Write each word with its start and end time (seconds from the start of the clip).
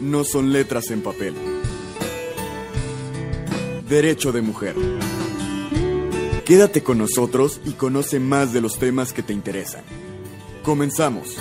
no 0.00 0.22
son 0.24 0.52
letras 0.52 0.90
en 0.90 1.02
papel. 1.02 1.34
Derecho 3.88 4.30
de 4.30 4.42
mujer. 4.42 4.74
Quédate 6.44 6.82
con 6.82 6.98
nosotros 6.98 7.58
y 7.64 7.70
conoce 7.72 8.20
más 8.20 8.52
de 8.52 8.60
los 8.60 8.78
temas 8.78 9.14
que 9.14 9.22
te 9.22 9.32
interesan. 9.32 9.80
Comenzamos. 10.62 11.38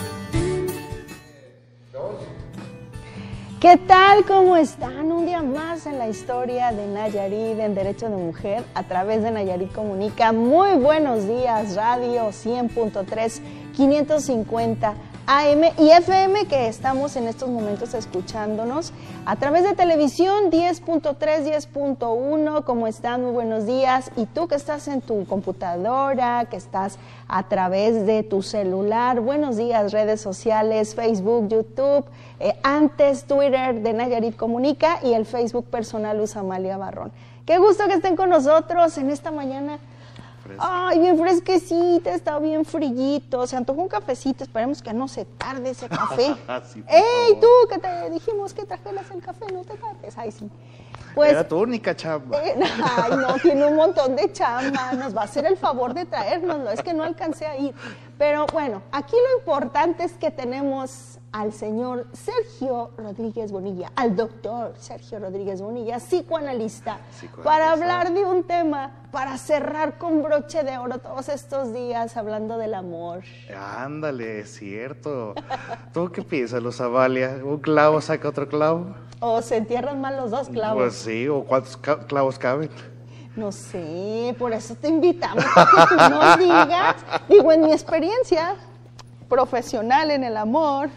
¿Qué 3.60 3.76
tal? 3.86 4.24
¿Cómo 4.24 4.56
están? 4.56 5.12
Un 5.12 5.26
día 5.26 5.44
más 5.44 5.86
en 5.86 6.00
la 6.00 6.08
historia 6.08 6.72
de 6.72 6.88
Nayarit 6.88 7.60
en 7.60 7.76
Derecho 7.76 8.10
de 8.10 8.16
Mujer 8.16 8.64
a 8.76 8.84
través 8.84 9.24
de 9.24 9.32
Nayarit 9.32 9.74
Comunica. 9.74 10.32
Muy 10.32 10.76
buenos 10.76 11.28
días, 11.28 11.76
Radio 11.76 12.30
100.3, 12.30 13.42
550 13.76 15.11
AM 15.28 15.64
y 15.78 15.92
FM 15.92 16.46
que 16.48 16.68
estamos 16.68 17.16
en 17.16 17.28
estos 17.28 17.50
momentos 17.50 17.94
escuchándonos 17.94 18.92
a 19.26 19.36
través 19.36 19.64
de 19.64 19.76
televisión 19.76 20.52
10.3, 20.52 21.16
10.1, 21.16 22.64
¿cómo 22.64 22.88
están? 22.88 23.22
Muy 23.22 23.32
buenos 23.32 23.66
días. 23.66 24.12
Y 24.16 24.26
tú 24.26 24.48
que 24.48 24.56
estás 24.56 24.88
en 24.88 25.02
tu 25.02 25.26
computadora, 25.26 26.46
que 26.50 26.58
estás 26.58 26.98
a 27.28 27.48
través 27.48 28.06
de 28.06 28.24
tu 28.24 28.42
celular, 28.42 29.20
buenos 29.20 29.58
días, 29.58 29.92
redes 29.92 30.22
sociales, 30.22 30.96
Facebook, 30.96 31.48
YouTube, 31.50 32.06
eh, 32.40 32.54
antes 32.64 33.26
Twitter 33.26 33.82
de 33.82 33.94
Nayarit 33.94 34.36
Comunica 34.36 35.00
y 35.04 35.14
el 35.14 35.26
Facebook 35.26 35.66
personal 35.66 36.20
Usa 36.20 36.42
Amalia 36.42 36.78
Barrón. 36.78 37.12
Qué 37.46 37.58
gusto 37.58 37.88
que 37.88 37.94
estén 37.94 38.16
con 38.16 38.30
nosotros 38.30 38.98
en 38.98 39.10
esta 39.10 39.32
mañana 39.32 39.78
Ay, 40.60 41.00
bien 41.00 41.18
fresquecita, 41.18 42.14
está 42.14 42.40
bien 42.40 42.66
frillito. 42.66 43.46
Se 43.48 43.56
antojó 43.56 43.82
un 43.82 43.88
cafecito, 43.88 44.44
esperemos 44.44 44.82
que 44.82 44.94
no 44.94 45.08
se 45.08 45.26
tarde 45.26 45.72
ese 45.72 45.88
café. 45.88 46.36
¡Ey, 46.88 47.40
tú 47.40 47.48
que 47.70 47.78
te 47.78 48.10
dijimos 48.10 48.54
que 48.54 48.66
trajeras 48.66 49.10
el 49.12 49.22
café, 49.22 49.46
no 49.54 49.62
te 49.62 49.76
tardes! 49.76 50.18
Ay, 50.18 50.32
sí. 50.32 50.50
Pues, 51.14 51.32
Era 51.32 51.48
tu 51.48 51.60
única 51.60 51.96
chamba. 51.96 52.42
Eh, 52.44 52.56
ay, 52.98 53.12
no, 53.18 53.34
tiene 53.36 53.66
un 53.66 53.76
montón 53.76 54.16
de 54.16 54.32
chamba. 54.32 54.94
Nos 54.94 55.16
va 55.16 55.22
a 55.22 55.26
hacer 55.26 55.46
el 55.46 55.58
favor 55.58 55.94
de 55.94 56.06
traérnoslo. 56.06 56.72
Es 56.72 56.82
que 56.82 56.94
no 56.94 57.04
alcancé 57.04 57.46
a 57.46 57.58
ir. 57.58 57.74
Pero 58.22 58.46
bueno, 58.54 58.84
aquí 58.92 59.16
lo 59.16 59.40
importante 59.40 60.04
es 60.04 60.12
que 60.12 60.30
tenemos 60.30 61.18
al 61.32 61.52
señor 61.52 62.06
Sergio 62.14 62.92
Rodríguez 62.96 63.52
Bonilla, 63.52 63.92
al 63.96 64.16
doctor 64.16 64.76
Sergio 64.78 65.18
Rodríguez 65.18 65.60
Bonilla, 65.60 65.98
psicoanalista, 65.98 67.00
para 67.44 67.72
hablar 67.72 68.14
de 68.14 68.24
un 68.24 68.44
tema, 68.44 69.08
para 69.12 69.40
cerrar 69.40 69.98
con 69.98 70.22
broche 70.22 70.62
de 70.62 70.78
oro 70.78 71.00
todos 71.00 71.30
estos 71.30 71.74
días 71.74 72.16
hablando 72.16 72.60
del 72.60 72.76
amor. 72.76 73.24
Ándale, 73.58 74.42
es 74.42 74.54
cierto. 74.54 75.34
¿Tú 75.92 76.12
qué 76.12 76.22
piensas, 76.22 76.62
Los 76.62 76.80
Avalia? 76.80 77.40
¿Un 77.44 77.58
clavo 77.58 78.02
saca 78.02 78.30
otro 78.30 78.48
clavo? 78.48 78.94
O 79.20 79.42
se 79.42 79.58
entierran 79.58 80.00
mal 80.00 80.18
los 80.18 80.30
dos 80.30 80.48
clavos. 80.48 80.80
Pues 80.80 80.94
sí, 80.94 81.28
o 81.28 81.44
cuántos 81.44 81.76
clavos 81.76 82.38
caben. 82.38 82.70
No 83.36 83.52
sé, 83.52 84.36
por 84.38 84.52
eso 84.52 84.76
te 84.76 84.90
invitamos, 84.90 85.46
para 85.56 85.88
que 85.88 85.96
tú 85.96 86.10
nos 86.10 86.40
digas. 86.40 86.96
Digo, 87.30 87.52
en 87.52 87.62
mi 87.62 87.72
experiencia, 87.72 88.58
profesional 89.32 90.12
en 90.12 90.26
el 90.26 90.36
amor. 90.36 90.90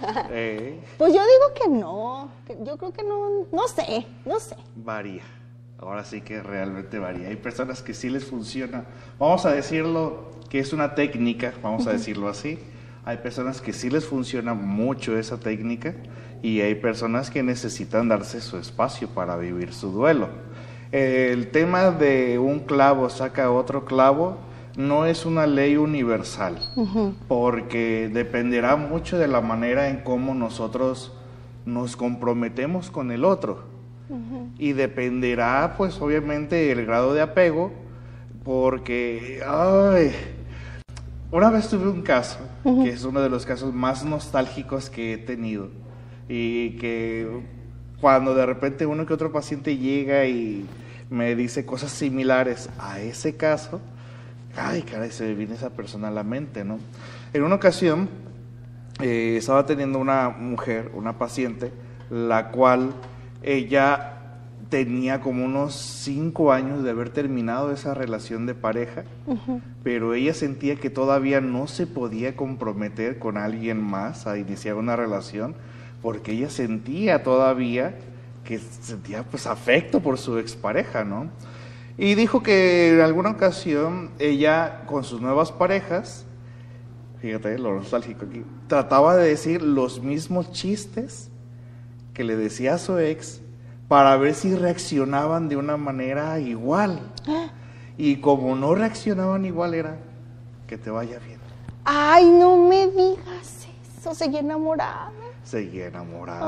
Pues 0.98 1.14
yo 1.14 1.20
digo 1.20 1.54
que 1.54 1.68
no, 1.68 2.28
yo 2.64 2.76
creo 2.76 2.92
que 2.92 3.04
no, 3.04 3.46
no 3.52 3.68
sé, 3.68 4.06
no 4.26 4.40
sé. 4.40 4.56
Varía, 4.74 5.22
ahora 5.78 6.04
sí 6.04 6.20
que 6.20 6.42
realmente 6.42 6.98
varía. 6.98 7.28
Hay 7.28 7.36
personas 7.36 7.80
que 7.80 7.94
sí 7.94 8.10
les 8.10 8.24
funciona, 8.24 8.86
vamos 9.20 9.46
a 9.46 9.52
decirlo 9.52 10.30
que 10.50 10.58
es 10.58 10.72
una 10.72 10.96
técnica, 10.96 11.54
vamos 11.62 11.86
a 11.86 11.92
decirlo 11.92 12.28
así. 12.28 12.58
Hay 13.04 13.18
personas 13.18 13.60
que 13.60 13.72
sí 13.72 13.88
les 13.88 14.04
funciona 14.04 14.54
mucho 14.54 15.16
esa 15.16 15.38
técnica 15.38 15.94
y 16.42 16.60
hay 16.60 16.74
personas 16.74 17.30
que 17.30 17.42
necesitan 17.44 18.08
darse 18.08 18.40
su 18.40 18.56
espacio 18.56 19.08
para 19.08 19.36
vivir 19.36 19.72
su 19.72 19.92
duelo. 19.92 20.28
El 20.94 21.48
tema 21.48 21.90
de 21.90 22.38
un 22.38 22.60
clavo 22.60 23.10
saca 23.10 23.50
otro 23.50 23.84
clavo, 23.84 24.36
no 24.76 25.06
es 25.06 25.26
una 25.26 25.44
ley 25.44 25.76
universal, 25.76 26.56
porque 27.26 28.08
dependerá 28.14 28.76
mucho 28.76 29.18
de 29.18 29.26
la 29.26 29.40
manera 29.40 29.88
en 29.88 30.02
cómo 30.04 30.36
nosotros 30.36 31.12
nos 31.66 31.96
comprometemos 31.96 32.92
con 32.92 33.10
el 33.10 33.24
otro. 33.24 33.64
Y 34.56 34.72
dependerá, 34.74 35.74
pues 35.76 36.00
obviamente, 36.00 36.70
el 36.70 36.86
grado 36.86 37.12
de 37.12 37.22
apego, 37.22 37.72
porque, 38.44 39.42
ay, 39.44 40.12
una 41.32 41.50
vez 41.50 41.68
tuve 41.70 41.88
un 41.88 42.02
caso, 42.02 42.38
que 42.62 42.90
es 42.90 43.02
uno 43.02 43.20
de 43.20 43.30
los 43.30 43.44
casos 43.44 43.74
más 43.74 44.04
nostálgicos 44.04 44.90
que 44.90 45.14
he 45.14 45.18
tenido, 45.18 45.70
y 46.28 46.76
que 46.76 47.40
cuando 48.00 48.32
de 48.32 48.46
repente 48.46 48.86
uno 48.86 49.04
que 49.06 49.14
otro 49.14 49.32
paciente 49.32 49.76
llega 49.76 50.26
y 50.26 50.64
me 51.14 51.34
dice 51.36 51.64
cosas 51.64 51.92
similares 51.92 52.68
a 52.78 53.00
ese 53.00 53.36
caso, 53.36 53.80
ay, 54.56 54.82
caray, 54.82 55.10
se 55.10 55.24
me 55.24 55.34
viene 55.34 55.54
esa 55.54 55.70
persona 55.70 56.08
a 56.08 56.10
la 56.10 56.24
mente, 56.24 56.64
¿no? 56.64 56.78
En 57.32 57.44
una 57.44 57.54
ocasión 57.54 58.08
eh, 59.00 59.36
estaba 59.38 59.64
teniendo 59.64 59.98
una 59.98 60.28
mujer, 60.28 60.90
una 60.94 61.16
paciente, 61.18 61.72
la 62.10 62.50
cual 62.50 62.94
ella 63.42 64.10
tenía 64.70 65.20
como 65.20 65.44
unos 65.44 65.74
cinco 65.74 66.52
años 66.52 66.82
de 66.82 66.90
haber 66.90 67.10
terminado 67.10 67.70
esa 67.70 67.94
relación 67.94 68.46
de 68.46 68.54
pareja, 68.54 69.04
pero 69.84 70.14
ella 70.14 70.34
sentía 70.34 70.76
que 70.76 70.90
todavía 70.90 71.40
no 71.40 71.68
se 71.68 71.86
podía 71.86 72.34
comprometer 72.34 73.20
con 73.20 73.36
alguien 73.36 73.80
más 73.80 74.26
a 74.26 74.36
iniciar 74.36 74.74
una 74.74 74.96
relación, 74.96 75.54
porque 76.02 76.32
ella 76.32 76.50
sentía 76.50 77.22
todavía 77.22 77.94
que 78.44 78.58
sentía 78.58 79.24
pues 79.24 79.46
afecto 79.46 80.00
por 80.00 80.18
su 80.18 80.38
expareja, 80.38 81.04
¿no? 81.04 81.30
Y 81.96 82.14
dijo 82.14 82.42
que 82.42 82.94
en 82.94 83.00
alguna 83.00 83.30
ocasión 83.30 84.10
ella 84.18 84.82
con 84.86 85.04
sus 85.04 85.20
nuevas 85.20 85.50
parejas, 85.50 86.26
fíjate 87.20 87.58
lo 87.58 87.74
nostálgico 87.74 88.26
aquí, 88.26 88.44
trataba 88.68 89.16
de 89.16 89.28
decir 89.28 89.62
los 89.62 90.02
mismos 90.02 90.52
chistes 90.52 91.30
que 92.12 92.24
le 92.24 92.36
decía 92.36 92.74
a 92.74 92.78
su 92.78 92.98
ex 92.98 93.40
para 93.88 94.16
ver 94.16 94.34
si 94.34 94.54
reaccionaban 94.54 95.48
de 95.48 95.56
una 95.56 95.76
manera 95.76 96.38
igual. 96.38 97.00
Y 97.96 98.16
como 98.16 98.56
no 98.56 98.74
reaccionaban 98.74 99.44
igual 99.44 99.72
era 99.72 99.98
que 100.66 100.76
te 100.76 100.90
vaya 100.90 101.20
bien. 101.20 101.38
Ay, 101.84 102.28
no 102.28 102.56
me 102.56 102.88
digas 102.88 103.68
eso, 104.00 104.12
seguí 104.16 104.38
enamorada 104.38 105.12
seguía 105.44 105.86
enamorada. 105.86 106.42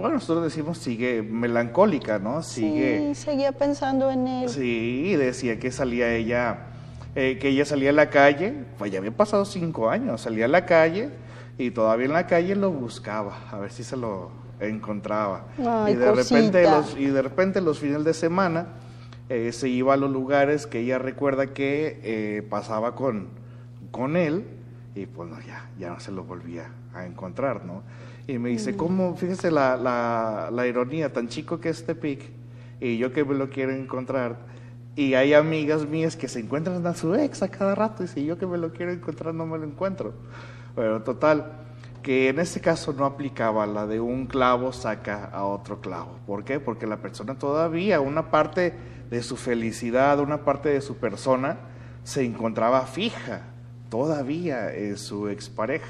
Bueno, 0.00 0.14
nosotros 0.14 0.42
decimos 0.44 0.78
sigue 0.78 1.22
melancólica, 1.22 2.18
¿no? 2.18 2.42
Sigue, 2.42 3.12
sí, 3.14 3.22
seguía 3.22 3.52
pensando 3.52 4.10
en 4.10 4.26
él. 4.26 4.48
Sí, 4.48 5.14
decía 5.16 5.58
que 5.58 5.70
salía 5.70 6.14
ella, 6.14 6.68
eh, 7.14 7.38
que 7.38 7.48
ella 7.48 7.66
salía 7.66 7.90
a 7.90 7.92
la 7.92 8.08
calle, 8.08 8.54
pues 8.78 8.90
ya 8.90 8.98
habían 8.98 9.12
pasado 9.12 9.44
cinco 9.44 9.90
años, 9.90 10.22
salía 10.22 10.46
a 10.46 10.48
la 10.48 10.64
calle 10.64 11.10
y 11.58 11.70
todavía 11.70 12.06
en 12.06 12.14
la 12.14 12.26
calle 12.26 12.56
lo 12.56 12.70
buscaba, 12.70 13.36
a 13.50 13.58
ver 13.58 13.70
si 13.70 13.84
se 13.84 13.96
lo 13.96 14.30
encontraba. 14.58 15.44
y 15.58 15.94
de 15.94 16.12
repente 16.12 16.62
los, 16.62 16.96
y 16.96 17.06
de 17.06 17.20
repente 17.20 17.60
los 17.60 17.78
fines 17.78 18.02
de 18.02 18.14
semana 18.14 18.68
eh, 19.28 19.52
se 19.52 19.68
iba 19.68 19.94
a 19.94 19.96
los 19.98 20.10
lugares 20.10 20.66
que 20.66 20.80
ella 20.80 20.98
recuerda 20.98 21.48
que 21.48 22.00
eh, 22.02 22.42
pasaba 22.48 22.94
con, 22.94 23.28
con 23.90 24.16
él 24.16 24.44
y 24.94 25.04
pues 25.04 25.28
no, 25.28 25.38
ya, 25.40 25.68
ya 25.78 25.90
no 25.90 26.00
se 26.00 26.10
lo 26.10 26.24
volvía 26.24 26.70
a 26.94 27.04
encontrar, 27.04 27.64
¿no? 27.64 27.82
Y 28.26 28.38
me 28.38 28.50
dice, 28.50 28.76
¿cómo? 28.76 29.16
Fíjese 29.16 29.50
la, 29.50 29.76
la, 29.76 30.50
la 30.52 30.66
ironía, 30.66 31.12
tan 31.12 31.28
chico 31.28 31.60
que 31.60 31.68
es 31.68 31.84
Tepic, 31.84 32.30
y 32.80 32.98
yo 32.98 33.12
que 33.12 33.24
me 33.24 33.34
lo 33.34 33.50
quiero 33.50 33.72
encontrar. 33.72 34.38
Y 34.96 35.14
hay 35.14 35.34
amigas 35.34 35.86
mías 35.86 36.16
que 36.16 36.28
se 36.28 36.40
encuentran 36.40 36.86
a 36.86 36.94
su 36.94 37.14
ex 37.14 37.42
a 37.42 37.48
cada 37.48 37.74
rato, 37.74 38.04
y 38.04 38.08
si 38.08 38.24
yo 38.24 38.38
que 38.38 38.46
me 38.46 38.58
lo 38.58 38.72
quiero 38.72 38.92
encontrar 38.92 39.34
no 39.34 39.46
me 39.46 39.58
lo 39.58 39.64
encuentro. 39.64 40.14
Pero 40.74 41.02
total, 41.02 41.52
que 42.02 42.28
en 42.28 42.38
este 42.38 42.60
caso 42.60 42.92
no 42.92 43.04
aplicaba 43.04 43.66
la 43.66 43.86
de 43.86 44.00
un 44.00 44.26
clavo 44.26 44.72
saca 44.72 45.26
a 45.26 45.44
otro 45.44 45.80
clavo. 45.80 46.18
¿Por 46.26 46.44
qué? 46.44 46.60
Porque 46.60 46.86
la 46.86 46.98
persona 46.98 47.38
todavía, 47.38 48.00
una 48.00 48.30
parte 48.30 48.74
de 49.10 49.22
su 49.22 49.36
felicidad, 49.36 50.20
una 50.20 50.44
parte 50.44 50.68
de 50.70 50.80
su 50.80 50.96
persona, 50.96 51.58
se 52.04 52.24
encontraba 52.24 52.86
fija 52.86 53.42
todavía 53.90 54.74
en 54.74 54.96
su 54.96 55.28
expareja. 55.28 55.88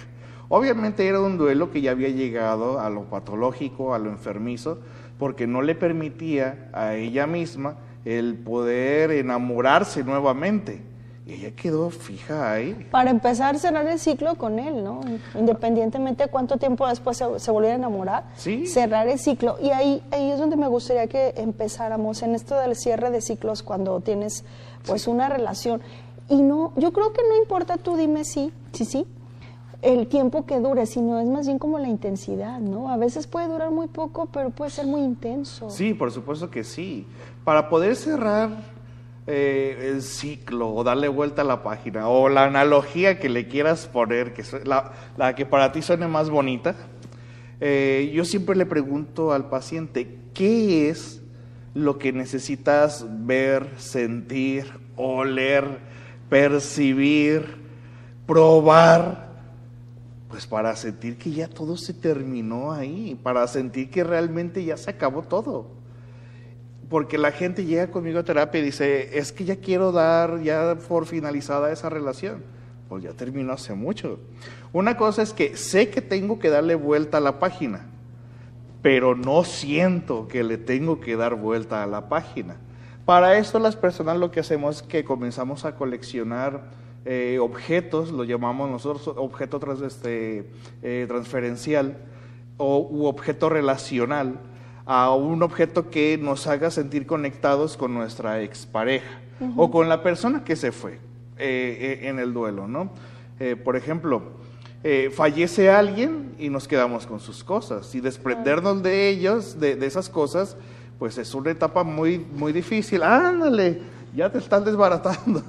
Obviamente 0.53 1.07
era 1.07 1.21
un 1.21 1.39
duelo 1.39 1.71
que 1.71 1.81
ya 1.81 1.93
había 1.93 2.09
llegado 2.09 2.81
a 2.81 2.91
lo 2.91 3.05
patológico, 3.05 3.95
a 3.95 4.01
lo 4.01 4.11
enfermizo, 4.11 4.81
porque 5.17 5.47
no 5.47 5.63
le 5.63 5.77
permitía 5.77 6.69
a 6.73 6.97
ella 6.97 7.29
misma 7.29 7.77
el 8.05 8.35
poder 8.35 9.13
enamorarse 9.13 10.03
nuevamente. 10.03 10.83
Y 11.25 11.35
ella 11.35 11.53
quedó 11.55 11.91
fija 11.91 12.53
ahí. 12.53 12.89
Para 12.91 13.11
empezar, 13.11 13.61
cerrar 13.61 13.87
el 13.87 14.01
ciclo 14.01 14.35
con 14.35 14.59
él, 14.59 14.83
¿no? 14.83 15.03
Independientemente 15.39 16.25
de 16.25 16.31
cuánto 16.31 16.57
tiempo 16.57 16.89
después 16.89 17.17
se, 17.17 17.39
se 17.39 17.51
volviera 17.53 17.77
a 17.77 17.79
enamorar, 17.79 18.25
¿Sí? 18.35 18.67
cerrar 18.67 19.07
el 19.07 19.21
ciclo. 19.21 19.57
Y 19.63 19.71
ahí, 19.71 20.03
ahí 20.11 20.33
es 20.33 20.41
donde 20.41 20.57
me 20.57 20.67
gustaría 20.67 21.07
que 21.07 21.33
empezáramos, 21.37 22.25
en 22.25 22.35
esto 22.35 22.59
del 22.59 22.75
cierre 22.75 23.13
de 23.13 23.21
ciclos, 23.21 23.63
cuando 23.63 24.01
tienes 24.01 24.45
pues 24.85 25.07
una 25.07 25.29
relación. 25.29 25.81
Y 26.29 26.43
no, 26.43 26.73
yo 26.75 26.93
creo 26.93 27.13
que 27.13 27.23
no 27.23 27.37
importa 27.37 27.77
tú 27.77 27.97
dime 27.97 28.25
sí, 28.25 28.53
sí, 28.73 28.85
sí, 28.85 29.07
el 29.83 30.07
tiempo 30.09 30.45
que 30.45 30.59
dure, 30.61 30.87
sino 30.87 31.21
es 31.21 31.27
más 31.27 31.47
bien 31.47 31.59
como 31.59 31.79
la 31.79 31.89
intensidad, 31.89 32.61
¿no? 32.61 32.91
A 32.91 32.97
veces 32.97 33.27
puede 33.27 33.49
durar 33.49 33.71
muy 33.71 33.87
poco, 33.87 34.27
pero 34.27 34.51
puede 34.51 34.71
ser 34.71 34.87
muy 34.87 35.01
intenso. 35.01 35.71
Sí, 35.71 35.95
por 35.95 36.11
supuesto 36.13 36.51
que 36.51 36.65
sí. 36.65 37.07
Para 37.45 37.69
poder 37.69 37.97
cerrar 37.97 38.51
eh, 39.27 39.91
el 39.91 40.03
ciclo 40.03 40.73
o 40.75 40.85
darle 40.85 41.09
vuelta 41.09 41.43
a 41.43 41.45
la 41.45 41.63
página 41.63 42.09
o 42.09 42.29
la 42.29 42.45
analogía 42.45 43.19
que 43.19 43.29
le 43.29 43.49
quieras 43.49 43.87
poner, 43.87 44.35
que 44.35 44.45
la, 44.65 44.93
la 45.17 45.35
que 45.35 45.47
para 45.47 45.73
ti 45.73 45.81
suene 45.81 46.09
más 46.09 46.29
bonita, 46.29 46.75
eh, 47.61 48.11
yo 48.15 48.25
siempre 48.25 48.57
le 48.57 48.67
pregunto 48.67 49.33
al 49.33 49.49
paciente, 49.49 50.19
¿qué 50.35 50.91
es 50.91 51.23
lo 51.75 51.99
que 51.99 52.13
necesitas 52.13 53.07
ver, 53.09 53.69
sentir, 53.79 54.67
oler, 54.97 55.79
percibir, 56.29 57.57
probar? 58.27 59.30
Pues 60.31 60.47
para 60.47 60.77
sentir 60.77 61.19
que 61.19 61.33
ya 61.33 61.49
todo 61.49 61.77
se 61.77 61.93
terminó 61.93 62.73
ahí, 62.73 63.19
para 63.21 63.47
sentir 63.49 63.91
que 63.91 64.05
realmente 64.05 64.65
ya 64.65 64.77
se 64.77 64.91
acabó 64.91 65.23
todo. 65.23 65.67
Porque 66.89 67.19
la 67.19 67.33
gente 67.33 67.65
llega 67.65 67.91
conmigo 67.91 68.21
a 68.21 68.25
terapia 68.25 68.61
y 68.61 68.65
dice, 68.65 69.19
es 69.19 69.33
que 69.33 69.45
ya 69.45 69.57
quiero 69.57 69.91
dar 69.91 70.41
ya 70.43 70.77
por 70.89 71.07
finalizada 71.07 71.73
esa 71.73 71.89
relación. 71.89 72.45
Pues 72.89 73.03
ya 73.03 73.13
terminó 73.13 73.53
hace 73.53 73.75
mucho. 73.75 74.21
Una 74.73 74.97
cosa 74.97 75.23
es 75.23 75.33
que 75.33 75.57
sé 75.57 75.91
que 75.91 76.01
tengo 76.01 76.39
que 76.39 76.49
darle 76.49 76.77
vuelta 76.77 77.19
a 77.19 77.21
la 77.21 77.41
página, 77.41 77.87
pero 78.83 79.17
no 79.17 79.43
siento 79.43 80.29
que 80.29 80.45
le 80.45 80.59
tengo 80.59 81.01
que 81.01 81.17
dar 81.17 81.35
vuelta 81.35 81.83
a 81.83 81.87
la 81.87 82.09
página. 82.09 82.57
Para 83.05 83.37
esto 83.39 83.59
las 83.59 83.75
personas 83.75 84.17
lo 84.17 84.31
que 84.31 84.41
hacemos 84.41 84.77
es 84.77 84.83
que 84.83 85.05
comenzamos 85.05 85.65
a 85.65 85.75
coleccionar 85.75 86.71
eh, 87.05 87.39
objetos, 87.41 88.13
lo 88.13 88.25
llamamos 88.25 88.69
nosotros 88.71 89.09
objeto 89.17 89.59
trans, 89.59 89.81
este, 89.81 90.51
eh, 90.83 91.07
transferencial 91.09 91.97
o, 92.59 92.87
u 92.91 93.07
objeto 93.07 93.49
relacional, 93.49 94.39
a 94.85 95.15
un 95.15 95.43
objeto 95.43 95.89
que 95.89 96.19
nos 96.19 96.47
haga 96.47 96.71
sentir 96.71 97.07
conectados 97.07 97.77
con 97.77 97.95
nuestra 97.95 98.43
expareja 98.43 99.21
o 99.57 99.71
con 99.71 99.89
la 99.89 100.03
persona 100.03 100.45
que 100.45 100.57
se 100.57 100.73
fue 100.73 100.99
eh, 101.39 102.01
en 102.03 102.19
el 102.19 102.35
duelo, 102.35 102.67
¿no? 102.69 102.93
por 103.65 103.75
ejemplo, 103.75 104.23
fallece 105.15 105.71
alguien 105.71 106.35
y 106.39 106.51
nos 106.51 106.69
quedamos 106.69 107.07
con 107.07 107.21
sus 107.21 107.43
cosas 107.43 107.95
y 107.95 108.01
desprendernos 108.01 108.83
de 108.83 109.09
ellos, 109.09 109.59
de, 109.59 109.77
de 109.77 109.87
esas 109.87 110.11
cosas, 110.11 110.59
pues 111.01 111.17
es 111.17 111.35
una 111.35 111.51
etapa 111.51 111.83
muy, 111.83 112.19
muy 112.19 112.53
difícil. 112.53 113.03
Ándale, 113.03 113.81
ya 114.15 114.31
te 114.31 114.39
están 114.39 114.65
desbaratando. 114.65 115.43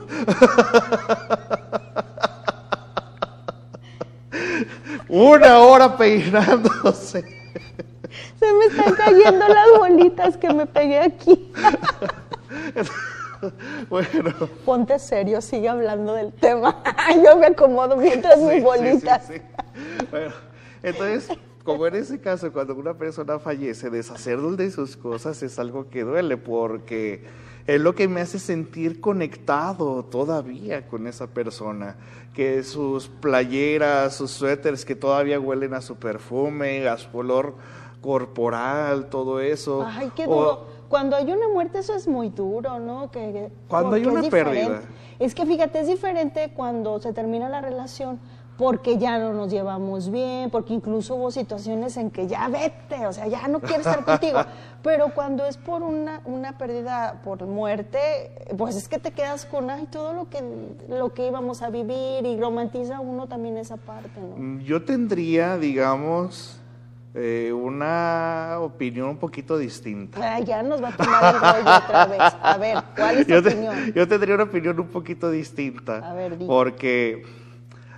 Una 5.08 5.60
hora 5.60 5.98
peinándose. 5.98 7.22
Se 8.40 8.54
me 8.54 8.66
están 8.66 8.94
cayendo 8.96 9.48
las 9.48 9.68
bolitas 9.78 10.38
que 10.38 10.54
me 10.54 10.66
pegué 10.66 11.00
aquí. 11.00 11.52
bueno. 13.90 14.34
Ponte 14.66 15.00
serio, 15.00 15.42
sigue 15.42 15.70
hablando 15.70 16.14
del 16.14 16.32
tema. 16.34 16.82
Yo 17.24 17.38
me 17.38 17.48
acomodo 17.48 17.98
mientras 17.98 18.40
mis 18.40 18.64
bolitas. 18.64 19.28
Sí, 19.28 19.34
sí, 19.36 19.42
bueno, 20.10 20.34
entonces, 20.84 21.38
como 21.64 21.88
en 21.88 21.96
ese 21.96 22.20
caso, 22.20 22.52
cuando 22.52 22.76
una 22.76 22.94
persona 22.94 23.40
fallece, 23.40 23.90
deshacernos 23.90 24.58
de 24.58 24.72
sus 24.72 24.98
cosas 24.98 25.42
es 25.44 25.60
algo 25.60 25.90
que 25.90 26.04
duele 26.04 26.38
porque 26.38 27.24
es 27.68 27.80
lo 27.82 27.96
que 27.96 28.08
me 28.08 28.22
hace 28.22 28.40
sentir 28.40 29.00
conectado 29.02 30.06
todavía 30.06 30.88
con 30.88 31.08
esa 31.08 31.28
persona, 31.28 31.96
que 32.34 32.64
sus 32.64 33.08
playeras, 33.08 34.16
sus 34.16 34.32
suéteres 34.32 34.86
que 34.86 34.96
todavía 34.96 35.40
huelen 35.40 35.74
a 35.74 35.82
su 35.82 35.96
perfume, 35.96 36.88
a 36.88 36.98
su 36.98 37.16
olor 37.18 37.56
corporal, 38.02 39.10
todo 39.10 39.40
eso. 39.40 39.86
Ay, 39.88 40.12
qué 40.16 40.26
duro. 40.26 40.66
cuando 40.90 41.16
hay 41.16 41.32
una 41.32 41.48
muerte 41.48 41.80
eso 41.80 41.96
es 41.96 42.08
muy 42.08 42.30
duro, 42.30 42.80
¿no? 42.80 43.12
Que, 43.12 43.52
cuando 43.68 43.96
hay 43.96 44.06
una 44.06 44.24
pérdida. 44.24 44.82
Es 45.20 45.36
que 45.36 45.46
fíjate, 45.46 45.82
es 45.82 45.88
diferente 45.88 46.52
cuando 46.56 47.00
se 47.00 47.14
termina 47.14 47.48
la 47.48 47.62
relación 47.62 48.20
porque 48.62 49.00
ya 49.00 49.18
no 49.18 49.34
nos 49.34 49.50
llevamos 49.50 50.12
bien, 50.12 50.52
porque 50.52 50.76
incluso 50.76 51.16
hubo 51.16 51.32
situaciones 51.32 51.98
en 51.98 52.12
que 52.12 52.28
ya 52.28 52.48
vete, 52.48 53.08
o 53.08 53.12
sea, 53.12 53.26
ya 53.26 53.48
no 53.48 53.60
quiero 53.60 53.80
estar 53.80 54.06
contigo. 54.06 54.38
Pero 54.84 55.16
cuando 55.16 55.48
es 55.48 55.58
por 55.58 55.82
una, 55.82 56.22
una 56.26 56.60
pérdida 56.60 57.22
por 57.24 57.44
muerte, 57.48 57.98
pues 58.60 58.76
es 58.76 58.88
que 58.88 59.00
te 59.00 59.14
quedas 59.14 59.48
con 59.48 59.72
ay, 59.72 59.88
todo 59.90 60.14
lo 60.14 60.30
que, 60.30 60.44
lo 60.90 61.12
que 61.12 61.26
íbamos 61.26 61.64
a 61.64 61.72
vivir 61.72 62.24
y 62.24 62.40
romantiza 62.40 63.00
uno 63.00 63.26
también 63.26 63.58
esa 63.58 63.78
parte, 63.78 64.22
¿no? 64.22 64.38
Mm, 64.38 64.60
yo 64.60 64.84
tendría, 64.84 65.58
digamos, 65.58 66.62
eh, 67.16 67.52
una 67.52 68.58
opinión 68.60 69.10
un 69.10 69.18
poquito 69.18 69.58
distinta. 69.58 70.40
ya 70.42 70.62
nos 70.62 70.84
va 70.84 70.90
a 70.90 70.98
tomar 70.98 71.34
el 71.34 71.42
rollo 71.42 71.78
otra 71.78 72.06
vez. 72.06 72.22
A 72.44 72.58
ver, 72.60 72.78
¿cuál 72.96 73.18
es 73.18 73.26
tu 73.28 73.38
opinión? 73.38 73.94
yo 73.96 74.08
tendría 74.08 74.36
una 74.36 74.44
opinión 74.44 74.80
un 74.80 74.88
poquito 74.88 75.32
distinta. 75.32 76.08
A 76.08 76.14
ver, 76.14 76.38
Porque 76.46 77.41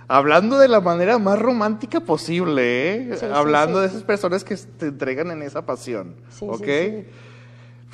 hablando 0.08 0.58
de 0.58 0.68
la 0.68 0.80
manera 0.80 1.18
más 1.18 1.38
romántica 1.38 2.00
posible, 2.00 2.94
¿eh? 2.94 3.18
hablando 3.32 3.80
de 3.80 3.88
esas 3.88 4.02
personas 4.02 4.44
que 4.44 4.56
te 4.56 4.86
entregan 4.86 5.30
en 5.30 5.42
esa 5.42 5.64
pasión, 5.64 6.16
¿ok? 6.40 6.68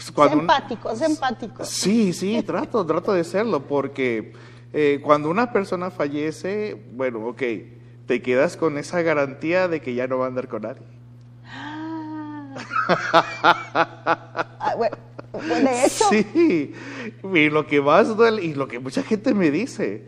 Pues 0.01 0.12
cuando 0.12 0.41
empático, 0.41 0.91
es 0.91 1.03
empático. 1.03 1.65
Sí, 1.65 2.12
sí, 2.12 2.43
trato, 2.47 2.85
trato 2.87 3.12
de 3.12 3.23
serlo, 3.23 3.67
porque 3.67 4.33
eh, 4.73 5.01
cuando 5.03 5.29
una 5.29 5.53
persona 5.53 5.91
fallece, 5.91 6.83
bueno, 6.93 7.27
ok, 7.27 7.43
te 8.07 8.23
quedas 8.23 8.56
con 8.56 8.79
esa 8.79 9.03
garantía 9.03 9.69
de 9.69 9.81
que 9.81 9.95
ya 9.95 10.06
no 10.06 10.19
va 10.19 10.25
a 10.25 10.29
andar 10.29 10.49
con 10.49 10.63
nadie. 10.63 10.83
Ah. 11.45 12.55
ah 14.59 14.75
bueno, 14.77 14.97
de 15.33 15.85
hecho. 15.85 16.05
Sí, 16.09 16.73
y 17.23 17.51
lo 17.51 17.67
que 17.67 17.81
más 17.83 18.17
duele, 18.17 18.43
y 18.43 18.55
lo 18.55 18.69
que 18.69 18.79
mucha 18.79 19.03
gente 19.03 19.35
me 19.35 19.51
dice, 19.51 20.05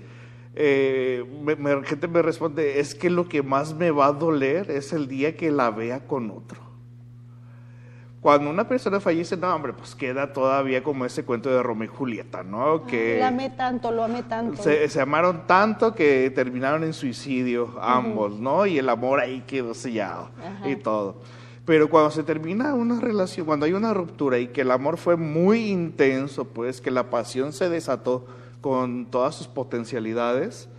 eh, 0.55 1.25
me, 1.43 1.85
gente 1.85 2.09
me 2.09 2.23
responde, 2.23 2.81
es 2.81 2.95
que 2.95 3.11
lo 3.11 3.29
que 3.29 3.43
más 3.43 3.75
me 3.75 3.91
va 3.91 4.07
a 4.07 4.13
doler 4.13 4.71
es 4.71 4.93
el 4.93 5.09
día 5.09 5.37
que 5.37 5.51
la 5.51 5.71
vea 5.71 6.07
con 6.07 6.31
otro. 6.31 6.73
Cuando 8.23 8.51
una 8.51 8.69
persona 8.69 9.01
fallece, 9.01 9.37
no, 9.37 9.53
hombre, 9.53 9.73
pues 9.73 9.97
queda 9.97 10.33
todavía 10.33 10.85
como 10.85 11.05
ese 11.05 11.25
cuento 11.25 11.51
de 11.51 11.61
Romeo 11.61 11.91
y 11.93 11.97
Julieta, 11.97 12.45
¿no? 12.45 12.87
Que 12.87 13.19
la 13.19 13.29
amé 13.29 13.51
tanto, 13.51 13.91
lo 13.91 14.05
amé 14.05 14.23
tanto. 14.23 14.63
Se, 14.63 15.01
amaron 15.01 15.45
tanto 15.49 15.93
que 15.93 16.31
terminaron 16.31 16.85
en 16.85 16.93
suicidio 16.93 17.75
ambos, 17.81 18.39
¿no? 18.39 18.65
Y 18.65 18.79
el 18.79 18.89
amor 18.89 19.19
ahí 19.19 19.43
quedó 19.45 19.75
sellado 19.75 20.31
y 20.65 20.77
todo. 20.77 21.17
Pero 21.65 21.91
cuando 21.91 22.13
se 22.13 22.23
termina 22.23 22.75
una 22.75 23.01
relación, 23.01 23.45
cuando 23.45 23.67
hay 23.67 23.73
una 23.73 23.93
ruptura 23.93 24.39
y 24.39 24.49
que 24.49 24.61
el 24.61 24.71
amor 24.71 24.99
fue 24.99 25.17
muy 25.17 25.71
intenso, 25.71 26.45
pues 26.45 26.81
que 26.81 26.93
la 26.93 27.11
pasión 27.11 27.53
se 27.53 27.69
desató, 27.69 28.27
con 28.63 29.07
todas 29.11 29.35
sus 29.35 29.49
potencialidades. 29.49 30.71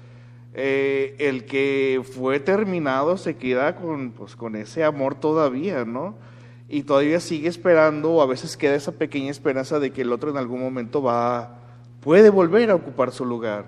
Eh, 0.56 1.16
el 1.20 1.46
que 1.46 2.02
fue 2.16 2.40
terminado 2.40 3.18
se 3.18 3.36
queda 3.36 3.76
con, 3.76 4.12
pues, 4.12 4.36
con 4.36 4.56
ese 4.56 4.84
amor 4.84 5.16
todavía, 5.16 5.86
¿no? 5.86 6.16
Y 6.70 6.84
todavía 6.84 7.20
sigue 7.20 7.50
esperando, 7.50 8.14
o 8.14 8.22
a 8.22 8.26
veces 8.26 8.58
queda 8.58 8.76
esa 8.76 8.94
pequeña 8.94 9.30
esperanza 9.30 9.80
de 9.80 9.92
que 9.92 10.02
el 10.02 10.12
otro 10.12 10.32
en 10.32 10.38
algún 10.38 10.62
momento 10.62 11.04
va, 11.04 11.60
puede 12.02 12.30
volver 12.30 12.72
a 12.72 12.76
ocupar 12.76 13.12
su 13.12 13.26
lugar. 13.26 13.66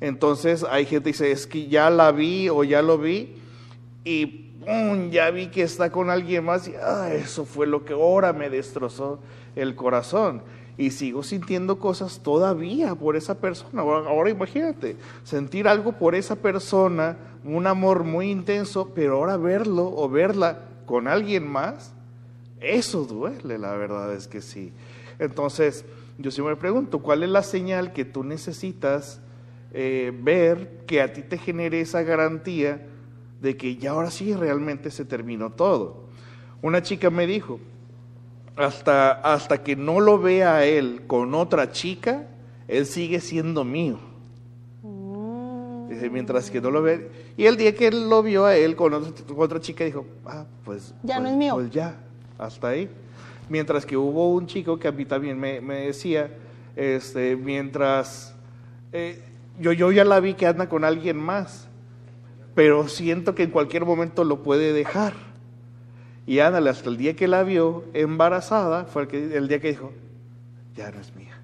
Entonces 0.00 0.64
hay 0.64 0.84
gente 0.84 1.10
que 1.10 1.12
dice, 1.12 1.32
es 1.32 1.46
que 1.46 1.68
ya 1.68 1.90
la 1.90 2.12
vi 2.12 2.48
o 2.48 2.64
ya 2.64 2.82
lo 2.82 2.98
vi, 2.98 3.34
y 4.04 4.52
ya 5.10 5.30
vi 5.30 5.48
que 5.48 5.62
está 5.62 5.90
con 5.90 6.10
alguien 6.10 6.44
más, 6.44 6.68
y 6.68 6.74
ah, 6.80 7.10
eso 7.12 7.44
fue 7.44 7.66
lo 7.66 7.84
que 7.84 7.94
ahora 7.94 8.32
me 8.32 8.48
destrozó 8.50 9.20
el 9.54 9.74
corazón 9.74 10.42
y 10.78 10.90
sigo 10.90 11.22
sintiendo 11.22 11.78
cosas 11.78 12.20
todavía 12.22 12.94
por 12.94 13.16
esa 13.16 13.38
persona. 13.38 13.82
Ahora, 13.82 14.30
imagínate, 14.30 14.96
sentir 15.24 15.68
algo 15.68 15.92
por 15.92 16.14
esa 16.14 16.36
persona, 16.36 17.16
un 17.44 17.66
amor 17.66 18.04
muy 18.04 18.30
intenso, 18.30 18.92
pero 18.94 19.16
ahora 19.16 19.36
verlo 19.36 19.92
o 19.96 20.08
verla 20.08 20.60
con 20.84 21.08
alguien 21.08 21.46
más, 21.48 21.94
eso 22.60 23.04
duele, 23.04 23.58
la 23.58 23.74
verdad 23.76 24.14
es 24.14 24.28
que 24.28 24.40
sí. 24.42 24.72
Entonces, 25.18 25.84
yo 26.18 26.30
siempre 26.30 26.54
me 26.54 26.60
pregunto, 26.60 27.00
¿cuál 27.00 27.22
es 27.22 27.30
la 27.30 27.42
señal 27.42 27.92
que 27.92 28.04
tú 28.04 28.24
necesitas 28.24 29.20
eh, 29.72 30.12
ver 30.22 30.84
que 30.86 31.00
a 31.00 31.12
ti 31.12 31.22
te 31.22 31.38
genere 31.38 31.80
esa 31.80 32.02
garantía 32.02 32.86
de 33.40 33.56
que 33.56 33.76
ya 33.76 33.90
ahora 33.92 34.10
sí 34.10 34.34
realmente 34.34 34.90
se 34.90 35.04
terminó 35.04 35.50
todo? 35.52 36.04
Una 36.62 36.82
chica 36.82 37.10
me 37.10 37.26
dijo, 37.26 37.60
hasta, 38.56 39.12
hasta 39.12 39.62
que 39.62 39.76
no 39.76 40.00
lo 40.00 40.18
vea 40.18 40.56
a 40.56 40.64
él 40.64 41.02
con 41.06 41.34
otra 41.34 41.70
chica, 41.70 42.26
él 42.66 42.86
sigue 42.86 43.20
siendo 43.20 43.64
mío. 43.64 43.98
Mm. 44.82 45.88
Dice, 45.88 46.10
mientras 46.10 46.50
que 46.50 46.60
no 46.60 46.70
lo 46.70 46.82
ve. 46.82 47.10
Y 47.36 47.44
el 47.44 47.56
día 47.56 47.74
que 47.74 47.88
él 47.88 48.08
lo 48.08 48.22
vio 48.22 48.46
a 48.46 48.56
él 48.56 48.74
con 48.74 48.94
otra, 48.94 49.60
chica, 49.60 49.84
dijo, 49.84 50.06
ah, 50.24 50.44
pues. 50.64 50.94
Ya 51.02 51.16
no 51.16 51.24
pues, 51.24 51.32
es 51.32 51.38
mío. 51.38 51.54
Pues 51.54 51.70
ya, 51.70 51.96
hasta 52.38 52.68
ahí. 52.68 52.88
Mientras 53.48 53.86
que 53.86 53.96
hubo 53.96 54.32
un 54.32 54.46
chico 54.46 54.78
que 54.78 54.88
a 54.88 54.92
mí 54.92 55.04
también 55.04 55.38
me, 55.38 55.60
decía, 55.60 56.30
este, 56.74 57.36
mientras. 57.36 58.34
Eh, 58.92 59.22
yo, 59.60 59.72
yo 59.72 59.92
ya 59.92 60.04
la 60.04 60.18
vi 60.20 60.34
que 60.34 60.46
anda 60.46 60.68
con 60.68 60.84
alguien 60.84 61.18
más. 61.18 61.68
pero 62.54 62.88
siento 62.88 63.34
que 63.34 63.42
en 63.42 63.50
cualquier 63.50 63.84
momento 63.84 64.24
lo 64.24 64.42
puede 64.42 64.72
dejar. 64.72 65.25
Y 66.26 66.40
ándale, 66.40 66.70
hasta 66.70 66.88
el 66.90 66.96
día 66.96 67.14
que 67.14 67.28
la 67.28 67.44
vio 67.44 67.84
embarazada, 67.94 68.84
fue 68.86 69.02
el, 69.02 69.08
que, 69.08 69.36
el 69.36 69.48
día 69.48 69.60
que 69.60 69.68
dijo, 69.68 69.92
ya 70.74 70.90
no 70.90 71.00
es 71.00 71.14
mía. 71.14 71.40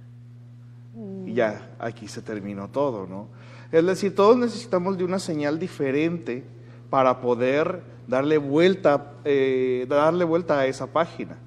Y 1.26 1.34
ya, 1.34 1.70
aquí 1.78 2.08
se 2.08 2.20
terminó 2.20 2.68
todo, 2.68 3.06
¿no? 3.06 3.28
Es 3.70 3.86
decir, 3.86 4.14
todos 4.14 4.36
necesitamos 4.36 4.98
de 4.98 5.04
una 5.04 5.18
señal 5.18 5.58
diferente 5.58 6.44
para 6.90 7.20
poder 7.20 7.80
darle 8.06 8.36
vuelta, 8.36 9.12
eh, 9.24 9.86
darle 9.88 10.24
vuelta 10.24 10.58
a 10.58 10.66
esa 10.66 10.88
página. 10.88 11.38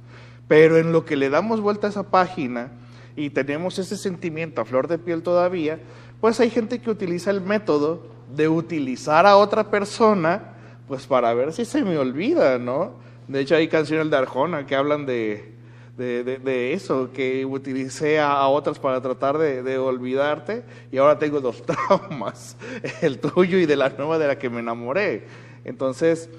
Pero 0.48 0.78
en 0.78 0.92
lo 0.92 1.06
que 1.06 1.16
le 1.16 1.30
damos 1.30 1.62
vuelta 1.62 1.88
a 1.88 1.90
esa 1.92 2.04
página 2.04 2.72
y 3.16 3.30
tenemos 3.30 3.78
ese 3.78 3.98
sentimiento 3.98 4.62
a 4.62 4.66
flor 4.66 4.88
de 4.88 4.98
piel 4.98 5.22
todavía, 5.22 5.80
pues 6.22 6.40
hay 6.40 6.50
gente 6.50 6.80
que 6.80 6.90
utiliza 6.90 7.30
el 7.30 7.42
método 7.42 8.08
de 8.36 8.48
utilizar 8.48 9.26
a 9.26 9.38
otra 9.38 9.70
persona, 9.70 10.56
pues 10.88 11.06
para 11.06 11.34
ver 11.34 11.54
si 11.54 11.66
se 11.66 11.84
me 11.84 11.98
olvida, 11.98 12.58
¿no? 12.58 12.94
De 13.28 13.42
hecho 13.42 13.56
hay 13.56 13.68
canciones 13.68 14.10
de 14.10 14.18
Arjona 14.18 14.66
que 14.66 14.76
hablan 14.76 15.06
de, 15.06 15.56
de, 15.98 16.74
eso, 16.74 17.12
que 17.14 17.46
utilicé 17.46 18.20
a, 18.20 18.48
otras 18.48 18.80
para 18.80 19.02
tratar 19.02 19.38
de, 19.38 19.78
olvidarte 19.78 20.64
y 20.92 20.98
ahora 20.98 21.18
tengo 21.18 21.42
dos 21.42 21.64
traumas, 21.66 22.58
el 23.02 23.20
tuyo 23.20 23.58
y 23.58 23.66
de 23.66 23.76
la 23.76 23.90
nueva 23.90 24.18
de 24.18 24.28
la 24.28 24.38
que 24.38 24.50
me 24.50 24.60
enamoré. 24.60 25.26
Entonces, 25.64 26.30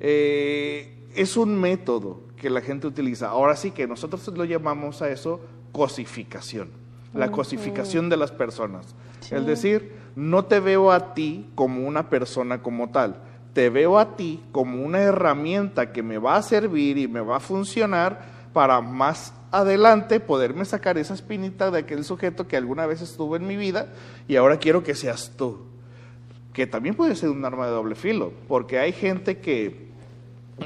eh, 0.00 0.94
es 1.14 1.36
un 1.36 1.58
método 1.58 2.20
que 2.36 2.50
la 2.50 2.60
gente 2.60 2.86
utiliza. 2.86 3.28
Ahora 3.28 3.56
sí 3.56 3.70
que 3.70 3.86
nosotros 3.86 4.26
lo 4.28 4.44
llamamos 4.44 5.00
a 5.00 5.10
eso 5.10 5.40
cosificación, 5.72 6.70
la 7.14 7.30
cosificación 7.30 8.08
de 8.08 8.16
las 8.16 8.32
personas. 8.32 8.94
Es 9.30 9.46
decir, 9.46 9.92
no 10.14 10.44
te 10.44 10.60
veo 10.60 10.92
a 10.92 11.14
ti 11.14 11.46
como 11.54 11.86
una 11.86 12.10
persona 12.10 12.62
como 12.62 12.90
tal, 12.90 13.16
te 13.54 13.70
veo 13.70 13.98
a 13.98 14.16
ti 14.16 14.42
como 14.52 14.84
una 14.84 15.00
herramienta 15.00 15.92
que 15.92 16.02
me 16.02 16.18
va 16.18 16.36
a 16.36 16.42
servir 16.42 16.98
y 16.98 17.08
me 17.08 17.20
va 17.20 17.36
a 17.36 17.40
funcionar 17.40 18.34
para 18.52 18.80
más 18.80 19.32
adelante 19.52 20.18
poderme 20.18 20.64
sacar 20.64 20.98
esa 20.98 21.14
espinita 21.14 21.70
de 21.70 21.78
aquel 21.78 22.04
sujeto 22.04 22.48
que 22.48 22.56
alguna 22.56 22.86
vez 22.86 23.00
estuvo 23.00 23.36
en 23.36 23.46
mi 23.46 23.56
vida 23.56 23.92
y 24.26 24.36
ahora 24.36 24.58
quiero 24.58 24.82
que 24.82 24.94
seas 24.94 25.32
tú. 25.36 25.60
Que 26.52 26.66
también 26.66 26.94
puede 26.94 27.14
ser 27.16 27.30
un 27.30 27.44
arma 27.44 27.66
de 27.66 27.72
doble 27.72 27.94
filo, 27.94 28.32
porque 28.48 28.78
hay 28.78 28.92
gente 28.92 29.38
que, 29.38 29.88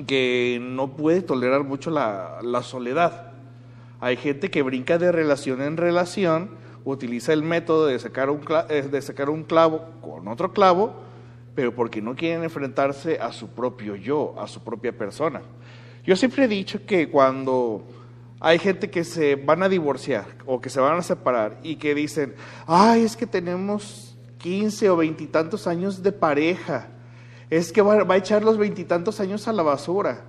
que 0.07 0.59
no 0.61 0.97
puede 0.97 1.23
tolerar 1.23 1.65
mucho 1.65 1.91
la, 1.91 2.39
la 2.43 2.63
soledad. 2.63 3.33
Hay 4.01 4.17
gente 4.17 4.51
que 4.51 4.63
brinca 4.63 4.99
de 4.99 5.13
relación 5.13 5.61
en 5.63 5.77
relación, 5.77 6.51
utiliza 6.85 7.33
el 7.33 7.43
método 7.43 7.87
de 7.87 7.99
sacar 7.99 8.31
un, 8.31 8.41
eh, 8.69 8.83
de 8.83 9.03
sacar 9.03 9.29
un 9.31 9.45
clavo 9.45 9.87
con 10.01 10.29
otro 10.29 10.53
clavo, 10.53 11.08
pero 11.59 11.75
porque 11.75 12.01
no 12.01 12.15
quieren 12.15 12.45
enfrentarse 12.45 13.19
a 13.19 13.33
su 13.33 13.49
propio 13.49 13.97
yo, 13.97 14.33
a 14.39 14.47
su 14.47 14.63
propia 14.63 14.97
persona. 14.97 15.43
Yo 16.05 16.15
siempre 16.15 16.45
he 16.45 16.47
dicho 16.47 16.87
que 16.87 17.11
cuando 17.11 17.83
hay 18.39 18.61
gente 18.61 18.89
que 18.91 19.03
se 19.03 19.35
van 19.35 19.65
a 19.65 19.69
divorciar 19.69 20.25
o 20.47 20.61
que 20.61 20.71
se 20.71 20.79
van 20.79 20.97
a 20.97 21.03
separar 21.03 21.59
y 21.65 21.75
que 21.75 21.97
dicen, 21.97 22.37
ay, 22.69 23.03
es 23.03 23.17
que 23.17 23.27
tenemos 23.27 24.17
15 24.39 24.89
o 24.89 24.99
veintitantos 24.99 25.67
años 25.67 26.01
de 26.01 26.13
pareja, 26.13 26.91
es 27.51 27.73
que 27.73 27.83
va, 27.83 27.95
a 28.09 28.17
echar 28.17 28.45
los 28.45 28.57
veintitantos 28.57 29.19
años 29.19 29.49
a 29.49 29.53
la 29.53 29.65
basura. 29.65 30.27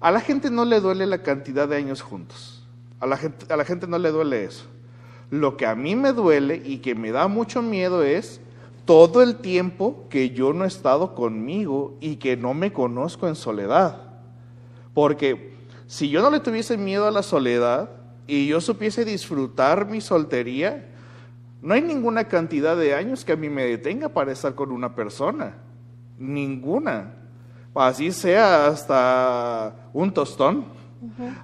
A 0.00 0.10
la 0.10 0.20
gente 0.22 0.48
no 0.48 0.64
le 0.64 0.80
duele 0.80 1.04
la 1.04 1.22
cantidad 1.22 1.68
de 1.68 1.76
años 1.76 2.00
juntos. 2.00 2.66
A 3.00 3.06
la 3.06 3.18
gente, 3.18 3.52
a 3.52 3.56
la 3.58 3.66
gente 3.66 3.86
no 3.86 3.98
le 3.98 4.10
duele 4.10 4.44
eso. 4.44 4.64
Lo 5.28 5.58
que 5.58 5.66
a 5.66 5.74
mí 5.74 5.94
me 5.94 6.14
duele 6.14 6.62
y 6.64 6.78
que 6.78 6.94
me 6.94 7.12
da 7.12 7.28
mucho 7.28 7.60
miedo 7.60 8.02
es 8.02 8.40
todo 8.84 9.22
el 9.22 9.36
tiempo 9.36 10.06
que 10.10 10.30
yo 10.30 10.52
no 10.52 10.64
he 10.64 10.68
estado 10.68 11.14
conmigo 11.14 11.96
y 12.00 12.16
que 12.16 12.36
no 12.36 12.54
me 12.54 12.72
conozco 12.72 13.28
en 13.28 13.34
soledad. 13.34 14.02
Porque 14.92 15.54
si 15.86 16.08
yo 16.08 16.22
no 16.22 16.30
le 16.30 16.40
tuviese 16.40 16.76
miedo 16.76 17.06
a 17.06 17.10
la 17.10 17.22
soledad 17.22 17.90
y 18.26 18.46
yo 18.46 18.60
supiese 18.60 19.04
disfrutar 19.04 19.88
mi 19.88 20.00
soltería, 20.00 20.86
no 21.62 21.74
hay 21.74 21.82
ninguna 21.82 22.24
cantidad 22.24 22.76
de 22.76 22.94
años 22.94 23.24
que 23.24 23.32
a 23.32 23.36
mí 23.36 23.48
me 23.48 23.64
detenga 23.64 24.10
para 24.10 24.32
estar 24.32 24.54
con 24.54 24.70
una 24.70 24.94
persona. 24.94 25.54
Ninguna. 26.18 27.14
Así 27.74 28.12
sea 28.12 28.66
hasta 28.68 29.88
un 29.92 30.12
tostón, 30.12 30.66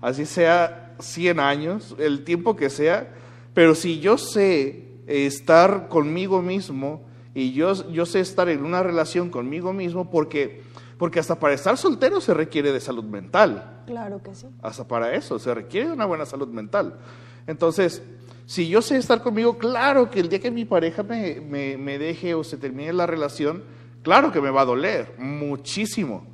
así 0.01 0.27
sea 0.27 0.95
100 1.01 1.41
años, 1.41 1.97
el 1.99 2.23
tiempo 2.23 2.55
que 2.55 2.71
sea. 2.71 3.15
Pero 3.53 3.75
si 3.75 3.99
yo 3.99 4.17
sé 4.17 4.85
estar 5.07 5.89
conmigo 5.89 6.41
mismo 6.41 7.03
y 7.35 7.53
yo, 7.53 7.91
yo 7.91 8.07
sé 8.07 8.21
estar 8.21 8.49
en 8.49 8.65
una 8.65 8.83
relación 8.83 9.31
conmigo 9.31 9.73
mismo, 9.73 10.11
porque 10.11 10.63
porque 11.01 11.19
hasta 11.19 11.41
para 11.41 11.55
estar 11.55 11.79
soltero 11.79 12.21
se 12.21 12.35
requiere 12.35 12.73
de 12.73 12.79
salud 12.79 13.05
mental. 13.05 13.85
Claro 13.87 14.23
que 14.23 14.35
sí. 14.35 14.49
Hasta 14.61 14.87
para 14.87 15.15
eso 15.15 15.39
se 15.39 15.55
requiere 15.55 15.87
de 15.87 15.95
una 15.95 16.05
buena 16.05 16.27
salud 16.27 16.49
mental. 16.49 16.99
Entonces, 17.47 18.03
si 18.45 18.69
yo 18.69 18.83
sé 18.83 18.99
estar 18.99 19.23
conmigo, 19.23 19.57
claro 19.57 20.11
que 20.11 20.21
el 20.21 20.29
día 20.29 20.41
que 20.41 20.51
mi 20.51 20.67
pareja 20.67 21.03
me, 21.03 21.41
me, 21.41 21.99
deje 21.99 22.35
o 22.35 22.45
se 22.45 22.59
termine 22.59 22.93
la 22.93 23.07
relación, 23.07 23.65
claro 24.03 24.31
que 24.31 24.43
me 24.43 24.51
va 24.51 24.61
a 24.61 24.67
doler 24.67 25.15
muchísimo. 25.19 26.27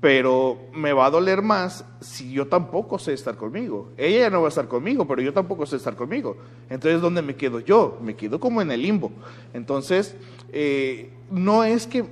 Pero 0.00 0.58
me 0.72 0.92
va 0.92 1.06
a 1.06 1.10
doler 1.10 1.42
más 1.42 1.84
si 2.00 2.32
yo 2.32 2.46
tampoco 2.46 2.98
sé 2.98 3.12
estar 3.14 3.36
conmigo. 3.36 3.90
Ella 3.96 4.20
ya 4.20 4.30
no 4.30 4.40
va 4.40 4.46
a 4.46 4.50
estar 4.50 4.68
conmigo, 4.68 5.06
pero 5.08 5.20
yo 5.22 5.32
tampoco 5.32 5.66
sé 5.66 5.76
estar 5.76 5.96
conmigo. 5.96 6.36
Entonces, 6.70 7.00
¿dónde 7.00 7.20
me 7.20 7.34
quedo 7.34 7.58
yo? 7.58 7.98
Me 8.00 8.14
quedo 8.14 8.38
como 8.38 8.62
en 8.62 8.70
el 8.70 8.82
limbo. 8.82 9.10
Entonces, 9.52 10.16
eh, 10.52 11.10
no 11.30 11.64
es 11.64 11.86
que 11.86 12.04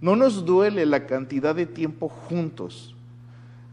no 0.00 0.16
nos 0.16 0.44
duele 0.44 0.86
la 0.86 1.06
cantidad 1.06 1.54
de 1.54 1.66
tiempo 1.66 2.08
juntos. 2.08 2.94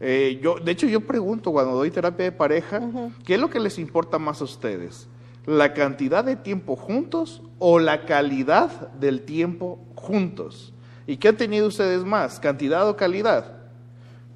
Eh, 0.00 0.40
yo, 0.42 0.56
de 0.58 0.72
hecho, 0.72 0.86
yo 0.86 1.00
pregunto 1.00 1.52
cuando 1.52 1.74
doy 1.74 1.90
terapia 1.90 2.24
de 2.24 2.32
pareja, 2.32 2.80
¿qué 3.24 3.34
es 3.34 3.40
lo 3.40 3.50
que 3.50 3.60
les 3.60 3.78
importa 3.78 4.18
más 4.18 4.40
a 4.40 4.44
ustedes? 4.44 5.08
¿La 5.46 5.74
cantidad 5.74 6.24
de 6.24 6.36
tiempo 6.36 6.74
juntos 6.74 7.42
o 7.58 7.78
la 7.78 8.04
calidad 8.04 8.92
del 8.92 9.22
tiempo 9.22 9.78
juntos? 9.94 10.72
¿Y 11.12 11.18
qué 11.18 11.28
han 11.28 11.36
tenido 11.36 11.66
ustedes 11.66 12.02
más? 12.06 12.40
¿Cantidad 12.40 12.88
o 12.88 12.96
calidad? 12.96 13.44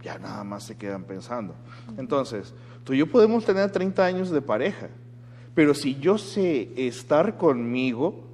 Ya 0.03 0.19
nada 0.19 0.45
más 0.45 0.65
se 0.65 0.77
quedan 0.77 1.05
pensando. 1.05 1.55
Entonces, 1.97 2.53
tú 2.85 2.93
y 2.93 2.99
yo 2.99 3.11
podemos 3.11 3.47
tener 3.47 3.73
30 3.73 4.05
años 4.05 4.29
de 4.29 4.43
pareja, 4.43 4.89
pero 5.55 5.73
si 5.73 5.99
yo 5.99 6.19
sé 6.19 6.71
estar 6.77 7.39
conmigo, 7.39 8.27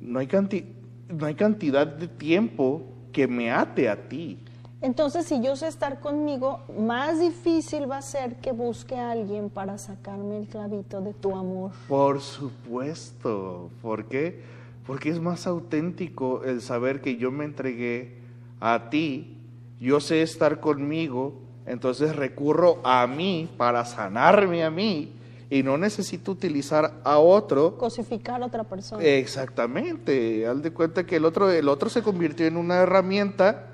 no 0.00 0.20
hay 0.20 0.28
cantidad 0.28 0.68
no 1.08 1.26
hay 1.26 1.34
cantidad 1.34 1.88
de 1.88 2.06
tiempo 2.06 2.82
que 3.12 3.26
me 3.26 3.50
ate 3.50 3.88
a 3.88 4.08
ti. 4.08 4.38
Entonces, 4.80 5.26
si 5.26 5.42
yo 5.42 5.56
sé 5.56 5.66
estar 5.66 5.98
conmigo, 5.98 6.60
más 6.78 7.18
difícil 7.18 7.90
va 7.90 7.98
a 7.98 8.02
ser 8.02 8.36
que 8.36 8.52
busque 8.52 8.94
a 8.94 9.10
alguien 9.10 9.50
para 9.50 9.76
sacarme 9.78 10.38
el 10.38 10.46
clavito 10.46 11.00
de 11.00 11.14
tu 11.14 11.34
amor. 11.34 11.72
Por 11.88 12.20
supuesto. 12.20 13.70
¿Por 13.82 14.04
qué? 14.04 14.40
Porque 14.86 15.10
es 15.10 15.20
más 15.20 15.46
auténtico 15.46 16.44
el 16.44 16.60
saber 16.60 17.00
que 17.00 17.16
yo 17.16 17.32
me 17.32 17.44
entregué 17.44 18.18
a 18.60 18.88
ti, 18.90 19.36
yo 19.80 20.00
sé 20.00 20.22
estar 20.22 20.60
conmigo, 20.60 21.40
entonces 21.66 22.14
recurro 22.14 22.80
a 22.84 23.06
mí 23.06 23.48
para 23.56 23.84
sanarme 23.84 24.64
a 24.64 24.70
mí 24.70 25.12
y 25.50 25.62
no 25.62 25.78
necesito 25.78 26.32
utilizar 26.32 26.94
a 27.04 27.18
otro. 27.18 27.76
Cosificar 27.78 28.42
a 28.42 28.46
otra 28.46 28.64
persona. 28.64 29.02
Exactamente. 29.02 30.46
Al 30.46 30.62
de 30.62 30.72
cuenta 30.72 31.06
que 31.06 31.16
el 31.16 31.24
otro, 31.24 31.50
el 31.50 31.68
otro 31.68 31.88
se 31.88 32.02
convirtió 32.02 32.46
en 32.46 32.56
una 32.56 32.76
herramienta, 32.76 33.66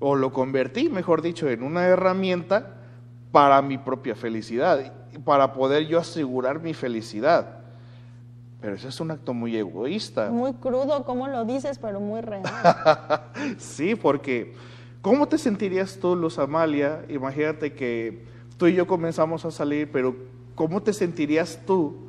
o 0.00 0.14
lo 0.14 0.32
convertí, 0.32 0.88
mejor 0.88 1.22
dicho, 1.22 1.48
en 1.48 1.62
una 1.62 1.86
herramienta 1.86 2.76
para 3.32 3.60
mi 3.62 3.78
propia 3.78 4.14
felicidad, 4.14 4.92
para 5.24 5.52
poder 5.52 5.86
yo 5.86 5.98
asegurar 5.98 6.60
mi 6.60 6.72
felicidad. 6.72 7.57
Pero 8.60 8.74
eso 8.74 8.88
es 8.88 9.00
un 9.00 9.10
acto 9.10 9.34
muy 9.34 9.56
egoísta. 9.56 10.30
Muy 10.32 10.52
crudo, 10.54 11.04
como 11.04 11.28
lo 11.28 11.44
dices, 11.44 11.78
pero 11.78 12.00
muy 12.00 12.20
real. 12.20 12.42
sí, 13.58 13.94
porque 13.94 14.54
¿cómo 15.00 15.28
te 15.28 15.38
sentirías 15.38 15.98
tú, 16.00 16.16
Luz 16.16 16.38
Amalia? 16.38 17.04
Imagínate 17.08 17.72
que 17.72 18.24
tú 18.56 18.66
y 18.66 18.74
yo 18.74 18.86
comenzamos 18.86 19.44
a 19.44 19.50
salir, 19.50 19.90
pero 19.92 20.16
¿cómo 20.54 20.82
te 20.82 20.92
sentirías 20.92 21.60
tú 21.66 22.07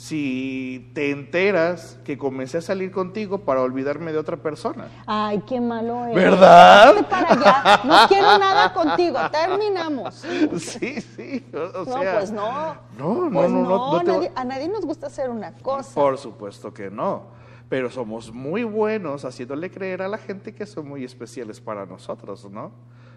si 0.00 0.90
te 0.94 1.10
enteras 1.10 1.98
que 2.04 2.16
comencé 2.16 2.56
a 2.56 2.62
salir 2.62 2.90
contigo 2.90 3.40
para 3.40 3.60
olvidarme 3.60 4.12
de 4.12 4.18
otra 4.18 4.38
persona? 4.38 4.88
Ay, 5.06 5.42
qué 5.46 5.60
malo 5.60 6.06
es. 6.06 6.14
¿Verdad? 6.14 7.06
para 7.06 7.32
allá. 7.34 7.80
No 7.84 8.08
quiero 8.08 8.38
nada 8.38 8.72
contigo. 8.72 9.18
Terminamos. 9.30 10.24
Sí, 10.58 11.00
sí. 11.00 11.44
no, 11.52 11.84
pues 11.84 12.30
no. 12.30 12.74
No, 12.96 13.28
no, 13.28 13.30
pues 13.30 13.50
no. 13.50 14.02
no, 14.02 14.28
a 14.34 14.44
nadie 14.44 14.68
nos 14.68 14.86
gusta 14.86 15.08
hacer 15.08 15.28
una 15.28 15.52
cosa. 15.52 15.94
Por 15.94 16.16
supuesto 16.16 16.72
que 16.72 16.90
no. 16.90 17.24
Pero 17.68 17.90
somos 17.90 18.32
muy 18.32 18.64
buenos 18.64 19.26
haciéndole 19.26 19.70
creer 19.70 20.00
a 20.00 20.08
la 20.08 20.16
gente 20.16 20.54
que 20.54 20.64
son 20.64 20.88
muy 20.88 21.04
especiales 21.04 21.60
para 21.60 21.84
nosotros, 21.84 22.50
¿no? 22.50 22.72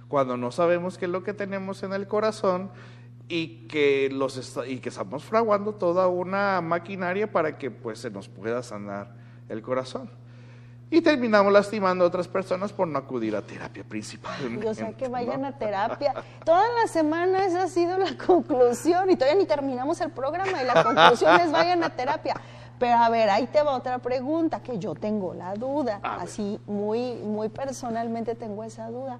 Cuando 0.10 0.36
no 0.36 0.52
sabemos 0.52 0.98
qué 0.98 1.06
es 1.06 1.12
lo 1.12 1.24
que 1.24 1.34
tenemos 1.34 1.82
en 1.84 1.94
el 1.94 2.08
corazón 2.08 2.72
y 3.27 3.68
que, 3.68 4.10
los 4.12 4.58
y 4.68 4.80
que 4.80 4.89
estamos 4.89 5.24
fraguando 5.24 5.74
toda 5.74 6.08
una 6.08 6.62
maquinaria 6.62 7.32
para 7.32 7.58
que 7.58 7.72
pues 7.72 8.00
se 8.00 8.10
nos 8.10 8.27
pueda 8.27 8.62
sanar 8.63 9.15
el 9.50 9.62
corazón. 9.62 10.10
y 10.92 11.01
terminamos 11.01 11.51
lastimando 11.51 12.03
a 12.03 12.08
otras 12.08 12.27
personas 12.27 12.72
por 12.72 12.88
no 12.88 13.00
acudir 13.00 13.36
a 13.36 13.42
terapia 13.42 13.84
principalmente. 13.84 14.68
O 14.70 14.74
sea, 14.75 14.94
que 14.94 15.08
vayan 15.08 15.42
¿no? 15.42 15.48
a 15.48 15.51
terapia. 15.58 16.13
Toda 16.46 16.63
la 16.82 16.88
semana 16.88 17.46
esa 17.46 17.63
ha 17.63 17.68
sido 17.68 17.98
la 17.98 18.15
conclusión 18.25 19.10
y 19.10 19.15
todavía 19.15 19.39
ni 19.39 19.48
terminamos 19.48 20.00
el 20.01 20.12
programa 20.12 20.62
y 20.62 20.65
la 20.65 20.84
conclusión 20.84 21.39
es 21.42 21.51
vayan 21.51 21.84
a 21.84 21.89
terapia. 21.89 22.36
Pero 22.77 22.98
a 22.98 23.10
ver, 23.10 23.30
ahí 23.30 23.48
te 23.48 23.63
va 23.63 23.75
otra 23.75 24.00
pregunta 24.00 24.62
que 24.62 24.77
yo 24.77 24.94
tengo 24.94 25.34
la 25.34 25.53
duda, 25.56 26.00
así 26.03 26.60
muy 26.68 27.15
muy 27.15 27.50
personalmente 27.50 28.36
tengo 28.36 28.63
esa 28.63 28.89
duda. 28.89 29.20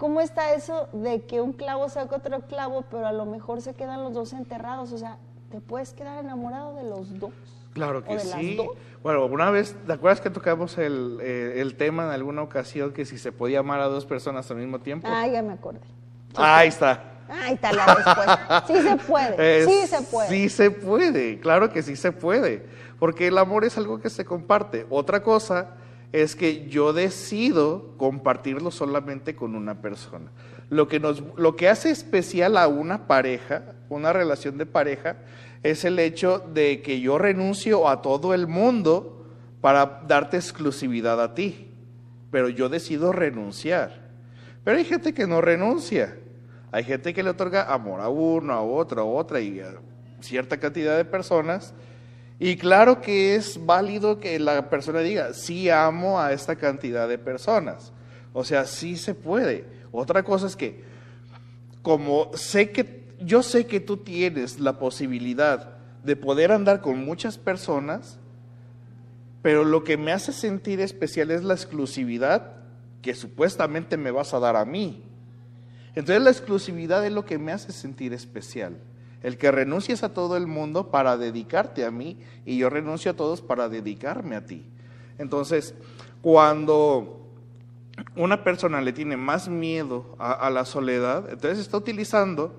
¿Cómo 0.00 0.22
está 0.22 0.54
eso 0.54 0.88
de 0.94 1.20
que 1.26 1.42
un 1.42 1.52
clavo 1.52 1.86
saca 1.90 2.16
otro 2.16 2.40
clavo, 2.48 2.86
pero 2.90 3.06
a 3.06 3.12
lo 3.12 3.26
mejor 3.26 3.60
se 3.60 3.74
quedan 3.74 4.02
los 4.02 4.14
dos 4.14 4.32
enterrados? 4.32 4.92
O 4.92 4.98
sea, 4.98 5.18
¿te 5.50 5.60
puedes 5.60 5.92
quedar 5.92 6.24
enamorado 6.24 6.74
de 6.74 6.84
los 6.84 7.18
dos? 7.18 7.32
Claro 7.74 7.98
¿O 7.98 8.04
que 8.04 8.18
sí. 8.18 8.58
Bueno, 9.02 9.26
una 9.26 9.50
vez, 9.50 9.76
¿te 9.86 9.92
acuerdas 9.92 10.22
que 10.22 10.30
tocamos 10.30 10.78
el, 10.78 11.18
eh, 11.20 11.60
el 11.60 11.76
tema 11.76 12.04
en 12.04 12.12
alguna 12.12 12.40
ocasión 12.40 12.94
que 12.94 13.04
si 13.04 13.18
se 13.18 13.30
podía 13.30 13.58
amar 13.58 13.80
a 13.80 13.88
dos 13.88 14.06
personas 14.06 14.50
al 14.50 14.56
mismo 14.56 14.78
tiempo? 14.78 15.06
Ah, 15.06 15.26
ya 15.26 15.42
me 15.42 15.52
acordé. 15.52 15.80
Ahí 16.34 16.68
está. 16.68 17.04
Ahí 17.28 17.52
está 17.52 17.70
la 17.70 17.94
respuesta. 17.94 18.64
Sí 18.66 18.80
se 18.80 18.96
puede, 18.96 19.34
Eh, 19.38 19.66
sí 19.66 19.86
se 19.86 20.02
puede. 20.02 20.28
Sí 20.30 20.48
se 20.48 20.70
puede, 20.70 21.40
claro 21.40 21.70
que 21.70 21.82
sí 21.82 21.94
se 21.94 22.10
puede, 22.10 22.64
porque 22.98 23.26
el 23.26 23.36
amor 23.36 23.66
es 23.66 23.76
algo 23.76 24.00
que 24.00 24.08
se 24.08 24.24
comparte. 24.24 24.86
Otra 24.88 25.22
cosa 25.22 25.74
es 26.12 26.34
que 26.34 26.68
yo 26.68 26.92
decido 26.92 27.94
compartirlo 27.96 28.70
solamente 28.70 29.36
con 29.36 29.54
una 29.54 29.80
persona. 29.80 30.30
Lo 30.68 30.88
que, 30.88 31.00
nos, 31.00 31.22
lo 31.36 31.56
que 31.56 31.68
hace 31.68 31.90
especial 31.90 32.56
a 32.56 32.68
una 32.68 33.06
pareja, 33.06 33.74
una 33.88 34.12
relación 34.12 34.58
de 34.58 34.66
pareja, 34.66 35.16
es 35.62 35.84
el 35.84 35.98
hecho 35.98 36.38
de 36.38 36.82
que 36.82 37.00
yo 37.00 37.18
renuncio 37.18 37.88
a 37.88 38.02
todo 38.02 38.34
el 38.34 38.46
mundo 38.46 39.26
para 39.60 40.02
darte 40.06 40.36
exclusividad 40.36 41.22
a 41.22 41.34
ti, 41.34 41.70
pero 42.30 42.48
yo 42.48 42.68
decido 42.68 43.12
renunciar. 43.12 44.10
Pero 44.64 44.78
hay 44.78 44.84
gente 44.84 45.12
que 45.14 45.26
no 45.26 45.40
renuncia. 45.40 46.16
Hay 46.72 46.84
gente 46.84 47.12
que 47.12 47.22
le 47.22 47.30
otorga 47.30 47.72
amor 47.72 48.00
a 48.00 48.08
uno, 48.08 48.52
a 48.52 48.62
otro, 48.62 49.02
a 49.02 49.04
otra 49.04 49.40
y 49.40 49.60
a 49.60 49.74
cierta 50.20 50.58
cantidad 50.58 50.96
de 50.96 51.04
personas. 51.04 51.74
Y 52.42 52.56
claro 52.56 53.02
que 53.02 53.34
es 53.34 53.66
válido 53.66 54.18
que 54.18 54.38
la 54.38 54.70
persona 54.70 55.00
diga, 55.00 55.34
sí 55.34 55.68
amo 55.68 56.18
a 56.18 56.32
esta 56.32 56.56
cantidad 56.56 57.06
de 57.06 57.18
personas. 57.18 57.92
O 58.32 58.44
sea, 58.44 58.64
sí 58.64 58.96
se 58.96 59.14
puede. 59.14 59.66
Otra 59.92 60.22
cosa 60.22 60.46
es 60.46 60.56
que, 60.56 60.82
como 61.82 62.30
sé 62.34 62.70
que, 62.70 63.04
yo 63.20 63.42
sé 63.42 63.66
que 63.66 63.78
tú 63.78 63.98
tienes 63.98 64.58
la 64.58 64.78
posibilidad 64.78 65.76
de 66.02 66.16
poder 66.16 66.50
andar 66.50 66.80
con 66.80 67.04
muchas 67.04 67.36
personas, 67.36 68.18
pero 69.42 69.62
lo 69.62 69.84
que 69.84 69.98
me 69.98 70.10
hace 70.10 70.32
sentir 70.32 70.80
especial 70.80 71.30
es 71.30 71.44
la 71.44 71.52
exclusividad 71.52 72.52
que 73.02 73.14
supuestamente 73.14 73.98
me 73.98 74.12
vas 74.12 74.32
a 74.32 74.40
dar 74.40 74.56
a 74.56 74.64
mí. 74.64 75.02
Entonces 75.94 76.22
la 76.22 76.30
exclusividad 76.30 77.04
es 77.04 77.12
lo 77.12 77.26
que 77.26 77.36
me 77.36 77.52
hace 77.52 77.70
sentir 77.70 78.14
especial. 78.14 78.78
El 79.22 79.36
que 79.36 79.50
renuncies 79.50 80.02
a 80.02 80.14
todo 80.14 80.36
el 80.36 80.46
mundo 80.46 80.90
para 80.90 81.16
dedicarte 81.16 81.84
a 81.84 81.90
mí 81.90 82.18
y 82.44 82.58
yo 82.58 82.70
renuncio 82.70 83.10
a 83.10 83.14
todos 83.14 83.42
para 83.42 83.68
dedicarme 83.68 84.36
a 84.36 84.46
ti. 84.46 84.64
Entonces, 85.18 85.74
cuando 86.22 87.28
una 88.16 88.42
persona 88.44 88.80
le 88.80 88.92
tiene 88.92 89.16
más 89.16 89.48
miedo 89.48 90.16
a, 90.18 90.32
a 90.32 90.50
la 90.50 90.64
soledad, 90.64 91.28
entonces 91.30 91.58
está 91.58 91.76
utilizando 91.76 92.54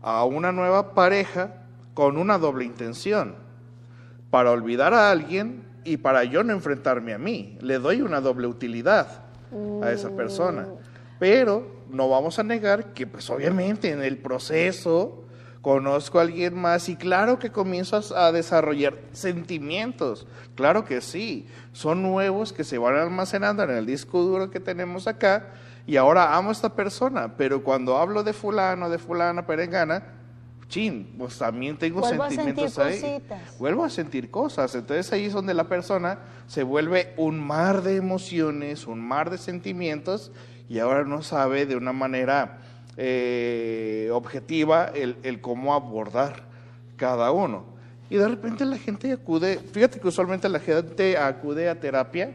a 0.00 0.24
una 0.24 0.52
nueva 0.52 0.94
pareja 0.94 1.62
con 1.94 2.16
una 2.16 2.38
doble 2.38 2.64
intención, 2.64 3.34
para 4.30 4.50
olvidar 4.50 4.94
a 4.94 5.10
alguien 5.10 5.64
y 5.84 5.96
para 5.96 6.24
yo 6.24 6.44
no 6.44 6.52
enfrentarme 6.52 7.14
a 7.14 7.18
mí. 7.18 7.58
Le 7.60 7.78
doy 7.78 8.02
una 8.02 8.20
doble 8.20 8.46
utilidad 8.46 9.24
a 9.82 9.90
esa 9.90 10.10
persona. 10.10 10.68
Pero 11.18 11.66
no 11.90 12.08
vamos 12.08 12.38
a 12.38 12.42
negar 12.42 12.92
que 12.92 13.06
pues 13.06 13.28
obviamente 13.30 13.90
en 13.90 14.02
el 14.02 14.18
proceso 14.18 15.24
conozco 15.62 16.18
a 16.18 16.22
alguien 16.22 16.54
más 16.54 16.88
y 16.88 16.96
claro 16.96 17.38
que 17.38 17.50
comienzo 17.50 18.00
a, 18.16 18.32
desarrollar 18.32 18.94
sentimientos, 19.12 20.26
claro 20.54 20.84
que 20.84 21.00
sí, 21.00 21.46
son 21.72 22.02
nuevos 22.02 22.52
que 22.52 22.64
se 22.64 22.78
van 22.78 22.96
almacenando 22.96 23.62
en 23.62 23.70
el 23.70 23.86
disco 23.86 24.22
duro 24.22 24.50
que 24.50 24.60
tenemos 24.60 25.06
acá 25.06 25.52
y 25.86 25.96
ahora 25.96 26.36
amo 26.36 26.50
a 26.50 26.52
esta 26.52 26.74
persona, 26.74 27.36
pero 27.36 27.62
cuando 27.64 27.96
hablo 27.96 28.22
de 28.22 28.32
fulano, 28.32 28.90
de 28.90 28.98
fulana, 28.98 29.46
perengana, 29.46 30.02
chin, 30.68 31.14
pues 31.18 31.38
también 31.38 31.78
tengo 31.78 32.00
Vuelvo 32.00 32.28
sentimientos 32.28 32.78
ahí. 32.78 33.00
cositas. 33.00 33.58
Vuelvo 33.58 33.84
a 33.84 33.90
sentir 33.90 34.30
cosas, 34.30 34.74
entonces 34.74 35.10
ahí 35.12 35.24
es 35.24 35.32
donde 35.32 35.54
la 35.54 35.64
persona 35.64 36.18
se 36.46 36.62
vuelve 36.62 37.14
un 37.16 37.40
mar 37.40 37.82
de 37.82 37.96
emociones, 37.96 38.86
un 38.86 39.00
mar 39.00 39.30
de 39.30 39.38
sentimientos 39.38 40.30
y 40.68 40.78
ahora 40.78 41.04
no 41.04 41.22
sabe 41.22 41.64
de 41.64 41.76
una 41.76 41.92
manera 41.92 42.58
eh, 43.00 44.10
objetiva 44.12 44.86
el, 44.86 45.16
el 45.22 45.40
cómo 45.40 45.72
abordar 45.72 46.42
cada 46.96 47.30
uno. 47.30 47.64
Y 48.10 48.16
de 48.16 48.26
repente 48.26 48.64
la 48.64 48.76
gente 48.76 49.12
acude, 49.12 49.58
fíjate 49.58 50.00
que 50.00 50.08
usualmente 50.08 50.48
la 50.48 50.58
gente 50.58 51.16
acude 51.16 51.68
a 51.68 51.78
terapia, 51.78 52.34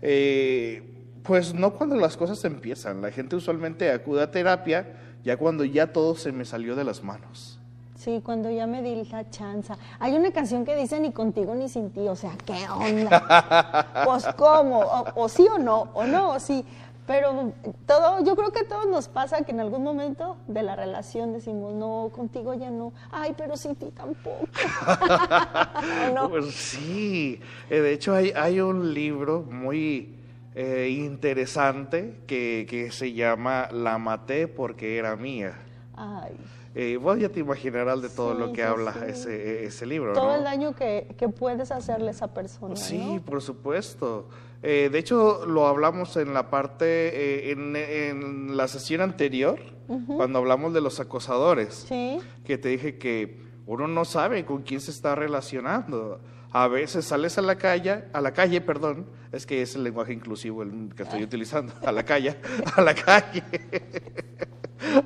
eh, 0.00 0.82
pues 1.22 1.52
no 1.52 1.74
cuando 1.74 1.96
las 1.96 2.16
cosas 2.16 2.42
empiezan, 2.46 3.02
la 3.02 3.10
gente 3.10 3.36
usualmente 3.36 3.90
acude 3.90 4.22
a 4.22 4.30
terapia 4.30 4.96
ya 5.22 5.36
cuando 5.36 5.64
ya 5.64 5.92
todo 5.92 6.16
se 6.16 6.32
me 6.32 6.46
salió 6.46 6.74
de 6.74 6.84
las 6.84 7.04
manos. 7.04 7.58
Sí, 7.94 8.20
cuando 8.24 8.50
ya 8.50 8.66
me 8.66 8.82
di 8.82 9.04
la 9.04 9.30
chanza. 9.30 9.76
Hay 10.00 10.14
una 10.14 10.32
canción 10.32 10.64
que 10.64 10.74
dice 10.74 10.98
ni 10.98 11.12
contigo 11.12 11.54
ni 11.54 11.68
sin 11.68 11.90
ti, 11.90 12.00
o 12.08 12.16
sea, 12.16 12.32
¿qué 12.44 12.66
onda? 12.68 13.86
pues 14.04 14.26
cómo, 14.36 14.80
o, 14.80 15.22
o 15.22 15.28
sí 15.28 15.46
o 15.52 15.58
no, 15.58 15.90
o 15.92 16.04
no, 16.04 16.30
o 16.30 16.40
sí. 16.40 16.64
Pero 17.06 17.52
todo, 17.84 18.22
yo 18.24 18.36
creo 18.36 18.52
que 18.52 18.60
a 18.60 18.68
todos 18.68 18.86
nos 18.86 19.08
pasa 19.08 19.42
que 19.44 19.50
en 19.50 19.58
algún 19.60 19.82
momento 19.82 20.36
de 20.46 20.62
la 20.62 20.76
relación 20.76 21.32
decimos, 21.32 21.74
no, 21.74 22.10
contigo 22.14 22.54
ya 22.54 22.70
no, 22.70 22.92
ay, 23.10 23.34
pero 23.36 23.56
sin 23.56 23.74
ti 23.74 23.90
tampoco. 23.94 24.46
Pues 26.30 26.54
sí, 26.54 27.40
Eh, 27.70 27.80
de 27.80 27.92
hecho 27.92 28.14
hay, 28.14 28.30
hay 28.36 28.60
un 28.60 28.94
libro 28.94 29.42
muy 29.42 30.14
eh, 30.54 30.88
interesante 30.90 32.20
que, 32.26 32.66
que 32.68 32.90
se 32.90 33.12
llama 33.12 33.68
La 33.72 33.98
maté 33.98 34.46
porque 34.48 34.96
era 34.98 35.16
mía. 35.16 35.54
Ay, 35.96 36.32
Eh, 36.74 36.96
vos 36.96 37.18
ya 37.18 37.28
te 37.28 37.40
imaginarás 37.40 38.00
de 38.00 38.08
todo 38.08 38.32
Sí, 38.34 38.38
lo 38.40 38.48
que 38.52 38.62
sí, 38.62 38.62
habla 38.62 38.92
sí. 38.92 38.98
ese, 39.08 39.64
ese 39.64 39.86
libro, 39.86 40.12
todo 40.14 40.26
¿no? 40.28 40.34
el 40.36 40.44
daño 40.44 40.74
que, 40.74 41.14
que 41.18 41.28
puedes 41.28 41.70
hacerle 41.70 42.08
a 42.08 42.10
esa 42.12 42.28
persona, 42.32 42.76
Sí, 42.76 43.16
¿no? 43.16 43.22
por 43.22 43.42
supuesto. 43.42 44.28
Eh, 44.62 44.88
de 44.92 44.98
hecho, 44.98 45.44
lo 45.46 45.66
hablamos 45.66 46.16
en 46.16 46.32
la 46.34 46.48
parte, 46.48 46.84
eh, 46.86 47.50
en, 47.50 47.74
en 47.76 48.56
la 48.56 48.68
sesión 48.68 49.00
anterior, 49.00 49.58
cuando 50.06 50.38
hablamos 50.38 50.72
de 50.72 50.80
los 50.80 51.00
acosadores, 51.00 51.84
Sí, 51.88 52.18
que 52.44 52.56
te 52.56 52.68
dije 52.70 52.96
que 52.96 53.40
uno 53.66 53.88
no 53.88 54.04
sabe 54.04 54.44
con 54.44 54.62
quién 54.62 54.80
se 54.80 54.90
está 54.90 55.14
relacionando. 55.14 56.20
A 56.52 56.68
veces 56.68 57.04
sales 57.06 57.38
a 57.38 57.42
la 57.42 57.56
calle, 57.56 58.04
a 58.12 58.20
la 58.20 58.32
calle, 58.32 58.60
perdón, 58.60 59.06
es 59.32 59.46
que 59.46 59.62
es 59.62 59.74
el 59.74 59.84
lenguaje 59.84 60.12
inclusivo 60.12 60.62
el 60.62 60.94
que 60.94 61.02
estoy 61.02 61.22
utilizando, 61.24 61.72
a 61.82 61.90
la 61.92 62.04
calle, 62.04 62.36
a 62.76 62.80
la 62.82 62.94
calle. 62.94 63.42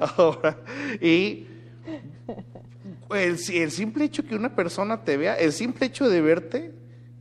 Ahora, 0.16 0.58
y 1.00 1.46
el 3.14 3.38
simple 3.70 4.04
hecho 4.04 4.24
que 4.24 4.34
una 4.34 4.54
persona 4.54 5.04
te 5.04 5.16
vea, 5.16 5.34
el 5.34 5.52
simple 5.52 5.86
hecho 5.86 6.08
de 6.08 6.20
verte, 6.20 6.74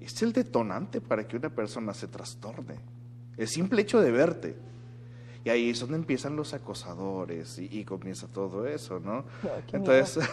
es 0.06 0.22
el 0.22 0.34
detonante 0.34 1.02
para 1.02 1.28
que 1.28 1.38
una 1.38 1.50
persona 1.50 1.94
se 1.94 2.08
trastorne. 2.08 2.76
El 3.38 3.48
simple 3.48 3.82
hecho 3.82 4.00
de 4.00 4.12
verte. 4.12 4.56
Y 5.44 5.50
ahí 5.50 5.70
es 5.70 5.80
donde 5.80 5.98
empiezan 5.98 6.36
los 6.36 6.54
acosadores 6.54 7.60
y, 7.60 7.70
y 7.72 7.86
comienza 7.86 8.28
todo 8.28 8.66
eso, 8.66 9.00
¿no? 9.00 9.26
Entonces, 9.72 10.28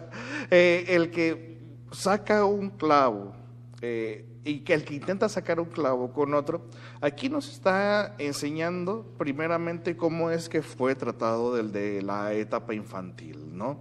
eh, 0.50 0.84
el 0.88 1.10
que 1.10 1.58
saca 1.90 2.44
un 2.44 2.70
clavo 2.70 3.32
eh, 3.80 4.26
y 4.44 4.60
que 4.60 4.74
el 4.74 4.84
que 4.84 4.94
intenta 4.94 5.28
sacar 5.28 5.60
un 5.60 5.66
clavo 5.66 6.12
con 6.12 6.34
otro, 6.34 6.66
aquí 7.00 7.28
nos 7.28 7.50
está 7.50 8.14
enseñando 8.18 9.06
primeramente 9.16 9.96
cómo 9.96 10.30
es 10.30 10.48
que 10.48 10.62
fue 10.62 10.94
tratado 10.94 11.54
del 11.54 11.72
de 11.72 12.02
la 12.02 12.34
etapa 12.34 12.74
infantil, 12.74 13.56
¿no? 13.56 13.80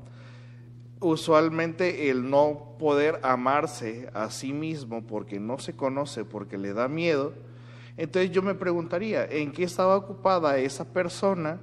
Usualmente 1.00 2.10
el 2.10 2.30
no 2.30 2.76
poder 2.80 3.20
amarse 3.24 4.10
a 4.14 4.30
sí 4.32 4.54
mismo 4.54 5.06
porque 5.06 5.40
no 5.40 5.60
se 5.60 5.74
conoce, 5.74 6.26
porque 6.26 6.58
le 6.58 6.74
da 6.74 6.88
miedo, 6.88 7.34
entonces 7.98 8.32
yo 8.32 8.44
me 8.44 8.54
preguntaría, 8.54 9.26
¿en 9.26 9.52
qué 9.52 9.64
estaba 9.64 9.96
ocupada 9.96 10.58
esa 10.60 10.86
persona, 10.86 11.60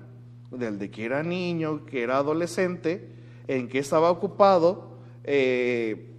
del 0.51 0.79
de 0.79 0.91
que 0.91 1.05
era 1.05 1.23
niño, 1.23 1.87
que 1.87 2.03
era 2.03 2.19
adolescente, 2.19 3.09
en 3.47 3.69
qué 3.69 3.79
estaba 3.79 4.11
ocupado, 4.11 4.99
eh, 5.23 6.11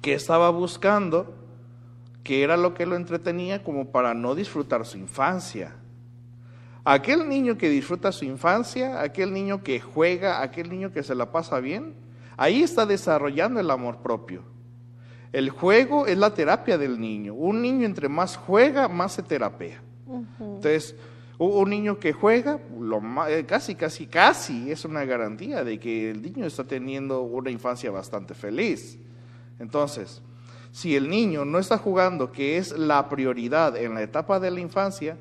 qué 0.00 0.14
estaba 0.14 0.50
buscando, 0.50 1.34
qué 2.24 2.42
era 2.42 2.56
lo 2.56 2.72
que 2.72 2.86
lo 2.86 2.96
entretenía 2.96 3.62
como 3.62 3.92
para 3.92 4.14
no 4.14 4.34
disfrutar 4.34 4.86
su 4.86 4.96
infancia? 4.96 5.76
Aquel 6.84 7.28
niño 7.28 7.58
que 7.58 7.68
disfruta 7.68 8.10
su 8.10 8.24
infancia, 8.24 9.02
aquel 9.02 9.32
niño 9.32 9.62
que 9.62 9.80
juega, 9.80 10.42
aquel 10.42 10.70
niño 10.70 10.92
que 10.92 11.02
se 11.02 11.14
la 11.14 11.30
pasa 11.30 11.60
bien, 11.60 11.94
ahí 12.36 12.62
está 12.62 12.86
desarrollando 12.86 13.60
el 13.60 13.70
amor 13.70 13.98
propio. 13.98 14.42
El 15.32 15.50
juego 15.50 16.06
es 16.06 16.18
la 16.18 16.34
terapia 16.34 16.76
del 16.76 17.00
niño. 17.00 17.34
Un 17.34 17.62
niño 17.62 17.86
entre 17.86 18.08
más 18.08 18.36
juega, 18.36 18.88
más 18.88 19.12
se 19.12 19.22
terapea. 19.22 19.80
Entonces, 20.38 20.94
un 21.38 21.70
niño 21.70 21.98
que 21.98 22.12
juega, 22.12 22.60
lo 22.78 23.00
eh, 23.26 23.44
casi, 23.46 23.74
casi, 23.74 24.06
casi 24.06 24.70
es 24.70 24.84
una 24.84 25.04
garantía 25.04 25.64
de 25.64 25.80
que 25.80 26.10
el 26.10 26.22
niño 26.22 26.46
está 26.46 26.64
teniendo 26.64 27.22
una 27.22 27.50
infancia 27.50 27.90
bastante 27.90 28.34
feliz. 28.34 28.98
Entonces, 29.58 30.22
si 30.70 30.96
el 30.96 31.08
niño 31.08 31.44
no 31.44 31.58
está 31.58 31.78
jugando, 31.78 32.30
que 32.30 32.58
es 32.58 32.72
la 32.72 33.08
prioridad 33.08 33.76
en 33.76 33.94
la 33.94 34.02
etapa 34.02 34.38
de 34.38 34.50
la 34.50 34.60
infancia, 34.60 35.16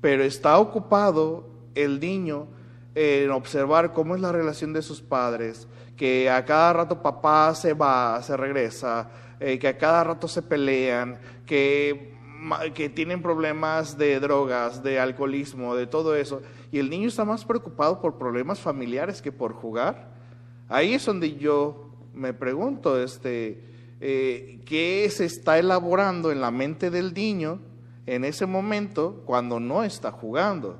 pero 0.00 0.24
está 0.24 0.58
ocupado 0.58 1.48
el 1.74 2.00
niño 2.00 2.46
en 2.94 3.30
observar 3.30 3.92
cómo 3.92 4.14
es 4.14 4.20
la 4.20 4.32
relación 4.32 4.72
de 4.72 4.82
sus 4.82 5.00
padres, 5.00 5.66
que 5.96 6.28
a 6.30 6.44
cada 6.44 6.72
rato 6.72 7.02
papá 7.02 7.54
se 7.54 7.74
va, 7.74 8.22
se 8.22 8.36
regresa, 8.36 9.10
eh, 9.40 9.58
que 9.58 9.68
a 9.68 9.78
cada 9.78 10.04
rato 10.04 10.28
se 10.28 10.42
pelean, 10.42 11.18
que, 11.46 12.14
que 12.74 12.88
tienen 12.88 13.22
problemas 13.22 13.96
de 13.96 14.20
drogas, 14.20 14.82
de 14.82 15.00
alcoholismo, 15.00 15.74
de 15.74 15.86
todo 15.86 16.14
eso, 16.14 16.42
y 16.70 16.78
el 16.78 16.90
niño 16.90 17.08
está 17.08 17.24
más 17.24 17.44
preocupado 17.44 18.00
por 18.00 18.18
problemas 18.18 18.58
familiares 18.60 19.22
que 19.22 19.32
por 19.32 19.52
jugar, 19.52 20.12
ahí 20.68 20.94
es 20.94 21.04
donde 21.04 21.36
yo 21.36 21.90
me 22.14 22.34
pregunto, 22.34 23.00
este, 23.00 23.62
eh, 24.00 24.60
¿qué 24.66 25.08
se 25.10 25.24
está 25.24 25.58
elaborando 25.58 26.32
en 26.32 26.40
la 26.40 26.50
mente 26.50 26.90
del 26.90 27.14
niño 27.14 27.60
en 28.06 28.24
ese 28.24 28.46
momento 28.46 29.22
cuando 29.24 29.60
no 29.60 29.84
está 29.84 30.10
jugando? 30.10 30.78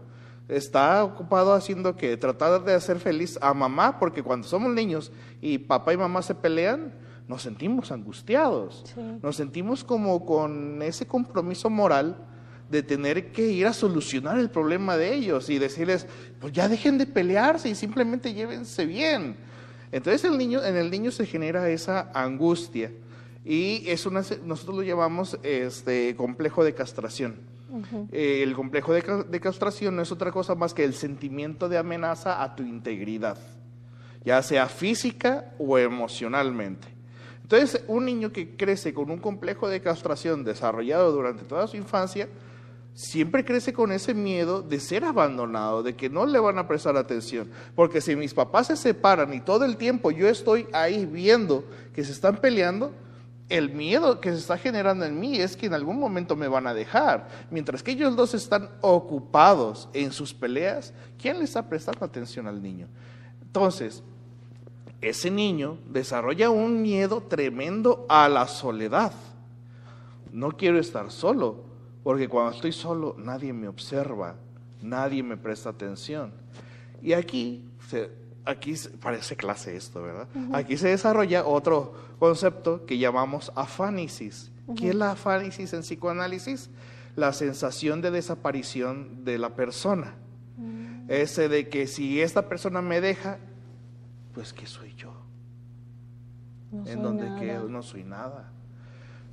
Está 0.49 1.05
ocupado 1.05 1.55
haciendo 1.55 1.97
que 1.97 2.17
tratar 2.17 2.65
de 2.65 2.75
hacer 2.75 2.99
feliz 2.99 3.39
a 3.41 3.55
mamá, 3.55 3.99
porque 3.99 4.23
cuando 4.23 4.47
somos 4.47 4.73
niños 4.73 5.13
y 5.41 5.59
papá 5.59 5.93
y 5.93 5.97
mamá 5.97 6.23
se 6.23 6.35
pelean, 6.35 6.93
nos 7.29 7.43
sentimos 7.43 7.93
angustiados, 7.93 8.85
nos 9.23 9.37
sentimos 9.37 9.85
como 9.85 10.27
con 10.27 10.83
ese 10.83 11.07
compromiso 11.07 11.71
moral 11.71 12.17
de 12.69 12.83
tener 12.83 13.33
que 13.33 13.49
ir 13.49 13.67
a 13.67 13.73
solucionar 13.73 14.39
el 14.39 14.51
problema 14.51 14.97
de 14.97 15.15
ellos 15.15 15.51
y 15.51 15.59
decirles, 15.59 16.07
pues 16.41 16.53
ya 16.53 16.69
dejen 16.69 16.99
de 16.99 17.07
pelearse 17.07 17.69
y 17.69 17.75
simplemente 17.75 18.35
llévense 18.35 18.87
bien. 18.87 19.37
Entonces 19.93 20.25
el 20.25 20.39
niño, 20.39 20.65
en 20.65 20.77
el 20.77 20.91
niño 20.91 21.11
se 21.11 21.27
genera 21.27 21.69
esa 21.69 22.11
angustia 22.15 22.91
y 23.45 23.85
es 23.87 24.07
una, 24.07 24.23
nosotros 24.45 24.77
lo 24.77 24.83
llamamos 24.83 25.39
este 25.43 26.17
complejo 26.17 26.65
de 26.65 26.75
castración. 26.75 27.52
Eh, 28.11 28.43
el 28.43 28.55
complejo 28.55 28.93
de, 28.93 29.25
de 29.29 29.41
castración 29.41 29.97
no 29.97 30.03
es 30.03 30.13
otra 30.13 30.31
cosa 30.31 30.55
más 30.55 30.75
que 30.75 30.85
el 30.85 30.95
sentimiento 30.95 31.69
de 31.69 31.79
amenaza 31.79 32.43
a 32.43 32.55
tu 32.55 32.63
integridad, 32.63 33.39
ya 34.25 34.43
sea 34.43 34.69
física 34.69 35.53
o 35.59 35.79
emocionalmente. 35.79 36.89
Entonces, 37.43 37.85
un 37.87 38.05
niño 38.05 38.33
que 38.33 38.57
crece 38.57 38.95
con 38.95 39.11
un 39.11 39.19
complejo 39.19 39.69
de 39.69 39.81
castración 39.81 40.45
desarrollado 40.45 41.13
durante 41.13 41.45
toda 41.45 41.67
su 41.67 41.77
infancia, 41.77 42.29
siempre 42.95 43.45
crece 43.45 43.73
con 43.73 43.93
ese 43.93 44.15
miedo 44.15 44.63
de 44.63 44.81
ser 44.81 45.05
abandonado, 45.05 45.83
de 45.83 45.95
que 45.95 46.11
no 46.11 46.27
le 46.27 46.39
van 46.39 46.59
a 46.59 46.69
prestar 46.69 46.97
atención. 46.97 47.51
Porque 47.75 48.01
si 48.01 48.17
mis 48.17 48.35
papás 48.35 48.69
se 48.69 48.77
separan 48.77 49.33
y 49.33 49.41
todo 49.41 49.65
el 49.65 49.77
tiempo 49.77 50.11
yo 50.11 50.29
estoy 50.29 50.67
ahí 50.73 51.07
viendo 51.07 51.65
que 51.95 52.05
se 52.05 52.13
están 52.13 52.37
peleando, 52.37 52.93
el 53.53 53.69
miedo 53.69 54.19
que 54.19 54.31
se 54.31 54.39
está 54.39 54.57
generando 54.57 55.05
en 55.05 55.21
mí 55.21 55.37
es 55.37 55.59
que 55.59 55.67
en 55.67 55.75
algún 55.75 55.99
momento 55.99 56.35
me 56.35 56.49
van 56.49 56.67
a 56.67 56.73
dejar. 56.73 57.29
Mientras 57.51 57.83
que 57.83 57.91
ellos 57.91 58.17
dos 58.17 58.33
están 58.33 58.71
ocupados 58.81 59.91
en 59.93 60.11
sus 60.11 60.33
peleas, 60.33 60.95
¿quién 61.21 61.39
le 61.39 61.45
está 61.45 61.69
prestando 61.69 62.03
atención 62.03 62.47
al 62.47 62.63
niño? 62.63 62.89
Entonces, 63.43 64.03
ese 65.03 65.31
niño 65.31 65.77
desarrolla 65.87 66.49
un 66.49 66.81
miedo 66.81 67.25
tremendo 67.25 68.07
a 68.09 68.27
la 68.31 68.49
soledad. 68.49 69.13
No 70.33 70.53
quiero 70.53 70.79
estar 70.79 71.11
solo, 71.11 71.63
porque 72.03 72.31
cuando 72.31 72.53
estoy 72.53 72.73
solo 72.73 73.15
nadie 73.19 73.53
me 73.53 73.69
observa, 73.69 74.37
nadie 74.81 75.23
me 75.23 75.37
presta 75.37 75.69
atención. 75.69 76.33
Y 77.03 77.13
aquí, 77.13 77.69
aquí 78.45 78.75
parece 79.01 79.37
clase 79.37 79.77
esto, 79.77 80.03
¿verdad? 80.03 80.29
Aquí 80.53 80.77
se 80.77 80.89
desarrolla 80.89 81.45
otro 81.45 81.95
concepto 82.19 82.85
que 82.87 82.99
llamamos 82.99 83.53
afánisis. 83.55 84.51
¿Qué 84.77 84.91
es 84.91 84.95
la 84.95 85.13
afánisis 85.13 85.73
en 85.73 85.81
psicoanálisis? 85.81 86.71
La 87.17 87.33
sensación 87.33 88.01
de 88.01 88.11
desaparición 88.11 89.25
de 89.25 89.39
la 89.39 89.51
persona. 89.51 90.15
Mm. 90.57 91.11
Ese 91.11 91.49
de 91.49 91.69
que 91.69 91.87
si 91.87 92.21
esta 92.21 92.49
persona 92.49 92.81
me 92.81 93.01
deja, 93.01 93.39
pues 94.33 94.53
¿qué 94.53 94.67
soy 94.67 94.95
yo? 94.95 95.23
en 96.87 97.03
donde 97.03 97.39
quedo, 97.39 97.69
no 97.69 97.83
soy 97.83 98.03
nada. 98.03 98.51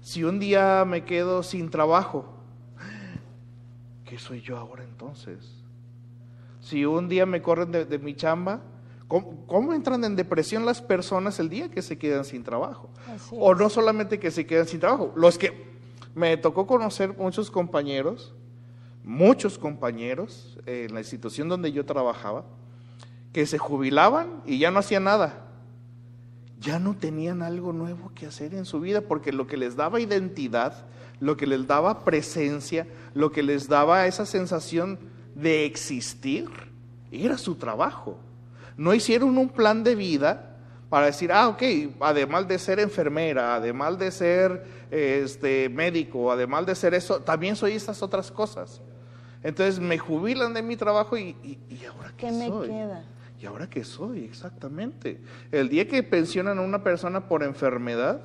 Si 0.01 0.23
un 0.23 0.39
día 0.39 0.83
me 0.85 1.03
quedo 1.03 1.43
sin 1.43 1.69
trabajo, 1.69 2.25
¿qué 4.05 4.17
soy 4.17 4.41
yo 4.41 4.57
ahora 4.57 4.83
entonces? 4.83 5.63
Si 6.61 6.85
un 6.85 7.07
día 7.07 7.25
me 7.25 7.41
corren 7.41 7.71
de, 7.71 7.99
mi 7.99 8.15
chamba, 8.15 8.61
¿cómo, 9.09 9.73
entran 9.73 10.03
en 10.05 10.15
depresión 10.15 10.65
las 10.65 10.81
personas 10.81 11.39
el 11.39 11.49
día 11.49 11.69
que 11.69 11.81
se 11.81 11.97
quedan 11.97 12.23
sin 12.23 12.43
trabajo? 12.43 12.89
o 13.31 13.55
no 13.55 13.69
solamente 13.69 14.19
que 14.19 14.31
se 14.31 14.45
quedan 14.45 14.67
sin 14.67 14.79
trabajo, 14.79 15.11
los 15.15 15.37
que 15.37 15.67
me 16.15 16.37
tocó 16.37 16.67
conocer 16.67 17.17
muchos 17.17 17.49
compañeros, 17.49 18.33
muchos 19.03 19.57
compañeros 19.57 20.59
en 20.65 20.93
la 20.93 20.99
institución 20.99 21.49
donde 21.49 21.71
yo 21.71 21.85
trabajaba, 21.85 22.45
que 23.33 23.45
se 23.45 23.57
jubilaban 23.57 24.41
y 24.45 24.59
ya 24.59 24.71
no 24.71 24.79
hacían 24.79 25.03
nada. 25.05 25.45
Ya 26.59 26.77
no 26.77 26.95
tenían 26.95 27.41
algo 27.41 27.71
nuevo 27.71 28.11
que 28.13 28.25
hacer 28.25 28.53
en 28.53 28.65
su 28.65 28.81
vida 28.81 29.01
porque 29.01 29.31
lo 29.31 29.47
que 29.47 29.55
les 29.55 29.75
daba 29.75 30.01
identidad, 30.01 30.85
lo 31.19 31.37
que 31.37 31.47
les 31.47 31.65
daba 31.67 32.03
presencia, 32.03 32.85
lo 33.13 33.31
que 33.31 33.43
les 33.43 33.69
daba 33.69 34.07
esa 34.07 34.25
sensación 34.25 34.99
de 35.35 35.65
existir, 35.65 36.49
era 37.11 37.37
su 37.37 37.55
trabajo. 37.55 38.19
No 38.79 38.93
hicieron 38.93 39.37
un 39.37 39.49
plan 39.49 39.83
de 39.83 39.93
vida 39.93 40.55
para 40.89 41.07
decir, 41.07 41.33
ah, 41.33 41.49
ok, 41.49 41.61
además 41.99 42.47
de 42.47 42.57
ser 42.57 42.79
enfermera, 42.79 43.55
además 43.55 43.99
de 43.99 44.09
ser 44.09 44.65
este, 44.89 45.67
médico, 45.67 46.31
además 46.31 46.65
de 46.65 46.75
ser 46.75 46.93
eso, 46.93 47.19
también 47.19 47.57
soy 47.57 47.73
estas 47.73 48.01
otras 48.01 48.31
cosas. 48.31 48.81
Entonces 49.43 49.81
me 49.81 49.97
jubilan 49.97 50.53
de 50.53 50.61
mi 50.61 50.77
trabajo 50.77 51.17
y, 51.17 51.35
y, 51.43 51.85
ahora 51.85 52.13
qué, 52.15 52.31
me 52.31 52.45
queda? 52.45 53.03
¿Y 53.37 53.45
ahora 53.45 53.69
qué 53.69 53.83
soy? 53.83 54.23
Exactamente. 54.23 55.19
El 55.51 55.67
día 55.67 55.85
que 55.85 56.01
pensionan 56.01 56.57
a 56.57 56.61
una 56.61 56.81
persona 56.81 57.27
por 57.27 57.43
enfermedad, 57.43 58.21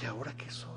¿y 0.00 0.06
ahora 0.06 0.32
qué 0.34 0.50
soy? 0.50 0.75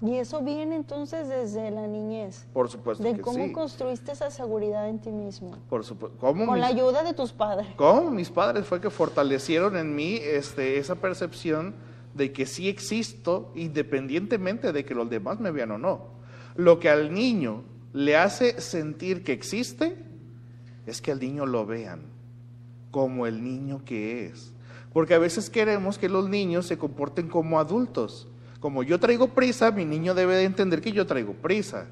Y 0.00 0.14
eso 0.14 0.42
viene 0.42 0.76
entonces 0.76 1.28
desde 1.28 1.70
la 1.70 1.86
niñez. 1.86 2.46
Por 2.52 2.68
supuesto. 2.68 3.02
De 3.02 3.20
cómo 3.20 3.52
construiste 3.52 4.12
esa 4.12 4.30
seguridad 4.30 4.88
en 4.88 5.00
ti 5.00 5.10
mismo. 5.10 5.56
Por 5.68 5.84
supuesto. 5.84 6.18
Con 6.18 6.60
la 6.60 6.68
ayuda 6.68 7.02
de 7.02 7.14
tus 7.14 7.32
padres. 7.32 7.66
¿Cómo? 7.76 8.10
Mis 8.10 8.30
padres 8.30 8.64
fue 8.64 8.80
que 8.80 8.90
fortalecieron 8.90 9.76
en 9.76 9.94
mí 9.96 10.18
este, 10.22 10.78
esa 10.78 10.94
percepción 10.96 11.74
de 12.14 12.32
que 12.32 12.46
sí 12.46 12.68
existo 12.68 13.50
independientemente 13.56 14.72
de 14.72 14.84
que 14.84 14.94
los 14.94 15.10
demás 15.10 15.40
me 15.40 15.50
vean 15.50 15.72
o 15.72 15.78
no. 15.78 16.18
Lo 16.54 16.78
que 16.78 16.90
al 16.90 17.12
niño 17.12 17.64
le 17.92 18.16
hace 18.16 18.60
sentir 18.60 19.24
que 19.24 19.32
existe 19.32 19.96
es 20.86 21.00
que 21.00 21.10
al 21.10 21.20
niño 21.20 21.44
lo 21.44 21.66
vean 21.66 22.02
como 22.90 23.26
el 23.26 23.42
niño 23.42 23.82
que 23.84 24.26
es. 24.26 24.52
Porque 24.92 25.14
a 25.14 25.18
veces 25.18 25.50
queremos 25.50 25.98
que 25.98 26.08
los 26.08 26.28
niños 26.28 26.66
se 26.66 26.78
comporten 26.78 27.28
como 27.28 27.58
adultos. 27.58 28.28
Como 28.60 28.82
yo 28.82 28.98
traigo 28.98 29.28
prisa, 29.28 29.70
mi 29.70 29.84
niño 29.84 30.14
debe 30.14 30.36
de 30.36 30.44
entender 30.44 30.80
que 30.80 30.92
yo 30.92 31.06
traigo 31.06 31.32
prisa. 31.32 31.86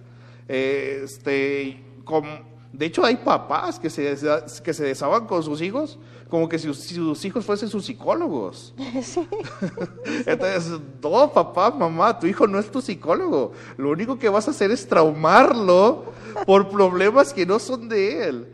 Este, 0.49 1.83
como, 2.05 2.29
de 2.73 2.87
hecho, 2.87 3.05
hay 3.05 3.17
papás 3.17 3.79
que 3.79 3.91
se, 3.91 4.17
que 4.63 4.75
se 4.75 4.85
desaban 4.85 5.27
con 5.27 5.43
sus 5.43 5.61
hijos 5.63 5.99
como 6.29 6.49
que 6.49 6.59
si, 6.59 6.73
sus 6.75 7.25
hijos 7.25 7.45
fuesen 7.45 7.69
sus 7.69 7.85
psicólogos. 7.85 8.75
Entonces, 10.27 10.81
no, 11.03 11.33
papá, 11.33 11.71
mamá, 11.71 12.19
tu 12.19 12.27
hijo 12.27 12.47
no 12.47 12.59
es 12.59 12.71
tu 12.71 12.81
psicólogo. 12.81 13.53
Lo 13.77 13.91
único 13.91 14.19
que 14.19 14.29
vas 14.29 14.49
a 14.49 14.51
hacer 14.51 14.71
es 14.71 14.89
traumarlo 14.89 16.13
por 16.45 16.69
problemas 16.69 17.33
que 17.33 17.47
no 17.47 17.59
son 17.59 17.89
de 17.89 18.29
él. 18.29 18.49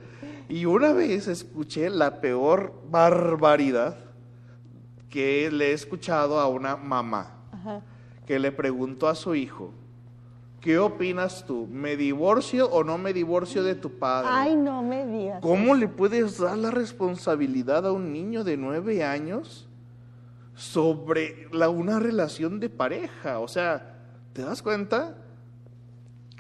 Y 0.49 0.67
una 0.67 0.93
vez 0.93 1.29
escuché 1.29 1.89
la 1.89 2.21
peor 2.21 2.75
barbaridad 2.91 3.97
que 5.09 5.51
le 5.51 5.71
he 5.71 5.73
escuchado 5.73 6.39
a 6.39 6.47
una 6.47 6.77
mamá 6.77 7.39
que 8.27 8.39
le 8.39 8.53
preguntó 8.53 9.09
a 9.09 9.15
su 9.15 9.35
hijo, 9.35 9.73
¿qué 10.61 10.79
opinas 10.79 11.45
tú? 11.45 11.67
¿Me 11.71 11.97
divorcio 11.97 12.71
o 12.71 12.85
no 12.85 12.99
me 12.99 13.13
divorcio 13.13 13.63
de 13.63 13.75
tu 13.75 13.91
padre? 13.99 14.29
Ay, 14.31 14.57
no 14.57 14.83
me 14.83 15.07
digas. 15.07 15.41
¿Cómo 15.43 15.75
le 15.75 15.89
puedes 15.89 16.39
dar 16.39 16.57
la 16.57 16.71
responsabilidad 16.71 17.87
a 17.87 17.93
un 17.93 18.13
niño 18.13 18.45
de 18.45 18.57
nueve 18.57 19.05
años 19.05 19.69
sobre 20.55 21.49
la, 21.53 21.69
una 21.69 21.99
relación 21.99 22.61
de 22.61 22.71
pareja? 22.71 23.41
O 23.41 23.49
sea, 23.49 23.97
¿te 24.33 24.43
das 24.43 24.63
cuenta? 24.63 25.17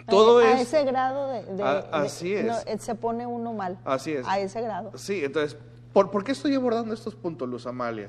Todo 0.08 0.38
a, 0.38 0.60
ese 0.60 0.84
grado 0.84 1.28
de, 1.28 1.62
así 1.92 2.34
es. 2.34 2.64
Eh, 2.66 2.76
se 2.78 2.94
pone 2.94 3.26
uno 3.26 3.52
mal. 3.52 3.78
Así 3.84 4.12
es. 4.12 4.26
A 4.26 4.38
ese 4.40 4.60
grado. 4.60 4.92
Sí, 4.96 5.24
entonces, 5.24 5.56
¿por, 5.92 6.10
¿por 6.10 6.24
qué 6.24 6.32
estoy 6.32 6.54
abordando 6.54 6.92
estos 6.92 7.14
puntos, 7.14 7.48
Luz 7.48 7.66
Amalia? 7.66 8.08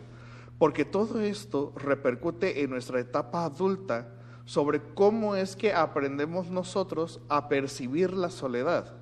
Porque 0.63 0.86
todo 0.86 1.19
esto 1.19 1.73
repercute 1.76 2.63
en 2.63 2.69
nuestra 2.69 2.97
etapa 2.97 3.43
adulta 3.43 4.08
sobre 4.45 4.82
cómo 4.93 5.36
es 5.36 5.58
que 5.58 5.73
aprendemos 5.73 6.49
nosotros 6.49 7.19
a 7.28 7.49
percibir 7.49 8.13
la 8.13 8.30
soledad. 8.30 8.93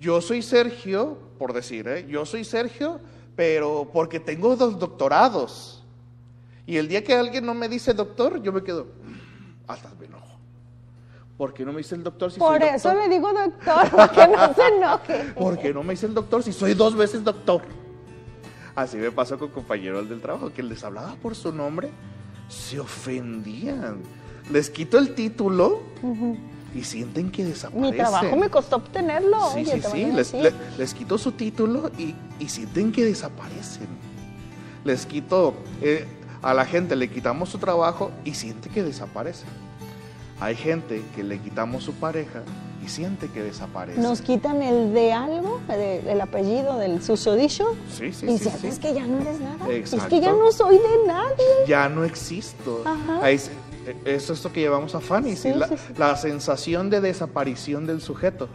Yo 0.00 0.20
soy 0.20 0.42
Sergio, 0.42 1.18
por 1.38 1.52
decir, 1.52 1.86
¿eh? 1.86 2.04
yo 2.08 2.26
soy 2.26 2.42
Sergio, 2.42 2.98
pero 3.36 3.90
porque 3.92 4.18
tengo 4.18 4.56
dos 4.56 4.76
doctorados. 4.76 5.84
Y 6.66 6.78
el 6.78 6.88
día 6.88 7.04
que 7.04 7.14
alguien 7.14 7.46
no 7.46 7.54
me 7.54 7.68
dice 7.68 7.94
doctor, 7.94 8.42
yo 8.42 8.52
me 8.52 8.64
quedo, 8.64 8.88
hasta 9.68 9.88
me 10.00 10.06
enojo. 10.06 10.36
¿Por 11.38 11.54
qué 11.54 11.64
no 11.64 11.70
me 11.70 11.78
dice 11.78 11.94
el 11.94 12.02
doctor 12.02 12.32
si 12.32 12.40
Por 12.40 12.58
soy 12.58 12.70
eso 12.70 12.88
doctor? 12.88 13.08
le 13.08 13.14
digo 13.14 13.32
doctor, 13.32 13.90
para 13.96 14.08
que 14.08 14.26
no 14.26 14.52
se 14.54 14.66
enoje. 14.66 15.32
¿Por 15.32 15.58
qué 15.60 15.72
no 15.72 15.84
me 15.84 15.92
dice 15.92 16.06
el 16.06 16.14
doctor 16.14 16.42
si 16.42 16.52
soy 16.52 16.74
dos 16.74 16.96
veces 16.96 17.22
doctor? 17.22 17.62
Así 18.74 18.96
me 18.96 19.10
pasó 19.10 19.38
con 19.38 19.48
compañeros 19.48 20.08
del 20.08 20.20
trabajo, 20.20 20.52
que 20.52 20.62
les 20.62 20.82
hablaba 20.84 21.14
por 21.16 21.34
su 21.34 21.52
nombre, 21.52 21.90
se 22.48 22.80
ofendían. 22.80 23.98
Les 24.50 24.70
quito 24.70 24.98
el 24.98 25.14
título 25.14 25.82
y 26.74 26.84
sienten 26.84 27.30
que 27.30 27.44
desaparecen. 27.44 27.90
Mi 27.90 27.96
trabajo 27.96 28.36
me 28.36 28.48
costó 28.48 28.76
obtenerlo. 28.76 29.50
Sí, 29.52 29.60
oye, 29.60 29.82
sí, 29.82 29.88
sí. 29.90 30.04
Les, 30.12 30.34
les 30.78 30.94
quito 30.94 31.18
su 31.18 31.32
título 31.32 31.90
y, 31.98 32.14
y 32.38 32.48
sienten 32.48 32.92
que 32.92 33.04
desaparecen. 33.04 33.88
Les 34.84 35.04
quito, 35.06 35.54
eh, 35.82 36.06
a 36.42 36.54
la 36.54 36.64
gente 36.64 36.96
le 36.96 37.10
quitamos 37.10 37.50
su 37.50 37.58
trabajo 37.58 38.10
y 38.24 38.34
siente 38.34 38.70
que 38.70 38.82
desaparece. 38.82 39.44
Hay 40.40 40.56
gente 40.56 41.02
que 41.14 41.22
le 41.22 41.38
quitamos 41.38 41.84
su 41.84 41.92
pareja 41.94 42.42
y 42.84 42.88
siente 42.88 43.28
que 43.28 43.42
desaparece. 43.42 44.00
Nos 44.00 44.20
quitan 44.22 44.62
el 44.62 44.92
de 44.94 45.12
algo, 45.12 45.60
de- 45.68 46.10
el 46.10 46.20
apellido 46.20 46.78
del 46.78 47.02
susodicho, 47.02 47.66
Sí, 47.90 48.12
sí, 48.12 48.26
y 48.26 48.38
sí, 48.38 48.44
sientes 48.44 48.74
sí. 48.76 48.80
que 48.80 48.94
ya 48.94 49.06
no 49.06 49.20
eres 49.20 49.40
nada. 49.40 49.68
Es 49.68 49.92
Exacto. 49.92 50.08
que 50.08 50.20
ya 50.20 50.32
no 50.32 50.50
soy 50.52 50.78
de 50.78 51.06
nadie. 51.06 51.44
Ya 51.66 51.88
no 51.88 52.04
existo. 52.04 52.82
Ajá. 52.84 53.20
Ahí 53.24 53.38
se- 53.38 53.50
eso 54.04 54.32
es 54.32 54.38
esto 54.38 54.52
que 54.52 54.60
llevamos 54.60 54.94
a 54.94 55.00
Fanny, 55.00 55.36
Sí, 55.36 55.52
¿sí? 55.52 55.54
la, 55.54 55.68
sí, 55.68 55.74
la 55.96 56.16
sensación 56.16 56.90
de 56.90 57.00
desaparición 57.00 57.86
del 57.86 58.00
sujeto. 58.00 58.48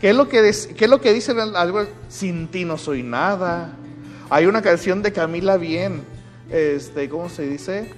¿Qué 0.00 0.10
es 0.10 0.16
lo 0.16 0.28
que, 0.28 0.40
des- 0.40 0.68
qué 0.68 0.84
es 0.86 0.90
lo 0.90 1.00
que 1.00 1.12
dicen 1.12 1.38
al- 1.38 1.56
algo? 1.56 1.84
Sin 2.08 2.48
ti 2.48 2.64
no 2.64 2.78
soy 2.78 3.02
nada. 3.02 3.72
Hay 4.30 4.46
una 4.46 4.62
canción 4.62 5.02
de 5.02 5.12
Camila 5.12 5.56
Bien, 5.58 6.02
este, 6.50 7.08
¿cómo 7.10 7.28
se 7.28 7.42
dice? 7.46 7.90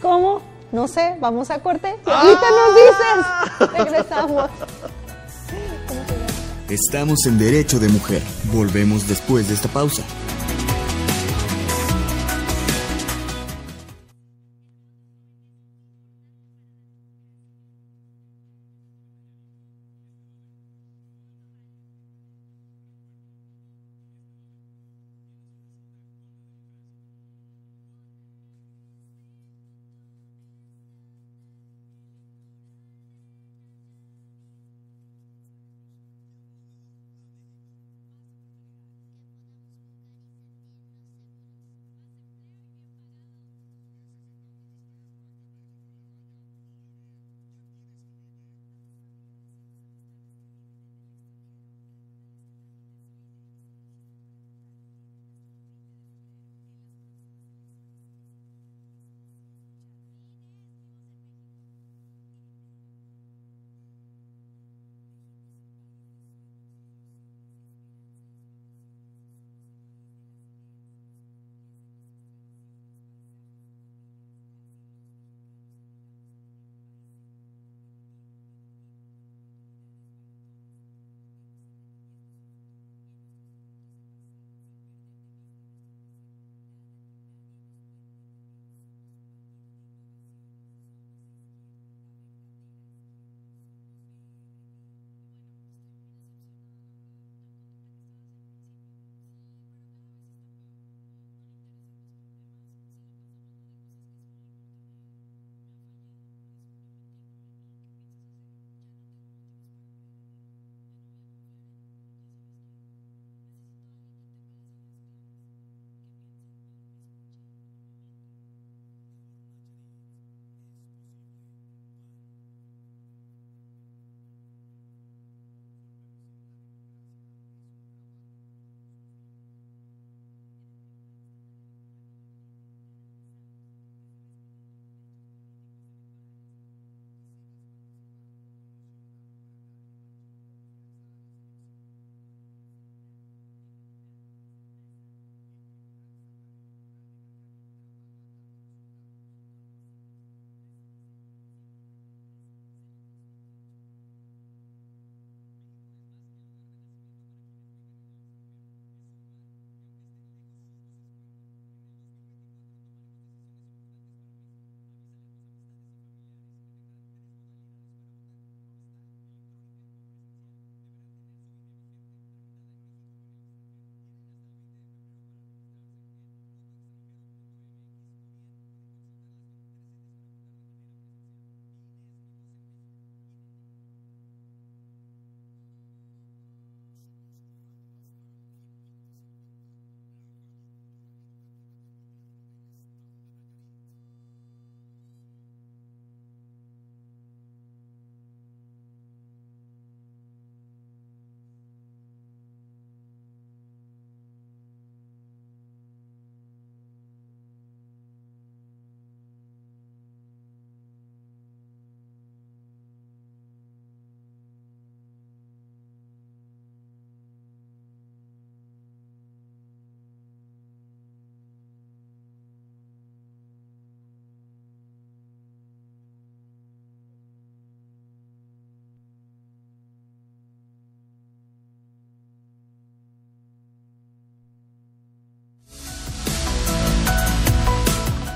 ¿Cómo? 0.00 0.40
No 0.72 0.88
sé, 0.88 1.16
vamos 1.20 1.50
a 1.50 1.60
corte. 1.60 1.96
Y 2.06 2.10
Ah. 2.10 2.20
ahorita 2.20 2.46
nos 2.50 3.68
dices. 3.68 3.78
Regresamos. 3.84 4.50
Estamos 6.68 7.18
en 7.26 7.38
Derecho 7.38 7.78
de 7.78 7.88
Mujer. 7.88 8.22
Volvemos 8.52 9.06
después 9.06 9.48
de 9.48 9.54
esta 9.54 9.68
pausa. 9.68 10.02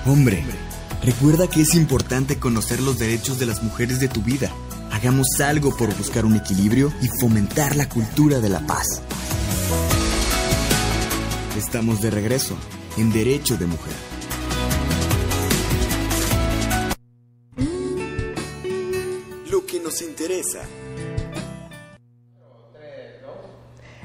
Hombre, 0.06 0.42
recuerda 1.02 1.46
que 1.46 1.60
es 1.60 1.74
importante 1.74 2.38
conocer 2.38 2.80
los 2.80 2.98
derechos 2.98 3.38
de 3.38 3.44
las 3.44 3.62
mujeres 3.62 4.00
de 4.00 4.08
tu 4.08 4.22
vida. 4.22 4.50
Hagamos 4.90 5.40
algo 5.40 5.76
por 5.76 5.94
buscar 5.94 6.24
un 6.24 6.36
equilibrio 6.36 6.90
y 7.02 7.08
fomentar 7.20 7.76
la 7.76 7.86
cultura 7.86 8.40
de 8.40 8.48
la 8.48 8.60
paz. 8.60 9.02
Estamos 11.54 12.00
de 12.00 12.10
regreso 12.10 12.56
en 12.96 13.12
Derecho 13.12 13.58
de 13.58 13.66
Mujer. 13.66 13.92
Lo 19.50 19.66
que 19.66 19.80
nos 19.80 20.00
interesa. 20.00 20.60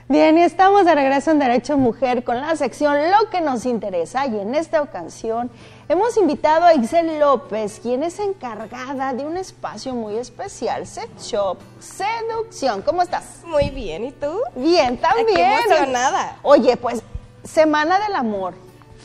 Bien, 0.07 0.37
y 0.37 0.43
estamos 0.43 0.85
de 0.85 0.93
regreso 0.93 1.31
en 1.31 1.39
Derecho 1.39 1.79
Mujer 1.79 2.23
con 2.23 2.39
la 2.39 2.55
sección 2.55 2.95
Lo 3.09 3.29
que 3.31 3.41
nos 3.41 3.65
interesa 3.65 4.27
y 4.27 4.39
en 4.39 4.53
esta 4.53 4.83
ocasión 4.83 5.49
hemos 5.87 6.17
invitado 6.17 6.65
a 6.65 6.73
Ixel 6.73 7.19
López, 7.19 7.79
quien 7.81 8.03
es 8.03 8.19
encargada 8.19 9.13
de 9.13 9.25
un 9.25 9.37
espacio 9.37 9.93
muy 9.93 10.17
especial, 10.17 10.87
Sex 10.87 11.27
Shop 11.27 11.57
Seducción. 11.79 12.81
¿Cómo 12.81 13.01
estás? 13.01 13.41
Muy 13.45 13.69
bien, 13.69 14.05
¿y 14.05 14.11
tú? 14.11 14.39
Bien, 14.55 14.97
también. 14.97 15.27
Qué 15.35 15.73
emocionada. 15.73 16.37
Oye, 16.41 16.77
pues 16.77 17.03
Semana 17.43 17.99
del 17.99 18.15
Amor, 18.15 18.55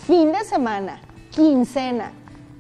fin 0.07 0.33
de 0.33 0.45
semana, 0.45 1.01
quincena. 1.31 2.13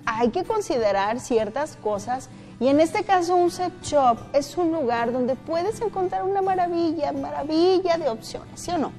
Hay 0.04 0.30
que 0.30 0.44
considerar 0.44 1.20
ciertas 1.20 1.76
cosas 1.76 2.28
y 2.59 2.68
en 2.68 2.80
este 2.80 3.04
caso 3.04 3.37
un 3.37 3.50
sex 3.50 3.72
shop 3.83 4.18
es 4.35 4.56
un 4.59 4.72
lugar 4.72 5.12
donde 5.12 5.35
puedes 5.35 5.80
encontrar 5.80 6.24
una 6.24 6.42
maravilla, 6.42 7.12
maravilla 7.12 7.96
de 7.96 8.11
opciones, 8.11 8.61
¿sí 8.61 8.70
o 8.70 8.78
no? 8.78 8.92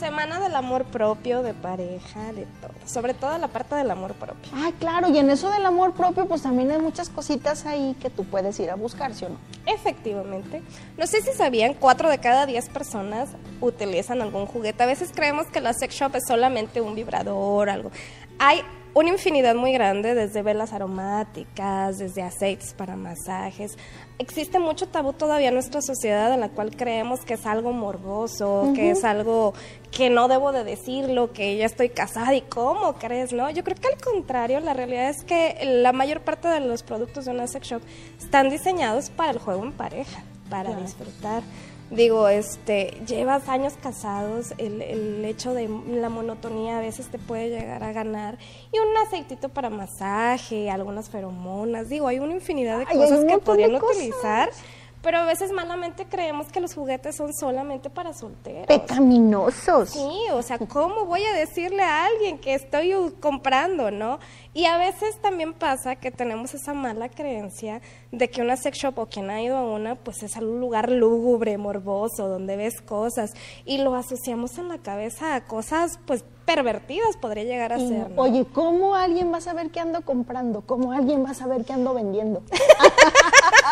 Semana 0.00 0.40
del 0.40 0.56
amor 0.56 0.86
propio, 0.86 1.42
de 1.42 1.52
pareja, 1.52 2.32
de 2.32 2.46
todo. 2.62 2.72
Sobre 2.86 3.12
todo 3.12 3.36
la 3.36 3.48
parte 3.48 3.74
del 3.74 3.90
amor 3.90 4.14
propio. 4.14 4.50
Ah, 4.54 4.70
claro, 4.78 5.10
y 5.10 5.18
en 5.18 5.28
eso 5.28 5.50
del 5.50 5.66
amor 5.66 5.92
propio 5.92 6.26
pues 6.26 6.40
también 6.40 6.70
hay 6.70 6.78
muchas 6.78 7.10
cositas 7.10 7.66
ahí 7.66 7.94
que 8.00 8.08
tú 8.08 8.24
puedes 8.24 8.58
ir 8.60 8.70
a 8.70 8.76
buscar, 8.76 9.12
¿sí 9.12 9.26
o 9.26 9.28
no? 9.28 9.36
Efectivamente. 9.66 10.62
No 10.96 11.06
sé 11.06 11.20
si 11.20 11.32
sabían, 11.32 11.74
cuatro 11.74 12.08
de 12.08 12.16
cada 12.16 12.46
diez 12.46 12.70
personas 12.70 13.28
utilizan 13.60 14.22
algún 14.22 14.46
juguete. 14.46 14.82
A 14.82 14.86
veces 14.86 15.10
creemos 15.14 15.48
que 15.48 15.60
la 15.60 15.74
sex 15.74 15.94
shop 15.94 16.16
es 16.16 16.24
solamente 16.26 16.80
un 16.80 16.94
vibrador, 16.94 17.68
algo. 17.68 17.90
Hay 18.38 18.62
una 18.94 19.10
infinidad 19.10 19.54
muy 19.54 19.72
grande, 19.72 20.14
desde 20.14 20.42
velas 20.42 20.72
aromáticas, 20.72 21.98
desde 21.98 22.22
aceites 22.22 22.74
para 22.74 22.96
masajes. 22.96 23.76
Existe 24.18 24.58
mucho 24.58 24.88
tabú 24.88 25.12
todavía 25.12 25.48
en 25.48 25.54
nuestra 25.54 25.80
sociedad 25.80 26.32
en 26.34 26.40
la 26.40 26.48
cual 26.50 26.76
creemos 26.76 27.20
que 27.20 27.34
es 27.34 27.46
algo 27.46 27.72
morboso, 27.72 28.72
que 28.74 28.90
es 28.90 29.04
algo 29.04 29.54
que 29.90 30.10
no 30.10 30.28
debo 30.28 30.52
de 30.52 30.64
decirlo, 30.64 31.32
que 31.32 31.56
ya 31.56 31.66
estoy 31.66 31.90
casada 31.90 32.34
y 32.34 32.42
cómo 32.42 32.94
crees, 32.94 33.32
¿no? 33.32 33.48
Yo 33.50 33.64
creo 33.64 33.76
que 33.76 33.88
al 33.88 34.00
contrario, 34.00 34.60
la 34.60 34.74
realidad 34.74 35.08
es 35.08 35.24
que 35.24 35.58
la 35.64 35.92
mayor 35.92 36.20
parte 36.20 36.48
de 36.48 36.60
los 36.60 36.82
productos 36.82 37.24
de 37.24 37.30
una 37.30 37.46
sex 37.46 37.68
shop 37.68 37.82
están 38.18 38.50
diseñados 38.50 39.10
para 39.10 39.30
el 39.30 39.38
juego 39.38 39.64
en 39.64 39.72
pareja, 39.72 40.22
para 40.50 40.74
disfrutar. 40.74 41.42
Digo, 41.90 42.28
este, 42.28 43.00
llevas 43.04 43.48
años 43.48 43.74
casados, 43.82 44.54
el, 44.58 44.80
el 44.80 45.24
hecho 45.24 45.54
de 45.54 45.68
la 45.88 46.08
monotonía 46.08 46.78
a 46.78 46.80
veces 46.80 47.08
te 47.08 47.18
puede 47.18 47.50
llegar 47.50 47.82
a 47.82 47.92
ganar. 47.92 48.38
Y 48.72 48.78
un 48.78 48.96
aceitito 48.96 49.48
para 49.48 49.70
masaje, 49.70 50.70
algunas 50.70 51.10
feromonas. 51.10 51.88
Digo, 51.88 52.06
hay 52.06 52.20
una 52.20 52.32
infinidad 52.32 52.78
de 52.78 52.86
Ay, 52.88 52.96
cosas 52.96 53.24
que 53.24 53.38
podrían 53.38 53.78
cosas. 53.80 54.62
Pero 55.02 55.18
a 55.18 55.24
veces 55.24 55.50
malamente 55.52 56.04
creemos 56.06 56.48
que 56.48 56.60
los 56.60 56.74
juguetes 56.74 57.16
son 57.16 57.32
solamente 57.32 57.88
para 57.88 58.12
solteros. 58.12 58.66
Pecaminosos. 58.66 59.90
Sí, 59.90 60.10
o 60.32 60.42
sea, 60.42 60.58
¿cómo 60.58 61.06
voy 61.06 61.24
a 61.24 61.32
decirle 61.32 61.82
a 61.82 62.04
alguien 62.04 62.38
que 62.38 62.52
estoy 62.54 62.92
comprando, 63.18 63.90
no? 63.90 64.18
Y 64.52 64.66
a 64.66 64.76
veces 64.76 65.16
también 65.22 65.54
pasa 65.54 65.96
que 65.96 66.10
tenemos 66.10 66.52
esa 66.54 66.74
mala 66.74 67.08
creencia 67.08 67.80
de 68.12 68.28
que 68.28 68.42
una 68.42 68.56
sex 68.56 68.76
shop 68.78 68.98
o 68.98 69.06
quien 69.06 69.30
ha 69.30 69.40
ido 69.40 69.56
a 69.56 69.62
una, 69.64 69.94
pues 69.94 70.22
es 70.22 70.36
un 70.36 70.60
lugar 70.60 70.90
lúgubre, 70.90 71.56
morboso, 71.56 72.28
donde 72.28 72.56
ves 72.56 72.80
cosas 72.82 73.32
y 73.64 73.78
lo 73.78 73.94
asociamos 73.94 74.58
en 74.58 74.68
la 74.68 74.78
cabeza 74.78 75.34
a 75.34 75.44
cosas, 75.44 75.98
pues 76.06 76.24
pervertidas 76.44 77.16
podría 77.16 77.44
llegar 77.44 77.72
a 77.72 77.78
Y, 77.78 77.88
ser. 77.88 78.10
¿no? 78.10 78.20
Oye, 78.22 78.44
¿cómo 78.52 78.96
alguien 78.96 79.32
va 79.32 79.38
a 79.38 79.40
saber 79.40 79.70
qué 79.70 79.78
ando 79.80 80.00
comprando? 80.02 80.62
¿Cómo 80.62 80.90
alguien 80.92 81.24
va 81.24 81.30
a 81.30 81.34
saber 81.34 81.64
qué 81.64 81.72
ando 81.72 81.94
vendiendo? 81.94 82.42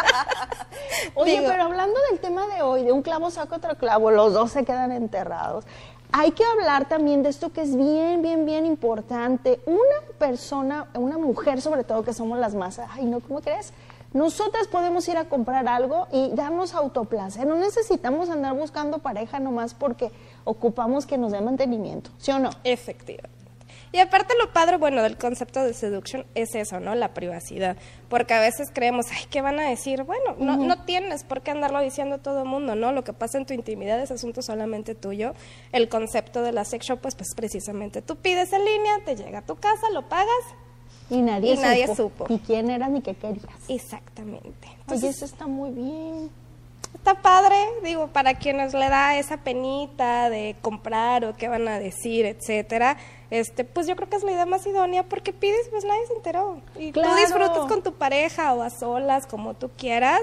Oye, 1.14 1.38
Digo- 1.40 1.48
pero 1.50 1.64
hablando 1.64 1.98
del 2.11 2.20
tema 2.20 2.46
de 2.46 2.62
hoy, 2.62 2.84
de 2.84 2.92
un 2.92 3.02
clavo 3.02 3.30
saca 3.30 3.56
otro 3.56 3.76
clavo, 3.76 4.11
los 4.11 4.32
dos 4.32 4.50
se 4.52 4.64
quedan 4.64 4.92
enterrados. 4.92 5.64
Hay 6.12 6.30
que 6.32 6.42
hablar 6.44 6.88
también 6.88 7.22
de 7.22 7.28
esto 7.28 7.52
que 7.52 7.61
es 7.61 7.76
bien, 7.76 8.22
bien, 8.22 8.46
bien 8.46 8.64
importante. 8.64 9.61
Una 9.66 10.16
persona, 10.18 10.87
una 10.94 11.18
mujer 11.18 11.61
sobre 11.61 11.84
todo, 11.84 12.02
que 12.02 12.14
somos 12.14 12.38
las 12.38 12.54
más, 12.54 12.78
ay, 12.78 13.04
no, 13.04 13.20
¿cómo 13.20 13.40
crees? 13.42 13.72
Nosotras 14.14 14.66
podemos 14.68 15.06
ir 15.08 15.18
a 15.18 15.26
comprar 15.26 15.68
algo 15.68 16.06
y 16.11 16.30
darnos 16.34 16.74
autoplacer. 16.74 17.46
No 17.46 17.56
necesitamos 17.56 18.30
andar 18.30 18.54
buscando 18.54 19.00
pareja 19.00 19.38
nomás 19.38 19.74
porque 19.74 20.11
ocupamos 20.44 21.04
que 21.04 21.18
nos 21.18 21.32
dé 21.32 21.42
mantenimiento, 21.42 22.08
¿sí 22.16 22.30
o 22.32 22.38
no? 22.38 22.48
Efectivamente. 22.64 23.38
Y 23.92 23.98
aparte 23.98 24.35
lo 24.38 24.53
padre, 24.53 24.77
bueno, 24.77 25.03
del 25.03 25.16
concepto 25.16 25.62
de 25.64 25.72
seduction 25.72 26.27
es 26.35 26.55
eso, 26.55 26.81
¿no? 26.81 26.94
La 26.94 27.14
privacidad. 27.14 27.77
Porque 28.09 28.35
a 28.35 28.40
veces 28.40 28.70
creemos, 28.72 29.07
ay, 29.11 29.24
¿qué 29.31 29.40
van 29.40 29.59
a 29.59 29.68
decir? 29.68 30.03
Bueno, 30.05 30.37
no, 30.38 30.57
no 30.57 30.85
tienes 30.85 31.24
por 31.24 31.42
qué 31.42 31.51
andarlo 31.51 31.81
diciendo 31.81 32.16
a 32.16 32.18
todo 32.18 32.42
el 32.42 32.48
mundo, 32.48 32.74
¿no? 32.74 32.92
Lo 32.92 33.05
que 33.05 33.12
pasa 33.12 33.38
en 33.38 33.46
tu 33.46 33.55
intimidad 33.55 34.01
es 34.01 34.11
asunto 34.11 34.42
solamente 34.42 34.94
tuyo. 34.94 35.35
El 35.72 35.88
concepto 35.88 36.42
de 36.42 36.53
la 36.53 36.64
sex 36.64 36.87
shop, 36.87 37.01
pues, 37.01 37.14
pues 37.14 37.31
precisamente 37.35 38.03
tú 38.03 38.16
pides 38.16 38.53
en 38.53 38.64
línea, 38.64 38.92
te 39.05 39.16
llega 39.16 39.38
a 39.38 39.42
tu 39.42 39.57
casa, 39.57 39.88
lo 39.92 40.09
pagas. 40.09 40.29
Y 41.11 41.22
nadie, 41.22 41.55
Y 41.55 41.57
nadie 41.57 41.87
supo, 41.87 41.96
supo. 41.96 42.27
Ni 42.29 42.38
quién 42.38 42.70
eras 42.70 42.90
ni 42.90 43.01
qué 43.01 43.14
querías. 43.14 43.46
Exactamente. 43.68 44.68
Oye, 44.68 44.77
Entonces, 44.81 45.16
eso 45.16 45.24
está 45.24 45.46
muy 45.46 45.70
bien. 45.70 46.31
Está 47.08 47.22
padre, 47.22 47.56
digo, 47.82 48.08
para 48.08 48.34
quienes 48.34 48.74
le 48.74 48.88
da 48.88 49.16
esa 49.18 49.38
penita 49.38 50.28
de 50.30 50.56
comprar 50.60 51.24
o 51.24 51.34
qué 51.36 51.48
van 51.48 51.66
a 51.68 51.78
decir, 51.78 52.26
etcétera, 52.26 52.96
este, 53.30 53.64
pues 53.64 53.86
yo 53.86 53.96
creo 53.96 54.08
que 54.08 54.16
es 54.16 54.22
la 54.24 54.32
idea 54.32 54.46
más 54.46 54.66
idónea 54.66 55.02
porque 55.04 55.32
pides, 55.32 55.68
pues 55.70 55.84
nadie 55.84 56.06
se 56.06 56.14
enteró. 56.14 56.60
Y 56.78 56.92
Claro. 56.92 57.10
tú 57.10 57.16
disfrutas 57.16 57.66
con 57.66 57.82
tu 57.82 57.92
pareja 57.94 58.52
o 58.54 58.62
a 58.62 58.70
solas, 58.70 59.26
como 59.26 59.54
tú 59.54 59.70
quieras, 59.76 60.22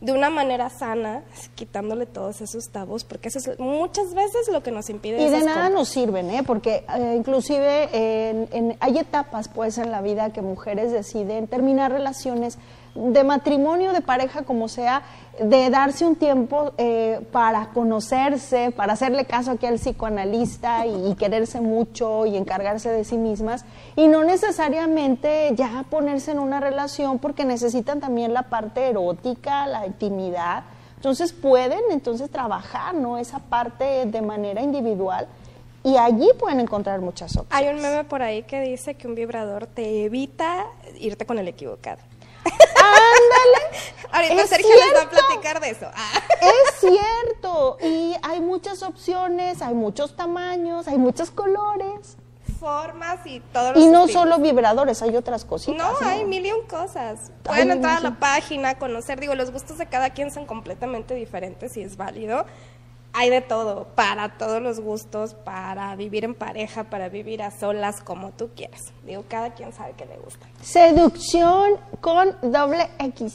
de 0.00 0.12
una 0.12 0.30
manera 0.30 0.70
sana, 0.70 1.24
quitándole 1.56 2.06
todos 2.06 2.40
esos 2.40 2.70
tabús, 2.70 3.02
porque 3.02 3.28
eso 3.28 3.38
es 3.38 3.58
muchas 3.58 4.14
veces 4.14 4.48
lo 4.52 4.62
que 4.62 4.70
nos 4.70 4.88
impide 4.90 5.20
Y 5.20 5.24
de 5.24 5.38
nada 5.40 5.40
compras. 5.62 5.70
nos 5.72 5.88
sirven, 5.88 6.30
¿eh? 6.30 6.42
Porque 6.46 6.84
eh, 6.94 7.14
inclusive 7.16 7.88
en- 7.92 8.48
en- 8.52 8.76
hay 8.80 8.98
etapas, 8.98 9.48
pues, 9.48 9.76
en 9.78 9.90
la 9.90 10.00
vida 10.00 10.32
que 10.32 10.40
mujeres 10.40 10.92
deciden 10.92 11.48
terminar 11.48 11.90
relaciones 11.90 12.58
de 12.98 13.24
matrimonio, 13.24 13.92
de 13.92 14.00
pareja, 14.00 14.42
como 14.42 14.68
sea, 14.68 15.02
de 15.40 15.70
darse 15.70 16.04
un 16.04 16.16
tiempo 16.16 16.72
eh, 16.78 17.20
para 17.30 17.66
conocerse, 17.70 18.72
para 18.72 18.94
hacerle 18.94 19.24
caso 19.24 19.52
aquí 19.52 19.66
al 19.66 19.76
psicoanalista 19.76 20.84
y, 20.86 21.12
y 21.12 21.14
quererse 21.14 21.60
mucho 21.60 22.26
y 22.26 22.36
encargarse 22.36 22.90
de 22.90 23.04
sí 23.04 23.16
mismas, 23.16 23.64
y 23.94 24.08
no 24.08 24.24
necesariamente 24.24 25.50
ya 25.54 25.84
ponerse 25.88 26.32
en 26.32 26.40
una 26.40 26.60
relación 26.60 27.18
porque 27.18 27.44
necesitan 27.44 28.00
también 28.00 28.34
la 28.34 28.44
parte 28.44 28.88
erótica, 28.88 29.66
la 29.66 29.86
intimidad. 29.86 30.64
Entonces 30.96 31.32
pueden 31.32 31.80
entonces 31.90 32.28
trabajar, 32.28 32.94
¿no? 32.94 33.18
Esa 33.18 33.38
parte 33.38 34.06
de 34.06 34.20
manera 34.20 34.62
individual 34.62 35.28
y 35.84 35.96
allí 35.96 36.28
pueden 36.38 36.60
encontrar 36.60 37.00
muchas 37.00 37.36
opciones. 37.36 37.52
Hay 37.68 37.74
un 37.74 37.80
meme 37.80 38.04
por 38.04 38.22
ahí 38.22 38.42
que 38.42 38.60
dice 38.60 38.94
que 38.94 39.06
un 39.06 39.14
vibrador 39.14 39.66
te 39.66 40.04
evita 40.04 40.66
irte 40.98 41.24
con 41.24 41.38
el 41.38 41.48
equivocado. 41.48 41.98
Ahorita 44.12 44.42
Es 44.42 44.48
Sergio 44.50 44.68
les 44.74 44.94
va 44.94 44.98
a 45.02 45.08
cierto. 45.10 45.26
platicar 45.26 45.60
de 45.60 45.70
eso. 45.70 45.86
Ah. 45.94 46.20
Es 46.40 46.80
cierto. 46.80 47.76
Y 47.82 48.14
hay 48.22 48.40
muchas 48.40 48.82
opciones, 48.82 49.60
hay 49.62 49.74
muchos 49.74 50.14
tamaños, 50.16 50.86
hay 50.88 50.98
muchos 50.98 51.30
colores. 51.30 52.16
Formas 52.58 53.20
y 53.26 53.40
todos 53.52 53.74
los 53.76 53.84
Y 53.84 53.86
no 53.88 54.04
estilos. 54.04 54.22
solo 54.22 54.38
vibradores, 54.38 55.02
hay 55.02 55.14
otras 55.16 55.44
cositas. 55.44 55.76
No, 56.00 56.06
hay 56.08 56.24
mil 56.24 56.44
y 56.46 56.50
un 56.52 56.66
cosas. 56.66 57.30
Pueden 57.42 57.70
entrar 57.70 57.98
a 57.98 58.00
la 58.00 58.18
página, 58.18 58.78
conocer, 58.78 59.20
digo, 59.20 59.34
los 59.34 59.52
gustos 59.52 59.78
de 59.78 59.86
cada 59.86 60.10
quien 60.10 60.30
son 60.32 60.46
completamente 60.46 61.14
diferentes 61.14 61.76
y 61.76 61.82
es 61.82 61.96
válido. 61.96 62.46
Hay 63.12 63.30
de 63.30 63.40
todo, 63.40 63.84
para 63.94 64.36
todos 64.38 64.60
los 64.62 64.80
gustos, 64.80 65.34
para 65.34 65.94
vivir 65.96 66.24
en 66.24 66.34
pareja, 66.34 66.84
para 66.84 67.08
vivir 67.08 67.42
a 67.42 67.50
solas, 67.50 68.00
como 68.00 68.30
tú 68.32 68.50
quieras. 68.54 68.92
Digo, 69.04 69.24
cada 69.28 69.54
quien 69.54 69.72
sabe 69.72 69.92
que 69.92 70.04
le 70.06 70.16
gusta. 70.18 70.46
Seducción 70.62 71.78
con 72.00 72.36
doble 72.42 72.88
X. 72.98 73.34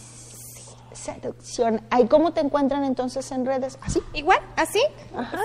Seducción. 0.94 1.82
¿Ahí 1.90 2.08
cómo 2.08 2.32
te 2.34 2.42
encuentran 2.42 2.84
entonces 2.84 3.32
en 3.32 3.46
redes? 3.46 3.78
¿Así? 3.82 4.02
Igual, 4.14 4.40
así, 4.56 4.82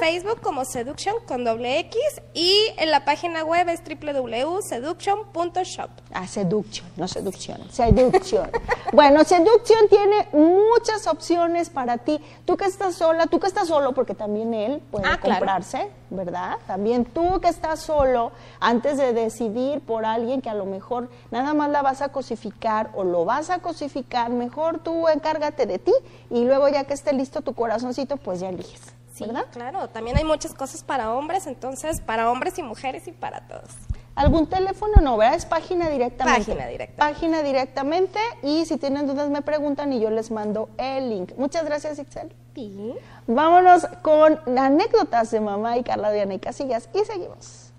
Facebook 0.01 0.40
como 0.40 0.64
Seduction 0.64 1.14
con 1.26 1.44
doble 1.44 1.78
X 1.80 1.99
y 2.34 2.53
en 2.76 2.90
la 2.90 3.05
página 3.05 3.44
web 3.44 3.68
es 3.68 3.80
www.seduction.shop. 3.82 5.90
Ah, 6.12 6.26
Seduction, 6.26 6.86
no 6.96 7.09
seducción, 7.09 7.61
Seduction. 7.70 8.51
bueno, 8.92 9.24
Seduction 9.24 9.88
tiene 9.88 10.28
muchas 10.32 11.07
opciones 11.07 11.70
para 11.70 11.99
ti. 11.99 12.20
Tú 12.44 12.57
que 12.57 12.64
estás 12.66 12.94
sola, 12.96 13.26
tú 13.26 13.38
que 13.40 13.46
estás 13.46 13.68
solo, 13.68 13.92
porque 13.92 14.14
también 14.14 14.53
él 14.55 14.82
puede 14.90 15.07
Ah, 15.07 15.18
claro. 15.20 15.38
comprarse, 15.40 15.90
¿verdad? 16.11 16.57
También 16.66 17.05
tú 17.05 17.40
que 17.40 17.49
estás 17.49 17.80
solo, 17.80 18.32
antes 18.61 18.96
de 18.99 19.12
decidir 19.12 19.80
por 19.80 20.05
alguien 20.05 20.40
que 20.40 20.51
a 20.51 20.55
lo 20.55 20.64
mejor 20.66 21.09
nada 21.30 21.55
más 21.55 21.70
la 21.70 21.82
vas 21.82 22.03
a 22.03 22.09
cosificar 22.11 22.90
o 22.94 23.05
lo 23.05 23.24
vas 23.24 23.51
a 23.51 23.59
cosificar, 23.61 24.30
mejor 24.30 24.78
tú 24.78 25.09
encárgate 25.39 25.66
de 25.66 25.78
ti 25.78 25.93
y 26.30 26.45
luego 26.45 26.68
ya 26.68 26.84
que 26.84 26.95
esté 26.95 27.12
listo 27.12 27.43
tu 27.43 27.55
corazoncito, 27.55 28.16
pues 28.16 28.41
ya 28.41 28.49
eliges, 28.49 28.80
Sí, 29.14 29.24
¿verdad? 29.24 29.47
claro, 29.53 29.89
también 29.89 30.16
hay 30.16 30.24
muchas 30.24 30.55
cosas 30.55 30.82
para 30.82 31.12
hombres, 31.12 31.47
entonces 31.47 32.01
para 32.01 32.30
hombres 32.30 32.59
y 32.59 32.62
mujeres 32.62 33.07
y 33.09 33.12
para 33.12 33.47
todos. 33.49 33.70
¿Algún 34.14 34.49
teléfono? 34.49 34.95
No, 35.01 35.16
¿verdad? 35.16 35.36
Es 35.36 35.47
página 35.47 35.89
directamente. 35.89 36.41
Página 36.41 36.66
directamente. 36.66 36.97
Página 37.14 37.43
directamente 37.45 38.18
y 38.43 38.64
si 38.66 38.76
tienen 38.76 39.07
dudas 39.07 39.30
me 39.30 39.43
preguntan 39.43 39.93
y 39.93 40.01
yo 40.01 40.11
les 40.11 40.32
mando 40.32 40.68
el 40.76 41.09
link. 41.11 41.32
Muchas 41.36 41.64
gracias, 41.64 42.01
Ixel. 42.01 42.34
Sí. 42.55 42.95
Vámonos 43.28 43.86
con 44.03 44.41
anécdotas 44.59 45.30
de 45.30 45.39
mamá 45.41 45.78
y 45.78 45.84
Carla 45.84 46.11
Diana 46.11 46.34
y 46.34 46.41
Casillas 46.41 46.89
y 46.93 47.05
seguimos. 47.05 47.72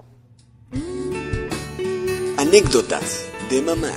Anécdotas 2.37 3.25
de 3.49 3.61
mamá. 3.61 3.91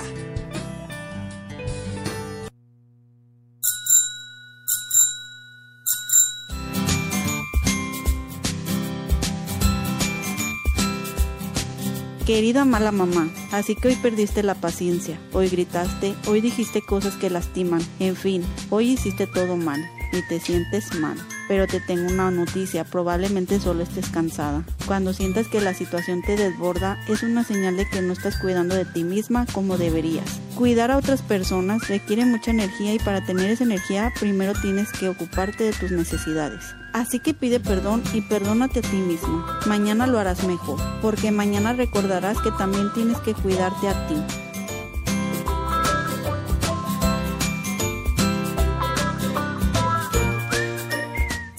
Querida 12.25 12.63
mala 12.63 12.93
mamá, 12.93 13.29
así 13.51 13.75
que 13.75 13.89
hoy 13.89 13.95
perdiste 13.97 14.43
la 14.43 14.55
paciencia, 14.55 15.19
hoy 15.33 15.49
gritaste, 15.49 16.15
hoy 16.25 16.39
dijiste 16.39 16.81
cosas 16.81 17.15
que 17.15 17.29
lastiman, 17.29 17.81
en 17.99 18.15
fin, 18.15 18.45
hoy 18.69 18.91
hiciste 18.91 19.27
todo 19.27 19.57
mal 19.57 19.83
y 20.13 20.25
te 20.29 20.39
sientes 20.39 20.95
mal. 20.95 21.17
Pero 21.49 21.67
te 21.67 21.81
tengo 21.81 22.09
una 22.09 22.31
noticia, 22.31 22.85
probablemente 22.85 23.59
solo 23.59 23.83
estés 23.83 24.07
cansada. 24.07 24.63
Cuando 24.87 25.11
sientas 25.11 25.49
que 25.49 25.59
la 25.59 25.73
situación 25.73 26.21
te 26.21 26.37
desborda, 26.37 26.97
es 27.09 27.23
una 27.23 27.43
señal 27.43 27.75
de 27.75 27.89
que 27.89 28.01
no 28.01 28.13
estás 28.13 28.37
cuidando 28.37 28.75
de 28.75 28.85
ti 28.85 29.03
misma 29.03 29.45
como 29.51 29.77
deberías. 29.77 30.39
Cuidar 30.55 30.91
a 30.91 30.97
otras 30.97 31.21
personas 31.21 31.89
requiere 31.89 32.23
mucha 32.23 32.51
energía 32.51 32.93
y 32.93 32.99
para 32.99 33.25
tener 33.25 33.49
esa 33.49 33.65
energía 33.65 34.13
primero 34.17 34.53
tienes 34.61 34.93
que 34.93 35.09
ocuparte 35.09 35.65
de 35.65 35.73
tus 35.73 35.91
necesidades. 35.91 36.63
Así 36.93 37.19
que 37.19 37.33
pide 37.33 37.59
perdón 37.59 38.03
y 38.13 38.21
perdónate 38.21 38.79
a 38.79 38.81
ti 38.83 38.97
mismo. 38.97 39.43
Mañana 39.65 40.05
lo 40.07 40.19
harás 40.19 40.43
mejor, 40.43 40.79
porque 41.01 41.31
mañana 41.31 41.73
recordarás 41.73 42.39
que 42.39 42.51
también 42.51 42.93
tienes 42.93 43.17
que 43.21 43.33
cuidarte 43.33 43.89
a 43.89 44.07
ti. 44.07 44.15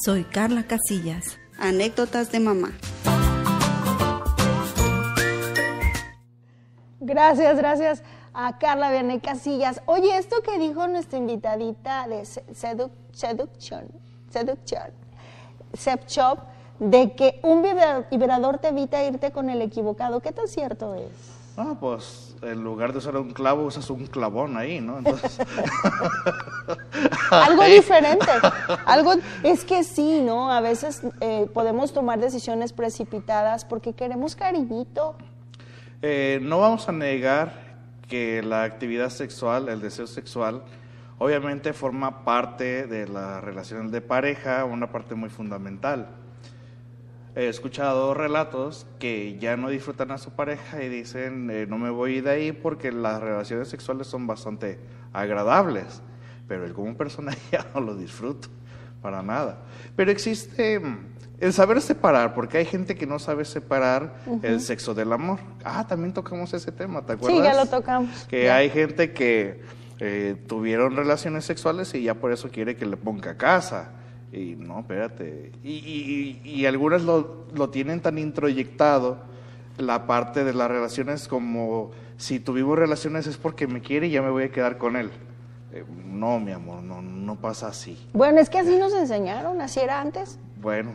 Soy 0.04 0.24
Carla 0.24 0.64
Casillas. 0.64 1.38
Anécdotas 1.58 2.30
de 2.32 2.40
mamá. 2.40 2.72
Gracias, 7.00 7.56
gracias 7.56 8.02
a 8.32 8.58
Carla 8.58 8.90
y 9.14 9.20
Casillas. 9.20 9.80
Oye, 9.86 10.16
esto 10.18 10.36
que 10.42 10.58
dijo 10.58 10.86
nuestra 10.88 11.18
invitadita 11.18 12.08
de 12.08 12.24
se- 12.24 12.44
sedu- 12.48 12.90
Seduction, 13.12 13.86
Seduction, 14.30 14.90
Sep 15.74 16.06
Shop, 16.08 16.38
de 16.78 17.12
que 17.14 17.38
un 17.42 17.62
vibra- 17.62 18.06
vibrador 18.10 18.58
te 18.58 18.68
evita 18.68 19.02
irte 19.04 19.30
con 19.30 19.48
el 19.50 19.62
equivocado, 19.62 20.20
¿qué 20.20 20.32
tan 20.32 20.48
cierto 20.48 20.94
es? 20.94 21.08
No, 21.56 21.78
pues 21.78 22.34
en 22.42 22.64
lugar 22.64 22.92
de 22.92 22.98
usar 22.98 23.16
un 23.16 23.32
clavo, 23.32 23.62
usas 23.62 23.88
un 23.88 24.06
clavón 24.06 24.56
ahí, 24.56 24.80
¿no? 24.80 24.98
Entonces, 24.98 25.38
Algo 27.30 27.62
diferente. 27.64 28.26
Algo 28.86 29.12
es 29.42 29.64
que 29.64 29.84
sí, 29.84 30.20
¿no? 30.20 30.50
A 30.50 30.60
veces 30.60 31.02
eh, 31.20 31.46
podemos 31.52 31.92
tomar 31.92 32.18
decisiones 32.18 32.72
precipitadas 32.72 33.64
porque 33.64 33.92
queremos 33.92 34.34
cariñito. 34.34 35.14
Eh, 36.02 36.38
no 36.42 36.58
vamos 36.60 36.88
a 36.88 36.92
negar 36.92 37.52
que 38.08 38.42
la 38.42 38.64
actividad 38.64 39.10
sexual, 39.10 39.68
el 39.68 39.80
deseo 39.80 40.06
sexual, 40.06 40.62
obviamente 41.18 41.72
forma 41.72 42.24
parte 42.24 42.86
de 42.86 43.06
la 43.08 43.40
relación 43.40 43.90
de 43.90 44.00
pareja, 44.00 44.64
una 44.64 44.90
parte 44.90 45.14
muy 45.14 45.30
fundamental. 45.30 46.08
He 47.36 47.48
escuchado 47.48 48.14
relatos 48.14 48.86
que 49.00 49.38
ya 49.40 49.56
no 49.56 49.68
disfrutan 49.68 50.12
a 50.12 50.18
su 50.18 50.30
pareja 50.32 50.82
y 50.84 50.88
dicen, 50.88 51.50
eh, 51.50 51.66
no 51.68 51.78
me 51.78 51.90
voy 51.90 52.20
de 52.20 52.30
ahí 52.30 52.52
porque 52.52 52.92
las 52.92 53.20
relaciones 53.20 53.68
sexuales 53.68 54.06
son 54.06 54.26
bastante 54.28 54.78
agradables, 55.12 56.00
pero 56.46 56.64
él 56.64 56.72
como 56.74 56.96
persona 56.96 57.32
ya 57.52 57.66
no 57.74 57.80
lo 57.80 57.96
disfruto 57.96 58.48
para 59.02 59.20
nada. 59.22 59.58
Pero 59.96 60.12
existe 60.12 60.78
mm, 60.78 60.98
el 61.40 61.52
saber 61.52 61.80
separar, 61.80 62.34
porque 62.34 62.58
hay 62.58 62.66
gente 62.66 62.94
que 62.94 63.04
no 63.06 63.18
sabe 63.18 63.44
separar 63.44 64.14
el 64.42 64.60
sexo 64.60 64.94
del 64.94 65.12
amor. 65.12 65.40
Ah, 65.64 65.84
también 65.88 66.12
tocamos 66.14 66.54
ese 66.54 66.70
tema, 66.70 67.04
¿te 67.04 67.14
acuerdas? 67.14 67.36
Sí, 67.36 67.44
ya 67.44 67.54
lo 67.54 67.66
tocamos. 67.68 68.26
Que 68.28 68.44
Ya. 68.44 68.56
hay 68.56 68.70
gente 68.70 69.12
que 69.12 69.60
eh, 70.00 70.36
tuvieron 70.46 70.96
relaciones 70.96 71.44
sexuales 71.44 71.94
y 71.94 72.02
ya 72.02 72.14
por 72.14 72.32
eso 72.32 72.50
quiere 72.50 72.76
que 72.76 72.86
le 72.86 72.96
ponga 72.96 73.36
casa. 73.36 73.90
Y 74.32 74.56
no, 74.56 74.80
espérate. 74.80 75.52
Y, 75.62 75.70
y, 75.74 76.40
y- 76.44 76.66
algunas 76.66 77.02
lo, 77.02 77.46
lo 77.54 77.70
tienen 77.70 78.00
tan 78.00 78.18
introyectado 78.18 79.18
la 79.78 80.06
parte 80.06 80.44
de 80.44 80.52
las 80.54 80.68
relaciones 80.70 81.28
como 81.28 81.90
si 82.16 82.40
tuvimos 82.40 82.78
relaciones 82.78 83.26
es 83.26 83.36
porque 83.36 83.66
me 83.66 83.80
quiere 83.80 84.06
y 84.08 84.10
ya 84.10 84.22
me 84.22 84.30
voy 84.30 84.44
a 84.44 84.50
quedar 84.52 84.78
con 84.78 84.96
él. 84.96 85.10
Eh, 85.72 85.84
no, 86.06 86.38
mi 86.40 86.52
amor, 86.52 86.82
no, 86.82 87.00
no 87.02 87.36
pasa 87.36 87.68
así. 87.68 88.08
Bueno, 88.12 88.40
es 88.40 88.50
que 88.50 88.58
así 88.58 88.76
nos 88.76 88.92
enseñaron, 88.94 89.60
así 89.60 89.80
era 89.80 90.00
antes. 90.00 90.38
Bueno, 90.60 90.92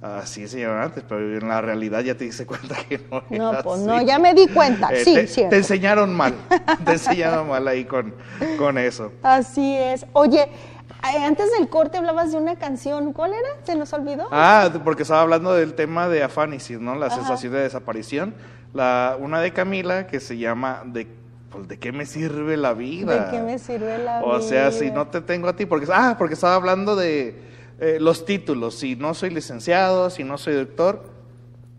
así 0.00 0.48
se 0.48 0.60
llama 0.60 0.82
antes, 0.84 1.04
pero 1.08 1.20
en 1.20 1.48
la 1.48 1.60
realidad 1.60 2.00
ya 2.00 2.14
te 2.14 2.24
diste 2.24 2.46
cuenta 2.46 2.76
que 2.88 2.98
no 3.10 3.22
No, 3.30 3.52
pues 3.62 3.76
así. 3.80 3.86
no, 3.86 4.02
ya 4.02 4.18
me 4.18 4.34
di 4.34 4.46
cuenta. 4.48 4.88
Eh, 4.92 5.04
sí, 5.04 5.14
te, 5.14 5.26
cierto. 5.26 5.50
te 5.50 5.56
enseñaron 5.58 6.14
mal, 6.14 6.34
te 6.84 6.92
enseñaron 6.92 7.48
mal 7.48 7.66
ahí 7.68 7.84
con, 7.84 8.14
con 8.58 8.78
eso. 8.78 9.12
Así 9.22 9.76
es. 9.76 10.06
Oye, 10.12 10.42
eh, 10.42 11.24
antes 11.24 11.50
del 11.58 11.68
corte 11.68 11.98
hablabas 11.98 12.32
de 12.32 12.38
una 12.38 12.56
canción. 12.56 13.12
¿Cuál 13.12 13.32
era? 13.32 13.48
¿Se 13.64 13.74
nos 13.76 13.92
olvidó? 13.92 14.28
Ah, 14.30 14.70
porque 14.84 15.02
estaba 15.02 15.22
hablando 15.22 15.54
del 15.54 15.74
tema 15.74 16.08
de 16.08 16.22
afánisis, 16.22 16.78
¿no? 16.80 16.94
La 16.94 17.10
sensación 17.10 17.52
de 17.52 17.60
desaparición. 17.60 18.34
La, 18.72 19.16
una 19.18 19.40
de 19.40 19.52
Camila 19.52 20.06
que 20.06 20.20
se 20.20 20.38
llama 20.38 20.82
de, 20.84 21.08
pues, 21.50 21.66
¿de 21.68 21.78
qué 21.78 21.90
me 21.92 22.06
sirve 22.06 22.56
la 22.56 22.72
vida? 22.74 23.24
¿De 23.26 23.36
qué 23.36 23.42
me 23.42 23.58
sirve 23.58 23.98
la 23.98 24.22
O 24.22 24.40
sea, 24.40 24.70
si 24.72 24.84
vida? 24.84 24.94
no 24.94 25.06
te 25.08 25.20
tengo 25.20 25.48
a 25.48 25.56
ti, 25.56 25.66
porque 25.66 25.86
ah, 25.92 26.14
porque 26.18 26.34
estaba 26.34 26.54
hablando 26.54 26.94
de 26.96 27.34
eh, 27.80 27.98
los 27.98 28.26
títulos. 28.26 28.74
Si 28.74 28.94
no 28.94 29.14
soy 29.14 29.30
licenciado, 29.30 30.10
si 30.10 30.22
no 30.22 30.36
soy 30.36 30.54
doctor, 30.54 31.02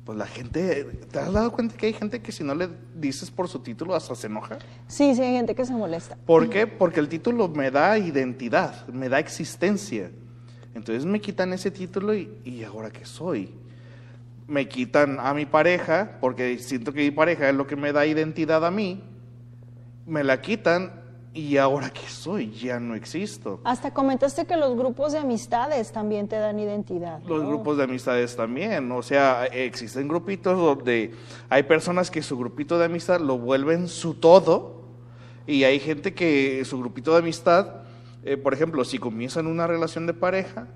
pues 0.03 0.17
la 0.17 0.25
gente, 0.25 0.83
¿te 1.11 1.19
has 1.19 1.31
dado 1.31 1.51
cuenta 1.51 1.77
que 1.77 1.85
hay 1.85 1.93
gente 1.93 2.21
que 2.21 2.31
si 2.31 2.43
no 2.43 2.55
le 2.55 2.69
dices 2.95 3.29
por 3.29 3.47
su 3.47 3.59
título 3.59 3.93
hasta 3.93 4.15
se 4.15 4.25
enoja? 4.25 4.57
Sí, 4.87 5.13
sí, 5.13 5.21
hay 5.21 5.33
gente 5.33 5.53
que 5.53 5.63
se 5.63 5.73
molesta. 5.73 6.17
¿Por 6.25 6.49
qué? 6.49 6.65
Porque 6.65 6.99
el 6.99 7.07
título 7.07 7.47
me 7.49 7.69
da 7.69 7.97
identidad, 7.99 8.87
me 8.87 9.09
da 9.09 9.19
existencia. 9.19 10.09
Entonces 10.73 11.05
me 11.05 11.21
quitan 11.21 11.53
ese 11.53 11.69
título 11.69 12.15
y, 12.15 12.35
¿y 12.43 12.63
ahora 12.63 12.89
qué 12.89 13.05
soy? 13.05 13.53
Me 14.47 14.67
quitan 14.67 15.19
a 15.19 15.35
mi 15.35 15.45
pareja, 15.45 16.17
porque 16.19 16.57
siento 16.57 16.93
que 16.93 17.01
mi 17.01 17.11
pareja 17.11 17.47
es 17.49 17.55
lo 17.55 17.67
que 17.67 17.75
me 17.75 17.93
da 17.93 18.07
identidad 18.07 18.65
a 18.65 18.71
mí. 18.71 19.03
Me 20.07 20.23
la 20.23 20.41
quitan 20.41 21.00
y 21.33 21.57
ahora 21.57 21.89
qué 21.89 22.07
soy? 22.07 22.51
Ya 22.51 22.79
no 22.79 22.93
existo. 22.93 23.61
Hasta 23.63 23.93
comentaste 23.93 24.45
que 24.45 24.57
los 24.57 24.75
grupos 24.75 25.13
de 25.13 25.19
amistades 25.19 25.91
también 25.91 26.27
te 26.27 26.35
dan 26.35 26.59
identidad. 26.59 27.21
Los 27.25 27.43
¿no? 27.43 27.49
grupos 27.49 27.77
de 27.77 27.83
amistades 27.83 28.35
también, 28.35 28.91
o 28.91 29.01
sea, 29.01 29.45
existen 29.45 30.07
grupitos 30.07 30.57
donde 30.57 31.13
hay 31.49 31.63
personas 31.63 32.11
que 32.11 32.21
su 32.21 32.37
grupito 32.37 32.77
de 32.77 32.85
amistad 32.85 33.21
lo 33.21 33.37
vuelven 33.37 33.87
su 33.87 34.15
todo 34.15 34.81
y 35.47 35.63
hay 35.63 35.79
gente 35.79 36.13
que 36.13 36.63
su 36.65 36.79
grupito 36.79 37.13
de 37.13 37.19
amistad, 37.19 37.75
eh, 38.23 38.35
por 38.35 38.53
ejemplo, 38.53 38.83
si 38.83 38.97
comienzan 38.97 39.47
una 39.47 39.67
relación 39.67 40.07
de 40.07 40.13
pareja, 40.13 40.67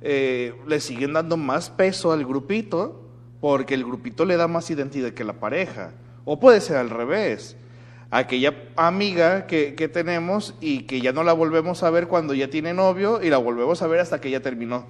eh, 0.00 0.54
le 0.66 0.80
siguen 0.80 1.12
dando 1.12 1.36
más 1.36 1.68
peso 1.68 2.10
al 2.12 2.24
grupito 2.24 3.02
porque 3.40 3.74
el 3.74 3.84
grupito 3.84 4.24
le 4.24 4.36
da 4.36 4.48
más 4.48 4.70
identidad 4.70 5.12
que 5.12 5.24
la 5.24 5.34
pareja. 5.34 5.92
O 6.24 6.38
puede 6.38 6.60
ser 6.60 6.76
al 6.76 6.90
revés. 6.90 7.56
Aquella 8.10 8.54
amiga 8.76 9.46
que, 9.46 9.74
que 9.74 9.88
tenemos 9.88 10.54
y 10.60 10.82
que 10.82 11.00
ya 11.00 11.12
no 11.12 11.22
la 11.22 11.32
volvemos 11.32 11.82
a 11.82 11.90
ver 11.90 12.08
cuando 12.08 12.34
ya 12.34 12.50
tiene 12.50 12.74
novio 12.74 13.22
y 13.22 13.30
la 13.30 13.38
volvemos 13.38 13.82
a 13.82 13.86
ver 13.86 14.00
hasta 14.00 14.20
que 14.20 14.30
ya 14.30 14.40
terminó 14.40 14.86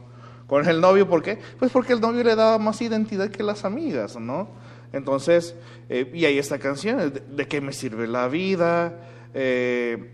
con 0.46 0.68
el 0.68 0.80
novio. 0.80 1.08
¿Por 1.08 1.22
qué? 1.22 1.38
Pues 1.58 1.70
porque 1.70 1.92
el 1.92 2.00
novio 2.00 2.24
le 2.24 2.34
daba 2.34 2.58
más 2.58 2.80
identidad 2.82 3.30
que 3.30 3.42
las 3.42 3.64
amigas, 3.64 4.16
¿no? 4.16 4.48
Entonces, 4.92 5.54
eh, 5.88 6.10
y 6.12 6.24
ahí 6.24 6.38
esta 6.38 6.58
canción, 6.58 6.98
¿de, 6.98 7.20
de 7.20 7.46
qué 7.46 7.60
me 7.60 7.72
sirve 7.72 8.08
la 8.08 8.26
vida? 8.26 8.98
Eh, 9.32 10.12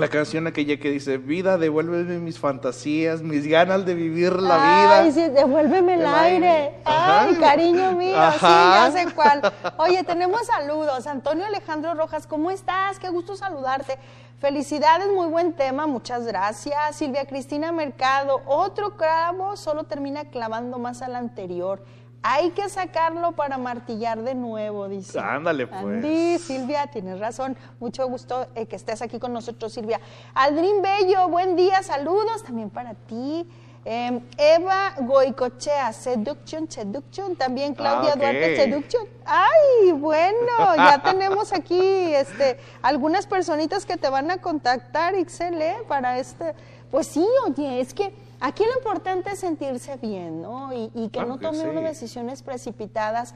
La 0.00 0.08
canción 0.08 0.46
aquella 0.46 0.78
que 0.78 0.90
dice, 0.90 1.16
vida, 1.18 1.56
devuélveme 1.58 2.18
mis 2.18 2.38
fantasías, 2.38 3.22
mis 3.22 3.46
ganas 3.46 3.84
de 3.86 3.94
vivir 3.94 4.32
la 4.34 4.56
vida. 4.56 4.98
Ay, 5.00 5.12
sí, 5.12 5.28
devuélveme 5.28 5.94
el, 5.94 6.00
El 6.00 6.06
aire. 6.06 6.48
aire. 6.48 6.74
Ay, 6.84 7.30
Ajá. 7.34 7.40
cariño 7.40 7.92
mío, 7.92 8.16
sí, 8.32 8.38
ya 8.40 8.90
sé 8.92 9.06
cuál. 9.14 9.52
Oye, 9.78 10.04
tenemos 10.04 10.46
saludos. 10.46 11.06
Antonio 11.06 11.46
Alejandro 11.46 11.94
Rojas, 11.94 12.26
¿cómo 12.26 12.50
estás? 12.50 12.98
Qué 12.98 13.08
gusto 13.08 13.36
saludarte. 13.36 13.98
Felicidades, 14.38 15.08
muy 15.14 15.28
buen 15.28 15.54
tema, 15.54 15.86
muchas 15.86 16.26
gracias. 16.26 16.76
Silvia 16.96 17.24
Cristina 17.24 17.72
Mercado, 17.72 18.42
otro 18.46 18.96
clavo 18.96 19.56
solo 19.56 19.84
termina 19.84 20.26
clavando 20.26 20.78
más 20.78 21.00
al 21.00 21.16
anterior. 21.16 21.82
Hay 22.28 22.50
que 22.50 22.68
sacarlo 22.68 23.32
para 23.32 23.56
martillar 23.56 24.20
de 24.20 24.34
nuevo, 24.34 24.88
dice. 24.88 25.16
Ándale, 25.20 25.68
pues. 25.68 25.80
Andy, 25.80 26.40
Silvia, 26.40 26.88
tienes 26.88 27.20
razón. 27.20 27.56
Mucho 27.78 28.08
gusto 28.08 28.48
eh, 28.56 28.66
que 28.66 28.74
estés 28.74 29.00
aquí 29.00 29.20
con 29.20 29.32
nosotros, 29.32 29.72
Silvia. 29.72 30.00
Aldrin 30.34 30.82
Bello, 30.82 31.28
buen 31.28 31.54
día, 31.54 31.84
saludos 31.84 32.42
también 32.42 32.68
para 32.68 32.94
ti. 32.94 33.48
Eh, 33.88 34.20
Eva 34.36 34.94
Goicochea, 35.00 35.92
Seduction, 35.92 36.68
Seduction. 36.68 37.36
También 37.36 37.72
Claudia 37.72 38.10
Ah, 38.10 38.14
ok. 38.14 38.20
Duarte, 38.20 38.56
Seduction. 38.56 39.06
Ay, 39.24 39.92
bueno, 39.92 40.74
ya 40.76 41.00
tenemos 41.04 41.52
aquí 41.52 42.12
este, 42.12 42.58
algunas 42.82 43.28
personitas 43.28 43.86
que 43.86 43.96
te 43.96 44.08
van 44.08 44.28
a 44.32 44.38
contactar, 44.38 45.14
Ixel, 45.14 45.62
¿eh? 45.62 45.76
para 45.86 46.18
este. 46.18 46.52
Pues 46.90 47.06
sí, 47.06 47.24
oye, 47.46 47.80
es 47.80 47.94
que 47.94 48.12
aquí 48.40 48.64
lo 48.64 48.76
importante 48.78 49.30
es 49.30 49.38
sentirse 49.38 49.96
bien, 49.98 50.42
¿no? 50.42 50.72
Y, 50.72 50.90
y 50.92 51.04
que 51.08 51.18
Claro 51.20 51.28
no 51.28 51.38
que 51.38 51.46
tome 51.46 51.62
uno 51.70 51.80
sí. 51.80 51.86
decisiones 51.86 52.42
precipitadas. 52.42 53.34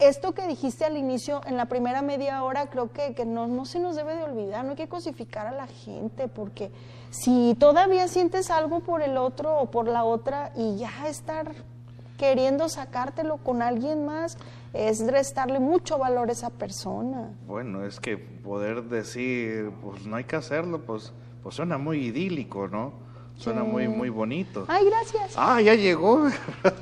Esto 0.00 0.32
que 0.32 0.46
dijiste 0.46 0.86
al 0.86 0.96
inicio, 0.96 1.42
en 1.46 1.58
la 1.58 1.66
primera 1.66 2.00
media 2.00 2.42
hora, 2.42 2.70
creo 2.70 2.90
que, 2.90 3.14
que 3.14 3.26
no, 3.26 3.46
no 3.46 3.66
se 3.66 3.78
nos 3.78 3.96
debe 3.96 4.16
de 4.16 4.22
olvidar, 4.22 4.64
no 4.64 4.70
hay 4.70 4.76
que 4.76 4.88
cosificar 4.88 5.46
a 5.46 5.52
la 5.52 5.66
gente, 5.66 6.26
porque 6.26 6.72
si 7.10 7.54
todavía 7.58 8.08
sientes 8.08 8.50
algo 8.50 8.80
por 8.80 9.02
el 9.02 9.18
otro 9.18 9.58
o 9.58 9.70
por 9.70 9.86
la 9.86 10.04
otra 10.04 10.52
y 10.56 10.78
ya 10.78 11.06
estar 11.06 11.52
queriendo 12.16 12.68
sacártelo 12.68 13.38
con 13.38 13.60
alguien 13.60 14.06
más, 14.06 14.38
es 14.72 15.06
restarle 15.06 15.60
mucho 15.60 15.98
valor 15.98 16.28
a 16.28 16.32
esa 16.32 16.50
persona. 16.50 17.30
Bueno, 17.46 17.84
es 17.84 18.00
que 18.00 18.16
poder 18.16 18.84
decir, 18.84 19.70
pues 19.82 20.06
no 20.06 20.16
hay 20.16 20.24
que 20.24 20.36
hacerlo, 20.36 20.80
pues, 20.84 21.12
pues 21.42 21.54
suena 21.54 21.76
muy 21.76 22.06
idílico, 22.06 22.68
¿no? 22.68 23.09
Suena 23.40 23.64
muy, 23.64 23.88
muy 23.88 24.10
bonito. 24.10 24.66
Ay, 24.68 24.84
gracias, 24.84 25.32
Ah, 25.36 25.60
ya 25.62 25.74
llegó. 25.74 26.28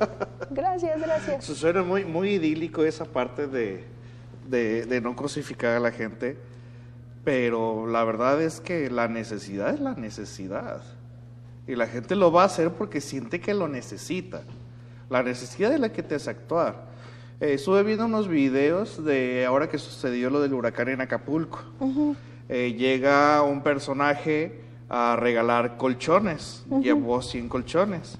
gracias, 0.50 1.00
gracias. 1.00 1.44
Su- 1.44 1.54
Suena 1.54 1.82
muy, 1.84 2.04
muy 2.04 2.30
idílico 2.30 2.84
esa 2.84 3.04
parte 3.04 3.46
de, 3.46 3.84
de, 4.48 4.84
de 4.86 5.00
no 5.00 5.14
crucificar 5.14 5.76
a 5.76 5.80
la 5.80 5.92
gente, 5.92 6.36
pero 7.24 7.86
la 7.86 8.02
verdad 8.04 8.42
es 8.42 8.60
que 8.60 8.90
la 8.90 9.06
necesidad 9.06 9.72
es 9.72 9.80
la 9.80 9.94
necesidad. 9.94 10.82
Y 11.66 11.76
la 11.76 11.86
gente 11.86 12.16
lo 12.16 12.32
va 12.32 12.42
a 12.42 12.46
hacer 12.46 12.72
porque 12.72 13.00
siente 13.00 13.40
que 13.40 13.54
lo 13.54 13.68
necesita. 13.68 14.42
La 15.10 15.22
necesidad 15.22 15.72
es 15.72 15.78
la 15.80 15.92
que 15.92 16.02
te 16.02 16.16
hace 16.16 16.30
actuar. 16.30 16.88
Eh, 17.40 17.52
estuve 17.54 17.82
viendo 17.84 18.04
unos 18.06 18.26
videos 18.26 19.04
de 19.04 19.44
ahora 19.46 19.68
que 19.68 19.78
sucedió 19.78 20.28
lo 20.30 20.40
del 20.40 20.54
huracán 20.54 20.88
en 20.88 21.02
Acapulco. 21.02 21.60
Eh, 22.48 22.74
llega 22.76 23.42
un 23.42 23.62
personaje 23.62 24.62
a 24.88 25.16
regalar 25.16 25.76
colchones, 25.76 26.64
llevó 26.80 27.20
100 27.22 27.48
colchones. 27.48 28.18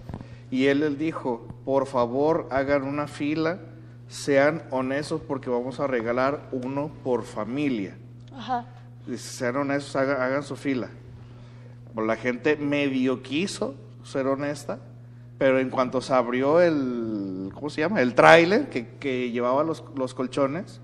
Y 0.50 0.66
él 0.66 0.80
les 0.80 0.98
dijo, 0.98 1.46
por 1.64 1.86
favor 1.86 2.48
hagan 2.50 2.82
una 2.82 3.06
fila, 3.06 3.60
sean 4.08 4.62
honestos 4.70 5.20
porque 5.26 5.50
vamos 5.50 5.80
a 5.80 5.86
regalar 5.86 6.48
uno 6.52 6.90
por 7.04 7.24
familia. 7.24 7.96
Ajá. 8.34 8.66
Sean 9.16 9.56
honestos, 9.56 9.96
hagan, 9.96 10.20
hagan 10.20 10.42
su 10.42 10.56
fila. 10.56 10.88
Pues 11.94 12.06
la 12.06 12.16
gente 12.16 12.56
medio 12.56 13.22
quiso 13.22 13.74
ser 14.04 14.26
honesta, 14.26 14.78
pero 15.38 15.58
en 15.58 15.70
cuanto 15.70 16.00
se 16.00 16.12
abrió 16.12 16.60
el, 16.60 17.50
¿cómo 17.54 17.70
se 17.70 17.80
llama? 17.80 18.00
El 18.00 18.14
tráiler 18.14 18.68
que, 18.68 18.96
que 18.96 19.30
llevaba 19.30 19.64
los, 19.64 19.84
los 19.96 20.14
colchones, 20.14 20.80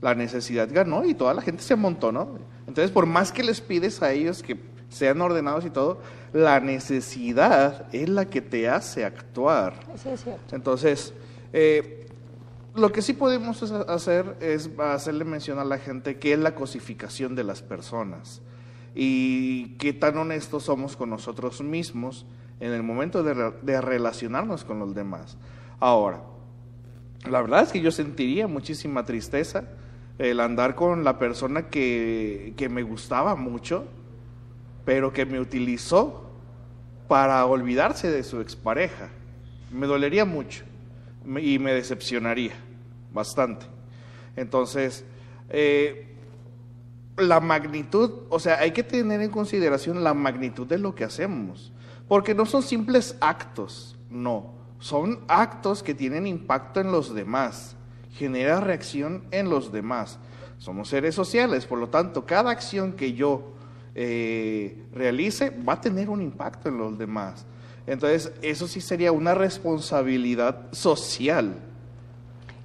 la 0.00 0.14
necesidad 0.14 0.68
ganó 0.72 1.04
y 1.04 1.14
toda 1.14 1.34
la 1.34 1.42
gente 1.42 1.62
se 1.62 1.74
amontonó. 1.74 2.38
Entonces, 2.66 2.90
por 2.90 3.06
más 3.06 3.32
que 3.32 3.42
les 3.42 3.60
pides 3.60 4.02
a 4.02 4.12
ellos 4.12 4.42
que 4.42 4.58
sean 4.90 5.20
ordenados 5.22 5.64
y 5.64 5.70
todo, 5.70 6.00
la 6.32 6.60
necesidad 6.60 7.86
es 7.92 8.08
la 8.08 8.26
que 8.26 8.42
te 8.42 8.68
hace 8.68 9.04
actuar. 9.04 9.74
Sí, 9.96 10.10
es 10.10 10.22
cierto. 10.22 10.54
Entonces, 10.54 11.14
eh, 11.52 12.06
lo 12.74 12.92
que 12.92 13.00
sí 13.00 13.14
podemos 13.14 13.62
hacer 13.62 14.36
es 14.40 14.68
hacerle 14.78 15.24
mención 15.24 15.58
a 15.58 15.64
la 15.64 15.78
gente 15.78 16.18
qué 16.18 16.34
es 16.34 16.38
la 16.38 16.54
cosificación 16.54 17.34
de 17.34 17.44
las 17.44 17.62
personas 17.62 18.42
y 18.94 19.76
qué 19.76 19.92
tan 19.92 20.18
honestos 20.18 20.64
somos 20.64 20.96
con 20.96 21.10
nosotros 21.10 21.62
mismos 21.62 22.26
en 22.60 22.72
el 22.72 22.82
momento 22.82 23.22
de, 23.22 23.52
de 23.62 23.80
relacionarnos 23.80 24.64
con 24.64 24.78
los 24.78 24.94
demás. 24.94 25.38
Ahora, 25.78 26.22
la 27.28 27.40
verdad 27.40 27.62
es 27.62 27.72
que 27.72 27.80
yo 27.80 27.90
sentiría 27.90 28.46
muchísima 28.46 29.04
tristeza 29.04 29.64
el 30.18 30.40
andar 30.40 30.74
con 30.74 31.02
la 31.02 31.18
persona 31.18 31.68
que, 31.68 32.52
que 32.56 32.68
me 32.68 32.82
gustaba 32.82 33.36
mucho, 33.36 33.86
pero 34.84 35.12
que 35.12 35.26
me 35.26 35.40
utilizó 35.40 36.30
para 37.08 37.44
olvidarse 37.46 38.10
de 38.10 38.22
su 38.22 38.40
expareja. 38.40 39.08
Me 39.70 39.86
dolería 39.86 40.24
mucho 40.24 40.64
y 41.40 41.58
me 41.58 41.72
decepcionaría 41.72 42.54
bastante. 43.12 43.66
Entonces, 44.36 45.04
eh, 45.48 46.16
la 47.16 47.40
magnitud, 47.40 48.22
o 48.28 48.38
sea, 48.38 48.58
hay 48.58 48.70
que 48.70 48.82
tener 48.82 49.20
en 49.20 49.30
consideración 49.30 50.02
la 50.02 50.14
magnitud 50.14 50.66
de 50.66 50.78
lo 50.78 50.94
que 50.94 51.04
hacemos, 51.04 51.72
porque 52.08 52.34
no 52.34 52.46
son 52.46 52.62
simples 52.62 53.16
actos, 53.20 53.98
no, 54.08 54.54
son 54.78 55.20
actos 55.28 55.82
que 55.82 55.94
tienen 55.94 56.26
impacto 56.26 56.80
en 56.80 56.92
los 56.92 57.14
demás, 57.14 57.76
genera 58.12 58.60
reacción 58.60 59.24
en 59.30 59.50
los 59.50 59.72
demás. 59.72 60.18
Somos 60.58 60.88
seres 60.88 61.14
sociales, 61.14 61.66
por 61.66 61.78
lo 61.78 61.88
tanto, 61.88 62.26
cada 62.26 62.50
acción 62.50 62.92
que 62.92 63.14
yo 63.14 63.54
eh, 63.94 64.82
realice 64.92 65.50
va 65.50 65.74
a 65.74 65.80
tener 65.80 66.08
un 66.10 66.20
impacto 66.22 66.68
en 66.68 66.78
los 66.78 66.98
demás. 66.98 67.46
Entonces, 67.86 68.32
eso 68.42 68.68
sí 68.68 68.80
sería 68.80 69.10
una 69.12 69.34
responsabilidad 69.34 70.70
social. 70.72 71.54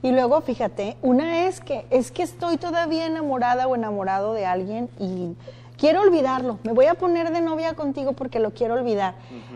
Y 0.02 0.12
luego, 0.12 0.40
fíjate, 0.42 0.98
una 1.02 1.48
es 1.48 1.62
que 1.62 1.86
es 1.90 2.12
que 2.12 2.22
estoy 2.22 2.58
todavía 2.58 3.08
enamorada 3.08 3.68
o 3.68 3.76
enamorado 3.76 4.34
de 4.34 4.46
alguien 4.46 4.88
y 5.00 5.36
quiero 5.78 6.02
olvidarlo. 6.02 6.60
Me 6.64 6.74
voy 6.74 6.86
a 6.86 6.94
poner 6.94 7.32
de 7.32 7.42
novia 7.42 7.74
contigo 7.74 8.14
porque 8.14 8.40
lo 8.40 8.52
quiero 8.52 8.76
olvidar. 8.76 9.16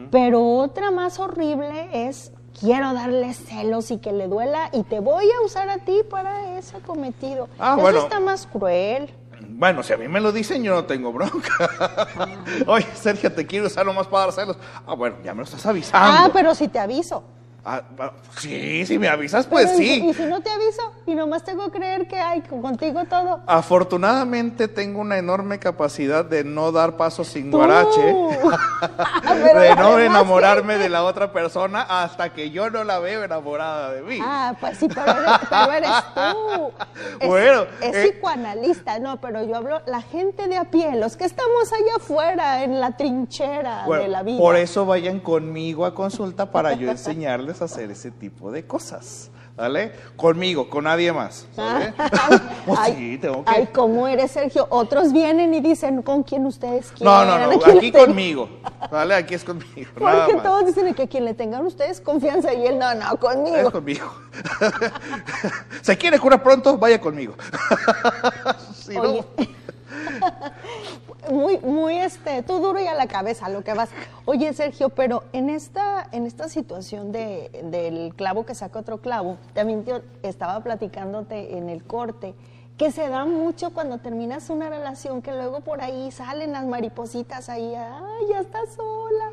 Pero 0.10 0.44
otra 0.44 0.90
más 0.90 1.20
horrible 1.20 1.90
es 2.08 2.32
quiero 2.60 2.94
darle 2.94 3.34
celos 3.36 3.92
y 3.92 3.98
que 3.98 4.12
le 4.12 4.28
duela 4.28 4.70
y 4.74 4.82
te 4.84 5.00
voy 5.00 5.26
a 5.26 5.46
usar 5.46 5.70
a 5.70 5.78
ti 5.80 6.02
para 6.10 6.58
ese 6.58 6.80
cometido. 6.80 7.48
Ah, 7.60 7.74
Eso 7.74 7.82
bueno. 7.82 8.00
está 8.00 8.20
más 8.20 8.48
cruel. 8.48 9.10
Bueno, 9.60 9.84
si 9.84 9.92
a 9.92 9.98
mí 9.98 10.08
me 10.08 10.22
lo 10.22 10.32
dicen, 10.32 10.64
yo 10.64 10.74
no 10.74 10.86
tengo 10.86 11.12
bronca. 11.12 12.08
Oye, 12.66 12.88
Sergio, 12.94 13.30
te 13.30 13.46
quiero 13.46 13.68
usar 13.68 13.86
nomás 13.86 14.08
para 14.08 14.28
dar 14.28 14.32
celos. 14.32 14.58
Ah, 14.88 14.94
bueno, 14.94 15.18
ya 15.22 15.34
me 15.34 15.40
lo 15.40 15.44
estás 15.44 15.66
avisando. 15.66 16.18
Ah, 16.18 16.30
pero 16.32 16.56
si 16.56 16.70
te 16.70 16.80
aviso. 16.80 17.26
Ah, 17.72 17.84
ah, 18.00 18.12
sí, 18.40 18.84
si 18.88 18.98
me 18.98 19.08
avisas, 19.08 19.46
pues 19.46 19.68
Pero, 19.68 19.80
¿y 19.80 19.86
si- 19.86 19.96
sí. 20.02 20.08
Y 20.10 20.14
si 20.16 20.24
no 20.24 20.42
te 20.42 20.50
aviso 20.50 20.82
y 21.06 21.14
nomás 21.14 21.44
tengo 21.44 21.66
que 21.70 21.78
creer 21.78 22.08
que 22.08 22.18
hay 22.20 22.42
contigo 22.42 23.06
todo. 23.06 23.42
Afortunadamente 23.46 24.68
tengo 24.68 25.02
una 25.02 25.20
enorme 25.20 25.60
capacidad 25.60 26.26
de 26.26 26.44
no 26.44 26.72
dar 26.72 26.98
pasos 26.98 27.28
sin 27.28 27.52
guarache, 27.52 28.02
de 29.60 29.76
no 29.76 30.00
enamorarme 30.00 30.80
de 30.80 30.90
la 30.90 31.04
otra 31.04 31.32
persona 31.32 31.82
hasta 31.84 32.34
que 32.34 32.50
yo 32.50 32.72
no 32.72 32.84
la 32.84 32.98
veo 32.98 33.24
enamorada 33.24 33.92
de 33.94 34.02
mí. 34.02 34.18
Ah, 34.20 34.56
pues 34.60 34.80
sí, 34.80 34.88
pero 34.88 35.12
eres, 35.12 35.32
pero 35.50 35.72
eres 35.72 35.92
tú. 36.16 36.72
Es, 37.20 37.28
Bueno, 37.28 37.66
es 37.82 37.96
eh. 37.96 38.10
psicoanalista, 38.12 39.00
no, 39.00 39.20
pero 39.22 39.44
yo 39.44 39.56
hablo 39.56 39.82
la 39.86 40.02
gente 40.02 40.48
de 40.48 40.58
a 40.58 40.66
pie, 40.66 40.96
los 40.96 41.18
que 41.18 41.26
estamos 41.26 41.72
allá 41.72 41.96
afuera 41.98 42.64
en 42.64 42.80
la 42.80 42.98
trinchera 42.98 43.84
Bueno, 43.86 44.04
de 44.04 44.10
la 44.10 44.24
vida. 44.24 44.38
Por 44.40 44.56
eso 44.56 44.86
vayan 44.86 45.20
conmigo 45.20 45.86
a 45.86 45.94
consulta 45.94 46.52
para 46.52 46.74
yo 46.74 46.90
enseñarles 46.92 47.59
hacer 47.66 47.92
ese 47.92 48.12
tipo 48.12 48.52
de 48.52 48.66
cosas. 48.66 49.30
¿Vale? 49.56 49.92
Conmigo, 50.16 50.70
con 50.70 50.86
nadie 50.86 51.12
más. 51.12 51.46
Pues 51.54 52.80
ay, 52.80 52.96
sí, 52.96 53.18
tengo 53.18 53.44
que. 53.44 53.52
ay, 53.52 53.68
¿cómo 53.74 54.08
eres, 54.08 54.32
Sergio? 54.32 54.66
Otros 54.70 55.12
vienen 55.12 55.54
y 55.54 55.60
dicen 55.60 56.02
con 56.02 56.24
quién 56.24 56.46
ustedes 56.46 56.94
quieren. 56.94 57.14
no, 57.14 57.26
no, 57.26 57.38
no, 57.58 57.66
aquí 57.78 57.92
conmigo. 57.92 58.48
¿Vale? 58.90 59.16
Aquí 59.16 59.34
es 59.34 59.44
conmigo. 59.44 59.92
nada 60.00 60.20
Porque 60.28 60.36
más. 60.36 60.44
todos 60.44 60.66
dicen 60.68 60.94
que 60.94 61.04
a 61.04 61.08
quien 61.08 61.26
le 61.26 61.34
tengan 61.34 61.66
ustedes 61.66 62.00
confianza 62.00 62.54
y 62.54 62.66
él, 62.68 62.80
no, 62.80 62.96
no, 62.96 63.12
Es 63.12 63.20
conmigo. 63.20 63.72
conmigo. 63.72 64.06
¿Se 65.82 65.98
quiere 65.98 66.20
curar 66.20 66.42
pronto? 66.42 66.78
Vaya 66.78 67.00
conmigo. 67.02 67.36
Si 68.74 68.96
no- 68.96 69.02
Oye, 69.02 69.24
muy, 71.32 71.58
muy 71.60 71.98
este, 71.98 72.44
tú 72.44 72.60
duro 72.60 72.80
y 72.80 72.88
a 72.88 72.94
la 72.94 73.08
cabeza 73.08 73.50
lo 73.50 73.64
que 73.64 73.74
vas. 73.74 73.90
Oye, 74.26 74.54
Sergio, 74.54 74.90
pero 74.90 75.24
en 75.34 75.50
esta, 75.50 76.08
en 76.12 76.26
esta 76.26 76.50
situación 76.50 77.12
de, 77.12 77.50
del 77.66 78.14
clavo 78.16 78.46
que 78.46 78.56
saca 78.56 78.80
otro 78.80 79.00
clavo, 79.00 79.38
también 79.54 79.86
yo 79.86 80.02
estaba 80.24 80.62
platicándote 80.64 81.58
en 81.58 81.70
el 81.70 81.84
corte 81.84 82.34
que 82.78 82.92
se 82.92 83.10
da 83.10 83.26
mucho 83.26 83.72
cuando 83.72 83.98
terminas 83.98 84.50
una 84.50 84.70
relación, 84.70 85.22
que 85.22 85.34
luego 85.34 85.60
por 85.60 85.82
ahí 85.82 86.12
salen 86.12 86.54
las 86.54 86.66
maripositas 86.66 87.50
ahí, 87.50 87.76
ay, 87.76 88.28
ya 88.30 88.40
estás 88.40 88.74
sola. 88.74 89.32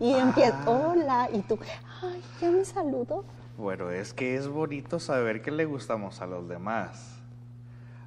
Y 0.00 0.14
empieza, 0.14 0.58
Ah. 0.66 0.70
hola, 0.70 1.28
y 1.32 1.40
tú, 1.42 1.58
ay, 2.02 2.20
ya 2.40 2.50
me 2.50 2.64
saludo. 2.64 3.24
Bueno, 3.56 3.90
es 3.90 4.12
que 4.12 4.36
es 4.36 4.48
bonito 4.48 4.98
saber 4.98 5.42
que 5.42 5.50
le 5.52 5.64
gustamos 5.64 6.20
a 6.20 6.26
los 6.26 6.48
demás. 6.48 7.17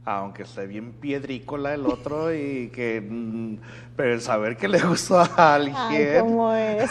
Aunque 0.03 0.43
esté 0.43 0.65
bien 0.65 0.93
piedrícola 0.93 1.73
el 1.75 1.85
otro 1.85 2.33
y 2.33 2.69
que... 2.73 2.99
mm, 3.01 3.57
Pero 3.95 4.13
el 4.13 4.21
saber 4.21 4.57
que 4.57 4.67
le 4.67 4.79
gustó 4.79 5.19
a 5.19 5.29
Ay, 5.37 5.75
alguien... 5.75 6.19
cómo 6.21 6.53
es. 6.55 6.89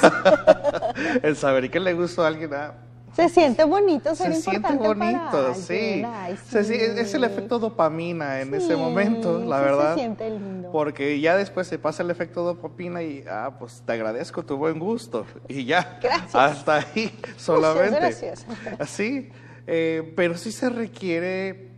el 1.22 1.36
saber 1.36 1.70
que 1.70 1.80
le 1.80 1.92
gustó 1.94 2.22
a 2.22 2.28
alguien... 2.28 2.54
ah, 2.54 2.74
Se 3.16 3.28
siente 3.28 3.64
bonito 3.64 4.14
ser 4.14 4.32
se 4.34 4.40
siente 4.42 4.72
bonito, 4.76 5.54
sí. 5.54 6.04
Ay, 6.06 6.36
Se 6.48 6.62
si- 6.62 6.74
es 6.74 7.12
el 7.14 7.20
sí. 7.22 7.26
efecto 7.26 7.58
dopamina 7.58 8.40
en 8.42 8.54
ese 8.54 8.68
Sí, 8.68 8.76
momento, 8.76 9.40
la 9.44 9.58
sí 9.58 9.64
verdad. 9.64 9.94
Se 9.94 10.00
siente 10.00 10.30
lindo. 10.30 10.70
Porque 10.70 11.18
ya 11.20 11.36
después 11.36 11.66
se 11.66 11.80
pasa 11.80 12.04
el 12.04 12.10
efecto 12.12 12.44
dopamina 12.44 13.02
y, 13.02 13.24
ah, 13.28 13.56
pues 13.58 13.82
te 13.84 13.92
agradezco 13.92 14.44
tu 14.44 14.56
buen 14.56 14.78
gusto. 14.78 15.26
Y 15.48 15.64
ya. 15.64 15.98
Gracias. 16.00 16.34
Hasta 16.36 16.76
ahí 16.76 17.12
solamente. 17.36 17.96
gracias. 17.98 18.46
Así. 18.78 19.30
eh, 19.66 20.12
pero 20.14 20.36
sí 20.36 20.52
se 20.52 20.70
requiere. 20.70 21.69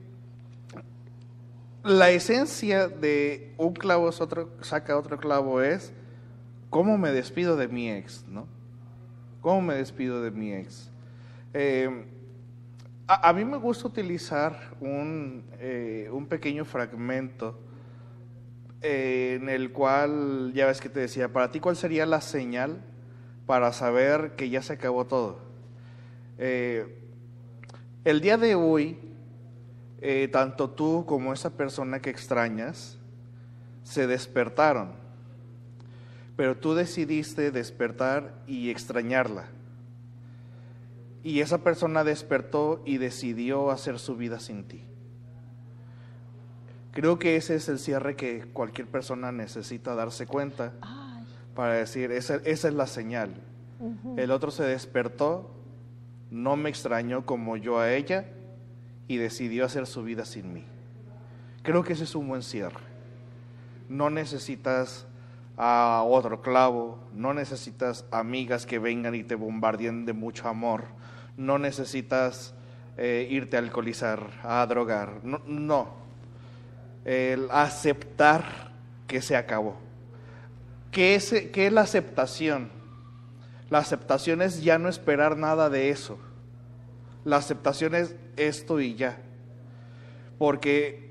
La 1.84 2.10
esencia 2.10 2.86
de 2.86 3.54
un 3.58 3.72
clavo 3.72 4.08
es 4.08 4.20
otro, 4.20 4.50
saca 4.60 4.96
otro 4.96 5.18
clavo 5.18 5.60
es 5.62 5.92
cómo 6.70 6.96
me 6.96 7.10
despido 7.10 7.56
de 7.56 7.66
mi 7.66 7.90
ex, 7.90 8.24
¿no? 8.28 8.46
¿Cómo 9.40 9.62
me 9.62 9.74
despido 9.74 10.22
de 10.22 10.30
mi 10.30 10.52
ex? 10.52 10.92
Eh, 11.52 12.06
a, 13.08 13.32
mí 13.32 13.44
me 13.44 13.56
gusta 13.56 13.88
utilizar 13.88 14.76
un, 14.80 15.42
eh, 15.58 16.08
un 16.12 16.26
pequeño 16.26 16.64
fragmento 16.64 17.58
eh, 18.80 19.38
en 19.40 19.48
el 19.48 19.72
cual, 19.72 20.52
ya 20.54 20.66
ves 20.66 20.80
que 20.80 20.88
te 20.88 21.00
decía, 21.00 21.32
para 21.32 21.50
ti 21.50 21.58
cuál 21.58 21.74
sería 21.74 22.06
la 22.06 22.20
señal 22.20 22.80
para 23.44 23.72
saber 23.72 24.36
que 24.36 24.48
ya 24.50 24.62
se 24.62 24.74
acabó 24.74 25.04
todo. 25.06 25.40
El 26.38 28.20
día 28.20 28.36
de 28.36 28.54
hoy, 28.54 28.98
eh, 30.04 30.26
tanto 30.26 30.68
tú 30.68 31.04
como 31.06 31.32
esa 31.32 31.50
persona 31.50 32.00
que 32.00 32.10
extrañas 32.10 32.98
se 33.84 34.08
despertaron, 34.08 34.94
pero 36.34 36.56
tú 36.56 36.74
decidiste 36.74 37.52
despertar 37.52 38.34
y 38.48 38.70
extrañarla. 38.70 39.44
Y 41.22 41.38
esa 41.38 41.58
persona 41.58 42.02
despertó 42.02 42.82
y 42.84 42.98
decidió 42.98 43.70
hacer 43.70 44.00
su 44.00 44.16
vida 44.16 44.40
sin 44.40 44.64
ti. 44.64 44.82
Creo 46.90 47.20
que 47.20 47.36
ese 47.36 47.54
es 47.54 47.68
el 47.68 47.78
cierre 47.78 48.16
que 48.16 48.46
cualquier 48.52 48.88
persona 48.88 49.30
necesita 49.30 49.94
darse 49.94 50.26
cuenta 50.26 50.72
Ay, 50.80 51.24
para 51.54 51.74
decir, 51.74 52.10
esa, 52.10 52.40
esa 52.44 52.66
es 52.66 52.74
la 52.74 52.88
señal. 52.88 53.34
El 54.16 54.32
otro 54.32 54.50
se 54.50 54.64
despertó, 54.64 55.54
no 56.30 56.56
me 56.56 56.70
extrañó 56.70 57.24
como 57.24 57.56
yo 57.56 57.78
a 57.78 57.92
ella 57.92 58.26
y 59.12 59.18
decidió 59.18 59.66
hacer 59.66 59.86
su 59.86 60.02
vida 60.02 60.24
sin 60.24 60.54
mí. 60.54 60.64
Creo 61.62 61.84
que 61.84 61.92
ese 61.92 62.04
es 62.04 62.14
un 62.14 62.28
buen 62.28 62.42
cierre. 62.42 62.80
No 63.90 64.08
necesitas 64.08 65.06
a 65.58 66.02
otro 66.06 66.40
clavo, 66.40 66.98
no 67.12 67.34
necesitas 67.34 68.06
amigas 68.10 68.64
que 68.64 68.78
vengan 68.78 69.14
y 69.14 69.22
te 69.22 69.34
bombardeen 69.34 70.06
de 70.06 70.14
mucho 70.14 70.48
amor, 70.48 70.84
no 71.36 71.58
necesitas 71.58 72.54
eh, 72.96 73.28
irte 73.30 73.56
a 73.56 73.60
alcoholizar, 73.60 74.40
a 74.42 74.64
drogar, 74.66 75.20
no, 75.22 75.42
no. 75.46 75.88
El 77.04 77.50
aceptar 77.50 78.72
que 79.06 79.20
se 79.20 79.36
acabó. 79.36 79.76
¿Qué 80.90 81.16
es, 81.16 81.34
¿Qué 81.52 81.66
es 81.66 81.72
la 81.72 81.82
aceptación? 81.82 82.70
La 83.68 83.78
aceptación 83.78 84.40
es 84.40 84.62
ya 84.62 84.78
no 84.78 84.88
esperar 84.88 85.36
nada 85.36 85.68
de 85.68 85.90
eso. 85.90 86.18
La 87.24 87.36
aceptación 87.36 87.94
es 87.94 88.16
esto 88.36 88.80
y 88.80 88.94
ya. 88.94 89.18
Porque 90.38 91.10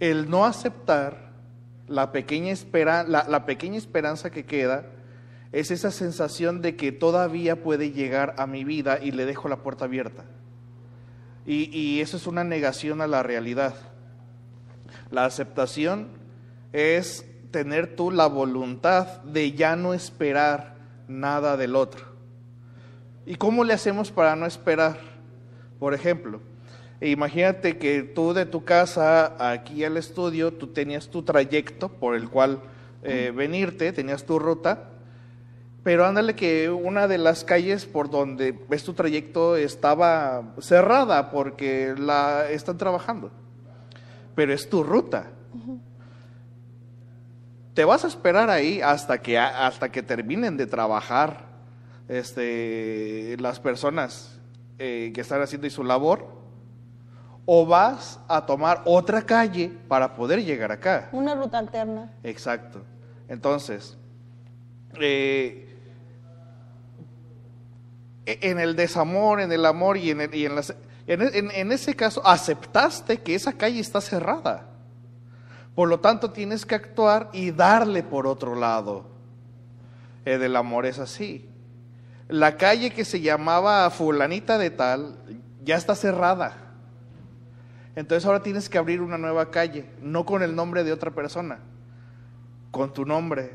el 0.00 0.30
no 0.30 0.44
aceptar 0.44 1.32
la 1.86 2.12
pequeña, 2.12 2.52
espera, 2.52 3.04
la, 3.04 3.46
pequeña 3.46 3.78
esperanza 3.78 4.30
que 4.30 4.44
queda 4.44 4.86
es 5.52 5.70
esa 5.70 5.90
sensación 5.90 6.60
de 6.60 6.76
que 6.76 6.92
todavía 6.92 7.62
puede 7.62 7.90
llegar 7.92 8.34
a 8.38 8.46
mi 8.46 8.64
vida 8.64 8.98
y 9.02 9.12
le 9.12 9.24
dejo 9.24 9.48
la 9.48 9.62
puerta 9.62 9.86
abierta. 9.86 10.24
Y 11.46 12.00
eso 12.00 12.18
es 12.18 12.26
una 12.26 12.44
negación 12.44 13.00
a 13.00 13.06
la 13.06 13.22
realidad. 13.22 13.74
La 15.10 15.24
aceptación 15.24 16.08
es 16.74 17.24
tener 17.50 17.96
tú 17.96 18.10
la 18.10 18.26
voluntad 18.26 19.22
de 19.22 19.52
ya 19.52 19.76
no 19.76 19.94
esperar 19.94 20.76
nada 21.08 21.56
del 21.56 21.76
otro. 21.76 22.04
¿Y 23.26 23.36
cómo 23.36 23.64
le 23.64 23.74
hacemos 23.74 24.10
para 24.10 24.36
no 24.36 24.46
esperar? 24.46 24.98
Por 25.78 25.94
ejemplo, 25.94 26.40
imagínate 27.00 27.78
que 27.78 28.02
tú 28.02 28.32
de 28.32 28.46
tu 28.46 28.64
casa 28.64 29.52
aquí 29.52 29.84
al 29.84 29.96
estudio, 29.96 30.52
tú 30.52 30.68
tenías 30.68 31.08
tu 31.08 31.22
trayecto 31.22 31.88
por 31.88 32.14
el 32.14 32.28
cual 32.28 32.60
eh, 33.02 33.32
venirte, 33.34 33.92
tenías 33.92 34.24
tu 34.24 34.38
ruta, 34.38 34.90
pero 35.84 36.04
ándale 36.04 36.34
que 36.34 36.68
una 36.68 37.08
de 37.08 37.18
las 37.18 37.44
calles 37.44 37.86
por 37.86 38.10
donde 38.10 38.52
ves 38.68 38.84
tu 38.84 38.94
trayecto 38.94 39.56
estaba 39.56 40.54
cerrada 40.60 41.30
porque 41.30 41.94
la 41.96 42.50
están 42.50 42.76
trabajando. 42.76 43.30
Pero 44.34 44.52
es 44.52 44.68
tu 44.68 44.82
ruta. 44.82 45.30
Te 47.74 47.84
vas 47.84 48.04
a 48.04 48.08
esperar 48.08 48.50
ahí 48.50 48.80
hasta 48.80 49.22
que, 49.22 49.38
hasta 49.38 49.90
que 49.90 50.02
terminen 50.02 50.56
de 50.56 50.66
trabajar 50.66 51.46
este, 52.08 53.36
las 53.38 53.60
personas 53.60 54.38
eh, 54.78 55.12
que 55.14 55.20
están 55.20 55.40
haciendo 55.42 55.70
su 55.70 55.84
labor, 55.84 56.37
o 57.50 57.64
vas 57.64 58.20
a 58.28 58.44
tomar 58.44 58.82
otra 58.84 59.22
calle 59.22 59.70
para 59.88 60.14
poder 60.14 60.44
llegar 60.44 60.70
acá. 60.70 61.08
una 61.12 61.34
ruta 61.34 61.56
alterna. 61.58 62.12
Exacto. 62.22 62.82
Entonces, 63.26 63.96
eh, 65.00 65.74
e- 68.26 68.38
en 68.42 68.58
el 68.58 68.76
desamor, 68.76 69.40
en 69.40 69.50
el 69.50 69.64
amor 69.64 69.96
y 69.96 70.10
en, 70.10 70.20
el- 70.20 70.34
y 70.34 70.44
en 70.44 70.56
las- 70.56 70.74
en, 71.06 71.22
en- 71.22 71.50
en 71.50 71.72
ese 71.72 71.96
caso 71.96 72.20
aceptaste 72.26 73.18
que 73.22 73.34
esa 73.34 73.54
calle 73.54 73.80
está 73.80 74.02
cerrada. 74.02 74.66
Por 75.74 75.88
lo 75.88 76.00
tanto, 76.00 76.32
tienes 76.32 76.66
que 76.66 76.74
actuar 76.74 77.30
y 77.32 77.50
darle 77.50 78.02
por 78.02 78.26
otro 78.26 78.54
lado. 78.56 79.06
El 80.26 80.40
del 80.40 80.54
amor 80.56 80.84
es 80.84 80.98
así. 80.98 81.48
La 82.28 82.58
calle 82.58 82.90
que 82.90 83.06
se 83.06 83.22
llamaba 83.22 83.88
fulanita 83.88 84.58
de 84.58 84.68
tal 84.68 85.16
ya 85.64 85.76
está 85.76 85.94
cerrada. 85.94 86.67
Entonces 87.98 88.24
ahora 88.26 88.44
tienes 88.44 88.68
que 88.68 88.78
abrir 88.78 89.02
una 89.02 89.18
nueva 89.18 89.50
calle, 89.50 89.84
no 90.00 90.24
con 90.24 90.44
el 90.44 90.54
nombre 90.54 90.84
de 90.84 90.92
otra 90.92 91.10
persona, 91.10 91.58
con 92.70 92.92
tu 92.92 93.04
nombre. 93.04 93.50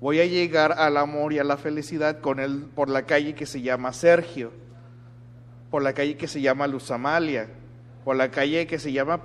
Voy 0.00 0.20
a 0.20 0.24
llegar 0.24 0.72
al 0.72 0.96
amor 0.96 1.34
y 1.34 1.38
a 1.38 1.44
la 1.44 1.58
felicidad 1.58 2.20
con 2.20 2.40
él 2.40 2.64
por 2.74 2.88
la 2.88 3.02
calle 3.02 3.34
que 3.34 3.44
se 3.44 3.60
llama 3.60 3.92
Sergio, 3.92 4.52
por 5.70 5.82
la 5.82 5.92
calle 5.92 6.16
que 6.16 6.28
se 6.28 6.40
llama 6.40 6.66
Luz 6.66 6.90
Amalia, 6.90 7.50
por 8.06 8.16
la 8.16 8.30
calle 8.30 8.66
que 8.66 8.78
se 8.78 8.90
llama 8.90 9.20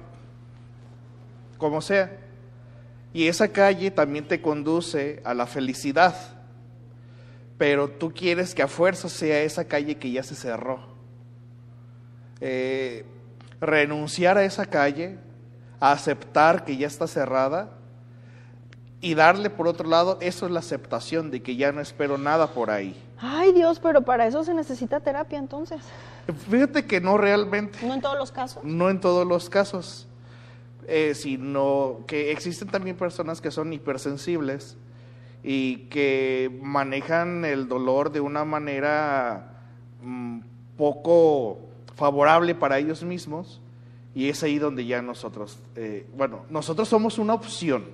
como 1.57 1.81
sea. 1.81 2.17
Y 3.13 3.27
esa 3.27 3.47
calle 3.47 3.91
también 3.91 4.27
te 4.27 4.41
conduce 4.41 5.21
a 5.23 5.33
la 5.33 5.47
felicidad. 5.47 6.17
Pero 7.57 7.91
tú 7.91 8.11
quieres 8.13 8.53
que 8.53 8.61
a 8.61 8.67
fuerza 8.67 9.07
sea 9.07 9.41
esa 9.41 9.63
calle 9.69 9.95
que 9.95 10.11
ya 10.11 10.21
se 10.21 10.35
cerró. 10.35 10.81
Eh, 12.41 13.05
renunciar 13.61 14.37
a 14.37 14.43
esa 14.43 14.65
calle, 14.65 15.17
a 15.79 15.91
aceptar 15.91 16.65
que 16.65 16.77
ya 16.77 16.87
está 16.87 17.07
cerrada 17.07 17.71
y 19.01 19.13
darle 19.15 19.49
por 19.49 19.67
otro 19.67 19.87
lado, 19.87 20.17
eso 20.21 20.45
es 20.45 20.51
la 20.51 20.59
aceptación 20.59 21.31
de 21.31 21.41
que 21.41 21.55
ya 21.55 21.71
no 21.71 21.79
espero 21.81 22.17
nada 22.17 22.47
por 22.47 22.69
ahí. 22.69 23.01
Ay 23.21 23.53
Dios, 23.53 23.79
pero 23.79 24.01
para 24.01 24.27
eso 24.27 24.43
se 24.43 24.53
necesita 24.53 24.99
terapia 24.99 25.39
entonces. 25.39 25.81
Fíjate 26.49 26.85
que 26.85 27.01
no 27.01 27.17
realmente, 27.17 27.79
No 27.85 27.93
en 27.93 28.01
todos 28.01 28.17
los 28.17 28.31
casos. 28.31 28.63
no 28.63 28.89
en 28.89 28.99
todos 28.99 29.25
los 29.25 29.49
casos, 29.49 30.07
eh, 30.87 31.13
sino 31.15 32.01
que 32.07 32.31
existen 32.31 32.67
también 32.67 32.97
personas 32.97 33.41
que 33.41 33.51
son 33.51 33.71
hipersensibles 33.73 34.77
y 35.43 35.87
que 35.89 36.59
manejan 36.61 37.45
el 37.45 37.67
dolor 37.69 38.11
de 38.11 38.19
una 38.19 38.43
manera 38.43 39.61
mm, 40.01 40.39
poco 40.77 41.68
favorable 41.99 42.55
para 42.55 42.79
ellos 42.79 43.03
mismos 43.03 43.61
y 44.15 44.29
es 44.29 44.41
ahí 44.41 44.57
donde 44.57 44.85
ya 44.85 45.01
nosotros, 45.01 45.59
eh, 45.75 46.07
bueno, 46.15 46.45
nosotros 46.49 46.87
somos 46.87 47.19
una 47.19 47.33
opción, 47.33 47.85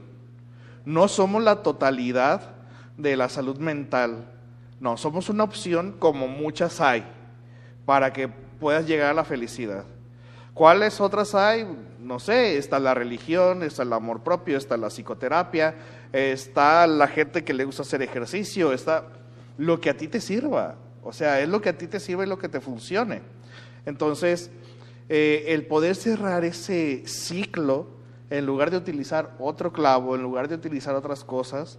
no 0.86 1.08
somos 1.08 1.44
la 1.44 1.64
totalidad 1.64 2.54
de 2.98 3.18
la 3.18 3.28
salud 3.28 3.58
mental, 3.58 4.32
no, 4.80 4.96
somos 4.96 5.30
una 5.30 5.44
opción 5.44 5.96
como 6.00 6.28
muchas 6.28 6.80
hay 6.80 7.04
para 7.86 8.14
que 8.14 8.28
puedas 8.30 8.88
llegar 8.88 9.10
a 9.10 9.14
la 9.14 9.26
felicidad. 9.26 9.84
¿Cuáles 10.54 11.02
otras 11.02 11.36
hay? 11.36 11.68
no 12.06 12.20
sé, 12.20 12.58
está 12.58 12.80
la 12.80 12.94
religión, 12.94 13.64
está 13.64 13.82
el 13.82 13.92
amor 13.92 14.22
propio, 14.22 14.58
está 14.58 14.78
la 14.78 14.90
psicoterapia, 14.90 15.74
está 16.14 16.86
la 16.86 17.08
gente 17.08 17.44
que 17.44 17.54
le 17.54 17.66
gusta 17.66 17.82
hacer 17.82 18.04
ejercicio, 18.04 18.72
está 18.72 19.06
lo 19.58 19.82
que 19.82 19.90
a 19.90 19.98
ti 19.98 20.08
te 20.08 20.22
sirva. 20.22 20.76
O 21.04 21.12
sea, 21.12 21.42
es 21.42 21.50
lo 21.50 21.62
que 21.62 21.70
a 21.70 21.78
ti 21.78 21.88
te 21.88 22.00
sirve 22.00 22.26
y 22.26 22.30
lo 22.30 22.38
que 22.38 22.48
te 22.48 22.62
funcione. 22.62 23.24
Entonces, 23.86 24.52
eh, 25.10 25.46
el 25.50 25.66
poder 25.66 25.96
cerrar 25.96 26.44
ese 26.44 27.04
ciclo, 27.06 27.88
en 28.30 28.46
lugar 28.46 28.72
de 28.72 28.78
utilizar 28.78 29.36
otro 29.40 29.72
clavo, 29.72 30.16
en 30.16 30.24
lugar 30.24 30.48
de 30.48 30.56
utilizar 30.56 30.96
otras 30.96 31.24
cosas, 31.24 31.78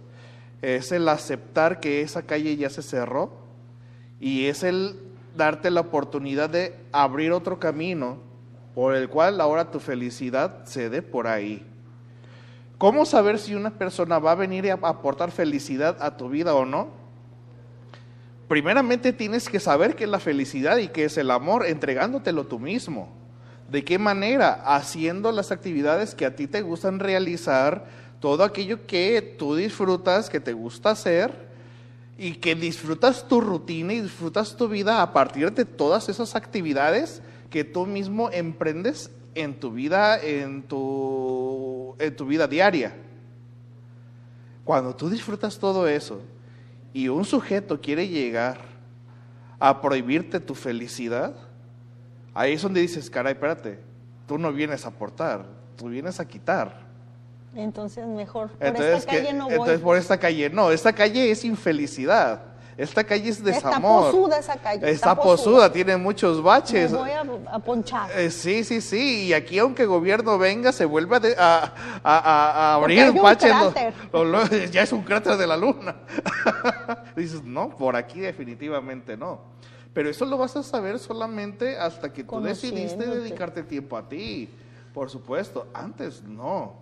es 0.61 0.91
el 0.91 1.07
aceptar 1.09 1.79
que 1.79 2.01
esa 2.01 2.23
calle 2.23 2.55
ya 2.55 2.69
se 2.69 2.81
cerró 2.81 3.31
y 4.19 4.45
es 4.45 4.63
el 4.63 4.99
darte 5.35 5.69
la 5.69 5.81
oportunidad 5.81 6.49
de 6.49 6.75
abrir 6.91 7.31
otro 7.31 7.59
camino 7.59 8.17
por 8.73 8.95
el 8.95 9.09
cual 9.09 9.39
ahora 9.41 9.71
tu 9.71 9.79
felicidad 9.79 10.65
se 10.65 10.89
dé 10.89 11.01
por 11.01 11.27
ahí. 11.27 11.65
¿Cómo 12.77 13.05
saber 13.05 13.39
si 13.39 13.55
una 13.55 13.71
persona 13.71 14.19
va 14.19 14.33
a 14.33 14.35
venir 14.35 14.69
a 14.71 14.75
aportar 14.75 15.31
felicidad 15.31 15.97
a 15.99 16.15
tu 16.15 16.29
vida 16.29 16.53
o 16.53 16.65
no? 16.65 16.89
Primeramente 18.47 19.11
tienes 19.11 19.49
que 19.49 19.59
saber 19.59 19.95
qué 19.95 20.05
es 20.05 20.09
la 20.09 20.19
felicidad 20.19 20.77
y 20.77 20.87
qué 20.87 21.05
es 21.05 21.17
el 21.17 21.31
amor, 21.31 21.65
entregándotelo 21.65 22.45
tú 22.47 22.59
mismo. 22.59 23.09
¿De 23.69 23.83
qué 23.83 23.99
manera? 23.99 24.61
Haciendo 24.65 25.33
las 25.33 25.51
actividades 25.51 26.15
que 26.15 26.25
a 26.25 26.35
ti 26.35 26.47
te 26.47 26.61
gustan 26.61 26.99
realizar, 26.99 27.85
todo 28.21 28.45
aquello 28.45 28.87
que 28.87 29.35
tú 29.37 29.55
disfrutas, 29.55 30.29
que 30.29 30.39
te 30.39 30.53
gusta 30.53 30.91
hacer 30.91 31.47
y 32.17 32.35
que 32.35 32.55
disfrutas 32.55 33.27
tu 33.27 33.41
rutina 33.41 33.93
y 33.93 34.01
disfrutas 34.01 34.55
tu 34.55 34.69
vida 34.69 35.01
a 35.01 35.11
partir 35.11 35.51
de 35.51 35.65
todas 35.65 36.07
esas 36.07 36.35
actividades 36.35 37.21
que 37.49 37.65
tú 37.65 37.85
mismo 37.85 38.29
emprendes 38.31 39.11
en 39.35 39.59
tu 39.59 39.71
vida, 39.71 40.19
en 40.19 40.63
tu, 40.63 41.95
en 41.99 42.15
tu 42.15 42.25
vida 42.25 42.47
diaria. 42.47 42.95
Cuando 44.63 44.95
tú 44.95 45.09
disfrutas 45.09 45.59
todo 45.59 45.85
eso 45.87 46.21
y 46.97 47.09
un 47.09 47.25
sujeto 47.25 47.79
quiere 47.79 48.07
llegar 48.07 48.57
a 49.59 49.79
prohibirte 49.81 50.39
tu 50.39 50.55
felicidad, 50.55 51.35
ahí 52.33 52.53
es 52.53 52.61
donde 52.63 52.81
dices, 52.81 53.07
caray, 53.07 53.33
espérate, 53.33 53.79
tú 54.27 54.39
no 54.39 54.51
vienes 54.51 54.83
a 54.83 54.87
aportar, 54.87 55.45
tú 55.75 55.89
vienes 55.89 56.19
a 56.19 56.27
quitar. 56.27 56.87
Entonces 57.53 58.07
mejor, 58.07 58.49
por 58.49 58.65
Entonces, 58.67 58.97
esta 58.97 59.11
calle 59.11 59.27
que- 59.27 59.33
no 59.33 59.43
voy. 59.45 59.53
entonces 59.53 59.79
por 59.79 59.95
esta 59.95 60.17
calle, 60.17 60.49
no, 60.49 60.71
esta 60.71 60.91
calle 60.91 61.29
es 61.29 61.45
infelicidad, 61.45 62.41
esta 62.77 63.03
calle 63.03 63.29
es 63.29 63.43
desamor. 63.43 64.05
Está 64.05 64.11
posuda 64.11 64.37
esa 64.39 64.55
calle. 64.57 64.89
Está 64.91 65.15
posuda, 65.15 65.71
tiene 65.71 65.97
muchos 65.97 66.37
Me 66.37 66.43
baches. 66.43 66.91
voy 66.93 67.09
a, 67.09 67.25
a 67.51 67.59
ponchar. 67.59 68.09
Eh, 68.15 68.29
sí, 68.29 68.63
sí, 68.63 68.81
sí, 68.81 69.25
y 69.25 69.33
aquí 69.33 69.57
aunque 69.57 69.85
gobierno 69.85 70.37
venga, 70.37 70.71
se 70.71 70.85
vuelve 70.85 71.35
a, 71.39 72.73
abrir 72.75 73.11
baches. 73.19 73.49
lo- 73.55 73.71
cráter. 73.71 73.93
lo- 74.13 74.23
lo- 74.25 74.47
ya 74.47 74.83
es 74.83 74.91
un 74.91 75.01
cráter 75.01 75.37
de 75.37 75.47
la 75.47 75.57
luna. 75.57 75.95
Dices, 77.15 77.43
no, 77.43 77.69
por 77.75 77.95
aquí 77.95 78.19
definitivamente 78.19 79.17
no. 79.17 79.41
Pero 79.93 80.09
eso 80.11 80.25
lo 80.25 80.37
vas 80.37 80.55
a 80.55 80.61
saber 80.61 80.99
solamente 80.99 81.77
hasta 81.79 82.13
que 82.13 82.23
tú 82.23 82.39
decidiste 82.41 83.07
dedicarte 83.07 83.63
tiempo 83.63 83.97
a 83.97 84.07
ti. 84.07 84.47
Por 84.93 85.09
supuesto, 85.09 85.67
antes 85.73 86.21
no. 86.21 86.75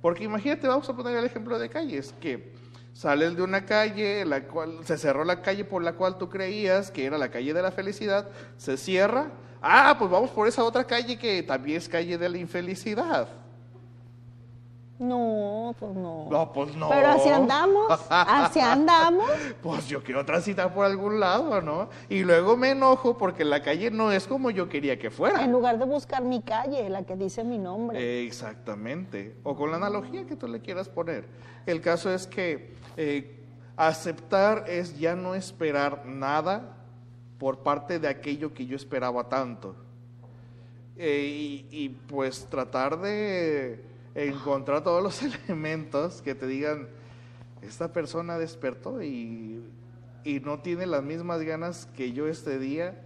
Porque 0.00 0.24
imagínate, 0.24 0.66
vamos 0.66 0.88
a 0.88 0.94
poner 0.96 1.16
el 1.18 1.24
ejemplo 1.26 1.58
de 1.58 1.68
calles, 1.68 2.14
que 2.20 2.54
sales 2.96 3.36
de 3.36 3.42
una 3.42 3.66
calle, 3.66 4.24
la 4.24 4.44
cual 4.44 4.78
se 4.84 4.96
cerró 4.96 5.22
la 5.22 5.42
calle 5.42 5.66
por 5.66 5.82
la 5.82 5.92
cual 5.92 6.16
tú 6.16 6.30
creías 6.30 6.90
que 6.90 7.04
era 7.04 7.18
la 7.18 7.30
calle 7.30 7.52
de 7.52 7.60
la 7.60 7.70
felicidad, 7.70 8.26
se 8.56 8.78
cierra. 8.78 9.26
Ah, 9.60 9.96
pues 9.98 10.10
vamos 10.10 10.30
por 10.30 10.48
esa 10.48 10.64
otra 10.64 10.84
calle 10.84 11.18
que 11.18 11.42
también 11.42 11.76
es 11.76 11.90
calle 11.90 12.16
de 12.16 12.28
la 12.28 12.38
infelicidad. 12.38 13.28
No, 14.98 15.74
pues 15.78 15.94
no. 15.94 16.26
No, 16.30 16.52
pues 16.52 16.74
no. 16.74 16.88
Pero 16.88 17.08
así 17.08 17.28
andamos, 17.28 18.00
así 18.08 18.60
andamos. 18.60 19.26
Pues 19.62 19.88
yo 19.88 20.02
quiero 20.02 20.24
transitar 20.24 20.72
por 20.72 20.86
algún 20.86 21.20
lado, 21.20 21.60
¿no? 21.60 21.88
Y 22.08 22.22
luego 22.22 22.56
me 22.56 22.70
enojo 22.70 23.18
porque 23.18 23.44
la 23.44 23.62
calle 23.62 23.90
no 23.90 24.12
es 24.12 24.26
como 24.26 24.50
yo 24.50 24.68
quería 24.68 24.98
que 24.98 25.10
fuera. 25.10 25.42
En 25.42 25.52
lugar 25.52 25.78
de 25.78 25.84
buscar 25.84 26.22
mi 26.22 26.40
calle, 26.40 26.88
la 26.88 27.02
que 27.02 27.16
dice 27.16 27.44
mi 27.44 27.58
nombre. 27.58 28.24
Exactamente. 28.24 29.36
O 29.42 29.56
con 29.56 29.70
la 29.70 29.76
analogía 29.76 30.24
que 30.24 30.36
tú 30.36 30.48
le 30.48 30.60
quieras 30.60 30.88
poner. 30.88 31.26
El 31.66 31.80
caso 31.80 32.10
es 32.10 32.26
que 32.26 32.74
eh, 32.96 33.44
aceptar 33.76 34.64
es 34.68 34.98
ya 34.98 35.14
no 35.14 35.34
esperar 35.34 36.06
nada 36.06 36.76
por 37.38 37.58
parte 37.58 37.98
de 37.98 38.08
aquello 38.08 38.54
que 38.54 38.66
yo 38.66 38.76
esperaba 38.76 39.28
tanto. 39.28 39.76
Eh, 40.96 41.26
y, 41.28 41.66
y, 41.70 41.88
pues 41.90 42.46
tratar 42.46 42.98
de 42.98 43.84
encontrar 44.16 44.82
todos 44.82 45.02
los 45.02 45.22
elementos 45.44 46.22
que 46.22 46.34
te 46.34 46.46
digan, 46.46 46.88
esta 47.62 47.92
persona 47.92 48.38
despertó 48.38 49.02
y, 49.02 49.62
y 50.24 50.40
no 50.40 50.60
tiene 50.60 50.86
las 50.86 51.02
mismas 51.02 51.42
ganas 51.42 51.86
que 51.94 52.12
yo 52.12 52.26
este 52.26 52.58
día 52.58 53.02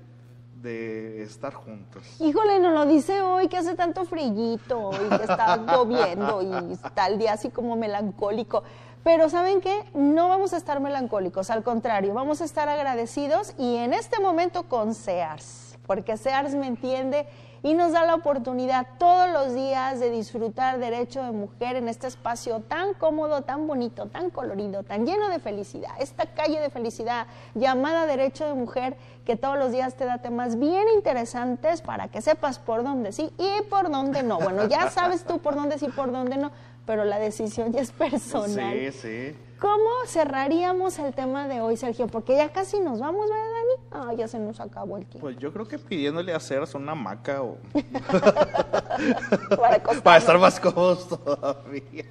de 0.63 1.23
estar 1.23 1.55
juntos. 1.55 2.03
Híjole, 2.21 2.61
nos 2.61 2.75
lo 2.75 2.87
dice 2.87 3.23
hoy 3.23 3.49
que 3.49 3.57
hace 3.57 3.75
tanto 3.75 4.05
frillito 4.05 4.91
y 4.93 5.17
que 5.17 5.23
está 5.23 5.57
lloviendo 5.67 6.43
y 6.43 6.73
está 6.73 7.07
el 7.07 7.19
día 7.19 7.33
así 7.33 7.51
como 7.51 7.77
melancólico. 7.77 8.63
Pero 9.03 9.31
¿saben 9.31 9.63
qué? 9.63 9.85
No 9.95 10.29
vamos 10.29 10.53
a 10.53 10.59
estar 10.59 10.79
melancólicos, 10.81 11.49
al 11.49 11.63
contrario, 11.63 12.13
vamos 12.13 12.43
a 12.43 12.45
estar 12.45 12.69
agradecidos 12.69 13.55
y 13.57 13.77
en 13.77 13.95
este 13.95 14.21
momento 14.21 14.65
con 14.65 14.95
Sears, 14.95 15.70
porque 15.91 16.16
Sears 16.16 16.55
me 16.55 16.68
entiende 16.68 17.26
y 17.64 17.74
nos 17.74 17.91
da 17.91 18.05
la 18.05 18.14
oportunidad 18.14 18.86
todos 18.97 19.28
los 19.28 19.55
días 19.57 19.99
de 19.99 20.09
disfrutar 20.09 20.78
derecho 20.78 21.20
de 21.20 21.32
mujer 21.32 21.74
en 21.74 21.88
este 21.88 22.07
espacio 22.07 22.61
tan 22.61 22.95
cómodo, 22.95 23.43
tan 23.43 23.66
bonito, 23.66 24.07
tan 24.07 24.30
colorido, 24.30 24.84
tan 24.84 25.05
lleno 25.05 25.28
de 25.30 25.41
felicidad. 25.41 25.91
Esta 25.99 26.26
calle 26.26 26.61
de 26.61 26.70
felicidad 26.70 27.26
llamada 27.57 28.07
derecho 28.07 28.47
de 28.47 28.55
mujer 28.55 28.97
que 29.26 29.34
todos 29.34 29.59
los 29.59 29.72
días 29.72 29.97
te 29.97 30.05
da 30.05 30.18
temas 30.18 30.61
bien 30.61 30.86
interesantes 30.95 31.82
para 31.82 32.07
que 32.07 32.22
sepas 32.22 32.61
por 32.61 32.84
dónde 32.84 33.11
sí 33.11 33.32
y 33.36 33.62
por 33.68 33.91
dónde 33.91 34.22
no. 34.22 34.38
Bueno, 34.38 34.68
ya 34.68 34.91
sabes 34.91 35.24
tú 35.24 35.41
por 35.41 35.57
dónde 35.57 35.76
sí 35.80 35.86
y 35.86 35.91
por 35.91 36.12
dónde 36.12 36.36
no, 36.36 36.53
pero 36.86 37.05
la 37.05 37.18
decisión 37.18 37.72
ya 37.72 37.80
es 37.80 37.91
personal. 37.91 38.78
Sí, 38.78 38.93
sí. 38.93 39.36
¿Cómo 39.59 39.91
cerraríamos 40.07 41.01
el 41.01 41.12
tema 41.12 41.47
de 41.49 41.61
hoy, 41.61 41.76
Sergio? 41.76 42.07
Porque 42.07 42.36
ya 42.36 42.49
casi 42.51 42.78
nos 42.78 43.01
vamos, 43.01 43.28
¿verdad? 43.28 43.60
Ah, 43.93 44.12
ya 44.16 44.28
se 44.28 44.38
nos 44.38 44.61
acabó 44.61 44.99
el 44.99 45.05
tiempo. 45.05 45.26
Pues 45.26 45.36
yo 45.38 45.53
creo 45.53 45.66
que 45.66 45.78
pidiéndole 45.78 46.32
a 46.32 46.38
Ceras 46.38 46.74
una 46.74 46.93
hamaca 46.93 47.43
o 47.43 47.59
Para, 50.05 50.18
estar 50.18 50.38
más 50.38 50.61
cómodos 50.61 51.09
todavía. 51.09 52.05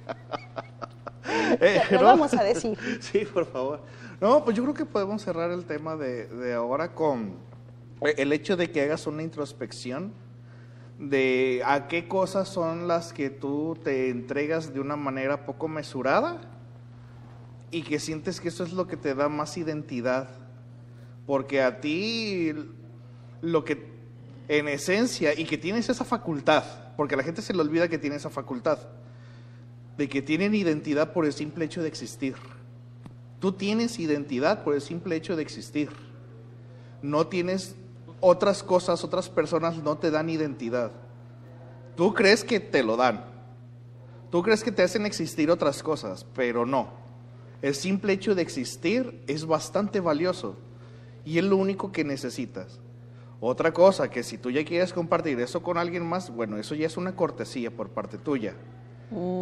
Eh, 1.60 1.82
Lo 1.92 2.00
¿no? 2.00 2.04
vamos 2.04 2.34
a 2.34 2.42
decir. 2.42 2.76
Sí, 3.00 3.24
por 3.24 3.46
favor. 3.46 3.80
No, 4.20 4.44
pues 4.44 4.56
yo 4.56 4.62
creo 4.64 4.74
que 4.74 4.84
podemos 4.84 5.22
cerrar 5.22 5.50
el 5.50 5.64
tema 5.64 5.96
de, 5.96 6.26
de 6.26 6.52
ahora 6.52 6.94
con 6.94 7.36
el 8.02 8.32
hecho 8.32 8.56
de 8.56 8.70
que 8.70 8.82
hagas 8.82 9.06
una 9.06 9.22
introspección 9.22 10.12
de 10.98 11.62
a 11.64 11.88
qué 11.88 12.08
cosas 12.08 12.48
son 12.48 12.86
las 12.86 13.14
que 13.14 13.30
tú 13.30 13.78
te 13.82 14.10
entregas 14.10 14.74
de 14.74 14.80
una 14.80 14.96
manera 14.96 15.46
poco 15.46 15.66
mesurada 15.66 16.42
y 17.70 17.82
que 17.82 17.98
sientes 17.98 18.40
que 18.40 18.48
eso 18.48 18.64
es 18.64 18.72
lo 18.72 18.86
que 18.86 18.98
te 18.98 19.14
da 19.14 19.30
más 19.30 19.56
identidad. 19.56 20.28
Porque 21.30 21.62
a 21.62 21.80
ti 21.80 22.52
lo 23.40 23.64
que 23.64 23.86
en 24.48 24.66
esencia 24.66 25.32
y 25.38 25.44
que 25.44 25.58
tienes 25.58 25.88
esa 25.88 26.04
facultad, 26.04 26.64
porque 26.96 27.14
a 27.14 27.18
la 27.18 27.22
gente 27.22 27.40
se 27.40 27.54
le 27.54 27.60
olvida 27.60 27.86
que 27.86 27.98
tiene 27.98 28.16
esa 28.16 28.30
facultad, 28.30 28.80
de 29.96 30.08
que 30.08 30.22
tienen 30.22 30.56
identidad 30.56 31.12
por 31.12 31.24
el 31.24 31.32
simple 31.32 31.66
hecho 31.66 31.82
de 31.82 31.86
existir. 31.86 32.34
Tú 33.38 33.52
tienes 33.52 34.00
identidad 34.00 34.64
por 34.64 34.74
el 34.74 34.80
simple 34.80 35.14
hecho 35.14 35.36
de 35.36 35.42
existir. 35.42 35.90
No 37.00 37.28
tienes 37.28 37.76
otras 38.18 38.64
cosas, 38.64 39.04
otras 39.04 39.28
personas 39.28 39.76
no 39.76 39.98
te 39.98 40.10
dan 40.10 40.30
identidad. 40.30 40.90
Tú 41.94 42.12
crees 42.12 42.42
que 42.42 42.58
te 42.58 42.82
lo 42.82 42.96
dan. 42.96 43.24
Tú 44.32 44.42
crees 44.42 44.64
que 44.64 44.72
te 44.72 44.82
hacen 44.82 45.06
existir 45.06 45.48
otras 45.48 45.80
cosas, 45.84 46.26
pero 46.34 46.66
no. 46.66 46.88
El 47.62 47.76
simple 47.76 48.14
hecho 48.14 48.34
de 48.34 48.42
existir 48.42 49.22
es 49.28 49.46
bastante 49.46 50.00
valioso 50.00 50.56
y 51.30 51.38
es 51.38 51.44
lo 51.44 51.56
único 51.56 51.92
que 51.92 52.02
necesitas. 52.02 52.80
Otra 53.38 53.72
cosa, 53.72 54.10
que 54.10 54.24
si 54.24 54.36
tú 54.36 54.50
ya 54.50 54.64
quieres 54.64 54.92
compartir 54.92 55.38
eso 55.38 55.62
con 55.62 55.78
alguien 55.78 56.04
más, 56.04 56.34
bueno, 56.34 56.58
eso 56.58 56.74
ya 56.74 56.86
es 56.86 56.96
una 56.96 57.14
cortesía 57.14 57.70
por 57.70 57.90
parte 57.90 58.18
tuya, 58.18 58.54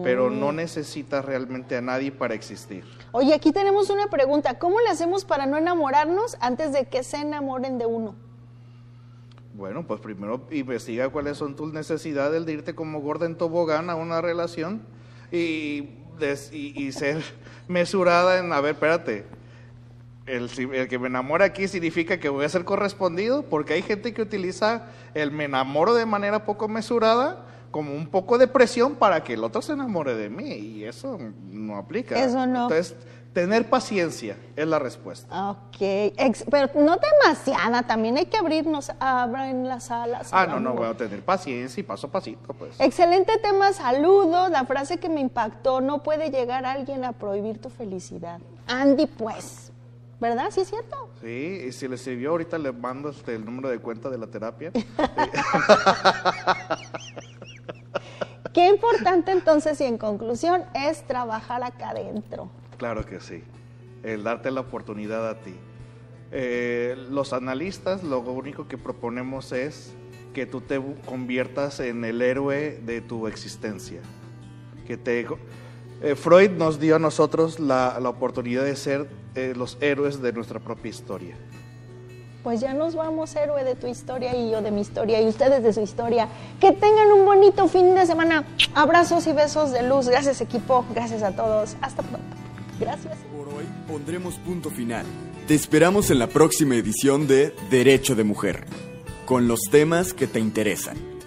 pero 0.05 0.28
no 0.28 0.53
necesitas 0.53 1.24
realmente 1.24 1.78
a 1.78 1.80
nadie 1.80 2.12
para 2.12 2.34
existir. 2.34 2.84
Oye, 3.11 3.32
aquí 3.32 3.53
tenemos 3.53 3.89
una 3.89 4.09
pregunta. 4.09 4.59
¿Cómo 4.59 4.80
le 4.80 4.91
hacemos 4.91 5.24
para 5.24 5.47
no 5.47 5.57
enamorarnos 5.57 6.36
antes 6.41 6.74
de 6.74 6.89
que 6.89 7.03
se 7.03 7.16
enamoren 7.22 7.78
de 7.78 7.86
uno? 7.86 8.14
Bueno, 9.55 9.86
pues 9.86 9.99
primero 10.01 10.47
investiga 10.51 11.09
cuáles 11.09 11.39
son 11.39 11.57
tus 11.57 11.72
necesidades 11.72 12.45
de 12.45 12.53
irte 12.53 12.74
como 12.74 13.01
gorda 13.01 13.24
en 13.24 13.34
tobogán 13.34 13.89
a 13.89 13.95
una 13.95 14.20
relación 14.20 14.82
y, 15.32 15.89
y, 16.53 16.72
y 16.76 16.93
ser 16.93 17.22
mesurada 17.66 18.41
en, 18.41 18.53
a 18.53 18.61
ver, 18.61 18.74
espérate, 18.74 19.38
el, 20.29 20.51
el 20.74 20.89
que 20.89 20.99
me 20.99 21.09
enamora 21.09 21.47
aquí 21.47 21.68
significa 21.68 22.18
que 22.18 22.29
voy 22.29 22.45
a 22.45 22.49
ser 22.49 22.64
correspondido, 22.64 23.43
porque 23.43 23.74
hay 23.74 23.83
gente 23.83 24.12
que 24.14 24.22
utiliza 24.22 24.87
el 25.14 25.31
me 25.31 25.45
enamoro 25.45 25.95
de 25.95 26.07
manera 26.07 26.45
poco 26.45 26.68
mesurada 26.68 27.45
como 27.70 27.93
un 27.95 28.07
poco 28.07 28.39
de 28.39 28.49
presión 28.49 28.95
para 28.95 29.22
que 29.24 29.35
el 29.35 29.45
otro 29.45 29.61
se 29.62 29.72
enamore 29.72 30.14
de 30.14 30.31
mí 30.31 30.55
y 30.55 30.85
eso 30.85 31.18
no 31.51 31.76
aplica. 31.76 32.18
Eso 32.18 32.47
no. 32.47 32.62
Entonces, 32.62 32.97
tener 33.35 33.68
paciencia 33.68 34.37
es 34.57 34.66
la 34.66 34.79
respuesta. 34.79 35.51
Ok, 35.51 35.76
Ex- 35.81 36.45
pero 36.51 36.70
no 36.81 36.97
demasiada, 36.97 37.83
también 37.83 38.16
hay 38.16 38.24
que 38.26 38.39
abrirnos, 38.39 38.91
abren 38.99 39.68
las 39.68 39.91
alas. 39.91 40.31
Ah, 40.33 40.47
no, 40.47 40.59
no, 40.59 40.72
voy 40.72 40.89
a 40.89 40.95
tener 40.97 41.20
paciencia 41.22 41.81
y 41.81 41.85
paso 41.85 42.07
a 42.07 42.11
pasito, 42.11 42.55
pues. 42.55 42.81
Excelente 42.81 43.37
tema, 43.39 43.72
saludos. 43.74 44.51
La 44.51 44.64
frase 44.64 44.97
que 44.99 45.11
me 45.11 45.20
impactó, 45.20 45.81
no 45.83 46.03
puede 46.03 46.31
llegar 46.31 46.64
alguien 46.64 47.05
a 47.05 47.12
prohibir 47.12 47.61
tu 47.61 47.68
felicidad. 47.68 48.41
Andy, 48.66 49.07
pues, 49.07 49.68
¿verdad? 50.21 50.51
¿Sí 50.51 50.61
es 50.61 50.69
cierto? 50.69 51.11
Sí, 51.21 51.64
y 51.69 51.73
si 51.73 51.89
le 51.89 51.97
sirvió, 51.97 52.31
ahorita 52.31 52.59
le 52.59 52.73
mando 52.73 53.11
este, 53.11 53.35
el 53.35 53.45
número 53.45 53.69
de 53.69 53.79
cuenta 53.79 54.11
de 54.11 54.19
la 54.19 54.27
terapia. 54.27 54.73
Qué 58.53 58.69
importante 58.69 59.31
entonces 59.31 59.81
y 59.81 59.85
en 59.85 59.99
conclusión 59.99 60.62
es 60.75 61.07
trabajar 61.07 61.62
acá 61.62 61.91
adentro. 61.91 62.51
Claro 62.77 63.05
que 63.05 63.21
sí. 63.21 63.45
El 64.03 64.25
darte 64.25 64.51
la 64.51 64.62
oportunidad 64.62 65.29
a 65.29 65.41
ti. 65.41 65.55
Eh, 66.31 66.97
los 67.11 67.33
analistas 67.33 68.03
lo 68.03 68.21
único 68.21 68.66
que 68.66 68.77
proponemos 68.77 69.53
es 69.53 69.95
que 70.35 70.45
tú 70.47 70.61
te 70.61 70.81
conviertas 71.07 71.81
en 71.81 72.05
el 72.05 72.21
héroe 72.21 72.81
de 72.85 73.01
tu 73.01 73.27
existencia. 73.29 74.01
Que 74.87 74.97
te, 74.97 75.27
eh, 76.03 76.15
Freud 76.15 76.51
nos 76.53 76.79
dio 76.79 76.97
a 76.97 76.99
nosotros 76.99 77.59
la, 77.59 77.99
la 78.01 78.09
oportunidad 78.09 78.65
de 78.65 78.77
ser 78.77 79.09
eh, 79.35 79.55
los 79.57 79.79
héroes 79.81 80.23
de 80.23 80.33
nuestra 80.33 80.61
propia 80.61 80.91
historia. 80.91 81.37
Pues 82.45 82.61
ya 82.61 82.73
nos 82.73 82.95
vamos, 82.95 83.35
héroe 83.35 83.65
de 83.65 83.75
tu 83.75 83.89
historia 83.89 84.35
y 84.35 84.51
yo 84.51 84.63
de 84.63 84.71
mi 84.71 84.81
historia 84.81 85.21
y 85.21 85.27
ustedes 85.27 85.63
de 85.63 85.73
su 85.73 85.81
historia. 85.81 86.29
Que 86.61 86.73
tengan 86.73 87.11
un 87.13 87.25
bonito 87.25 87.67
fin 87.69 87.95
de 87.95 88.07
semana. 88.07 88.45
Abrazos 88.75 89.27
y 89.27 89.33
besos 89.33 89.73
de 89.73 89.83
luz. 89.83 90.09
Gracias 90.09 90.41
equipo, 90.41 90.85
gracias 90.95 91.23
a 91.23 91.33
todos. 91.33 91.77
Hasta 91.83 92.03
pronto. 92.03 92.37
Gracias. 92.81 93.17
Por 93.37 93.49
hoy 93.49 93.65
pondremos 93.89 94.37
punto 94.37 94.71
final. 94.71 95.05
Te 95.49 95.55
esperamos 95.55 96.11
en 96.11 96.21
la 96.21 96.29
próxima 96.29 96.77
edición 96.77 97.27
de 97.27 97.55
Derecho 97.71 98.15
de 98.15 98.23
Mujer, 98.23 98.67
con 99.27 99.49
los 99.49 99.61
temas 99.71 100.15
que 100.15 100.27
te 100.27 100.39
interesan. 100.39 101.18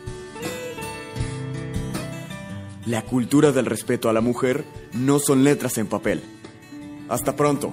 La 2.86 3.04
cultura 3.04 3.52
del 3.52 3.68
respeto 3.68 4.10
a 4.10 4.14
la 4.14 4.22
mujer 4.22 4.64
no 4.94 5.20
son 5.20 5.44
letras 5.44 5.78
en 5.78 5.86
papel. 5.86 6.22
Hasta 7.10 7.36
pronto. 7.36 7.72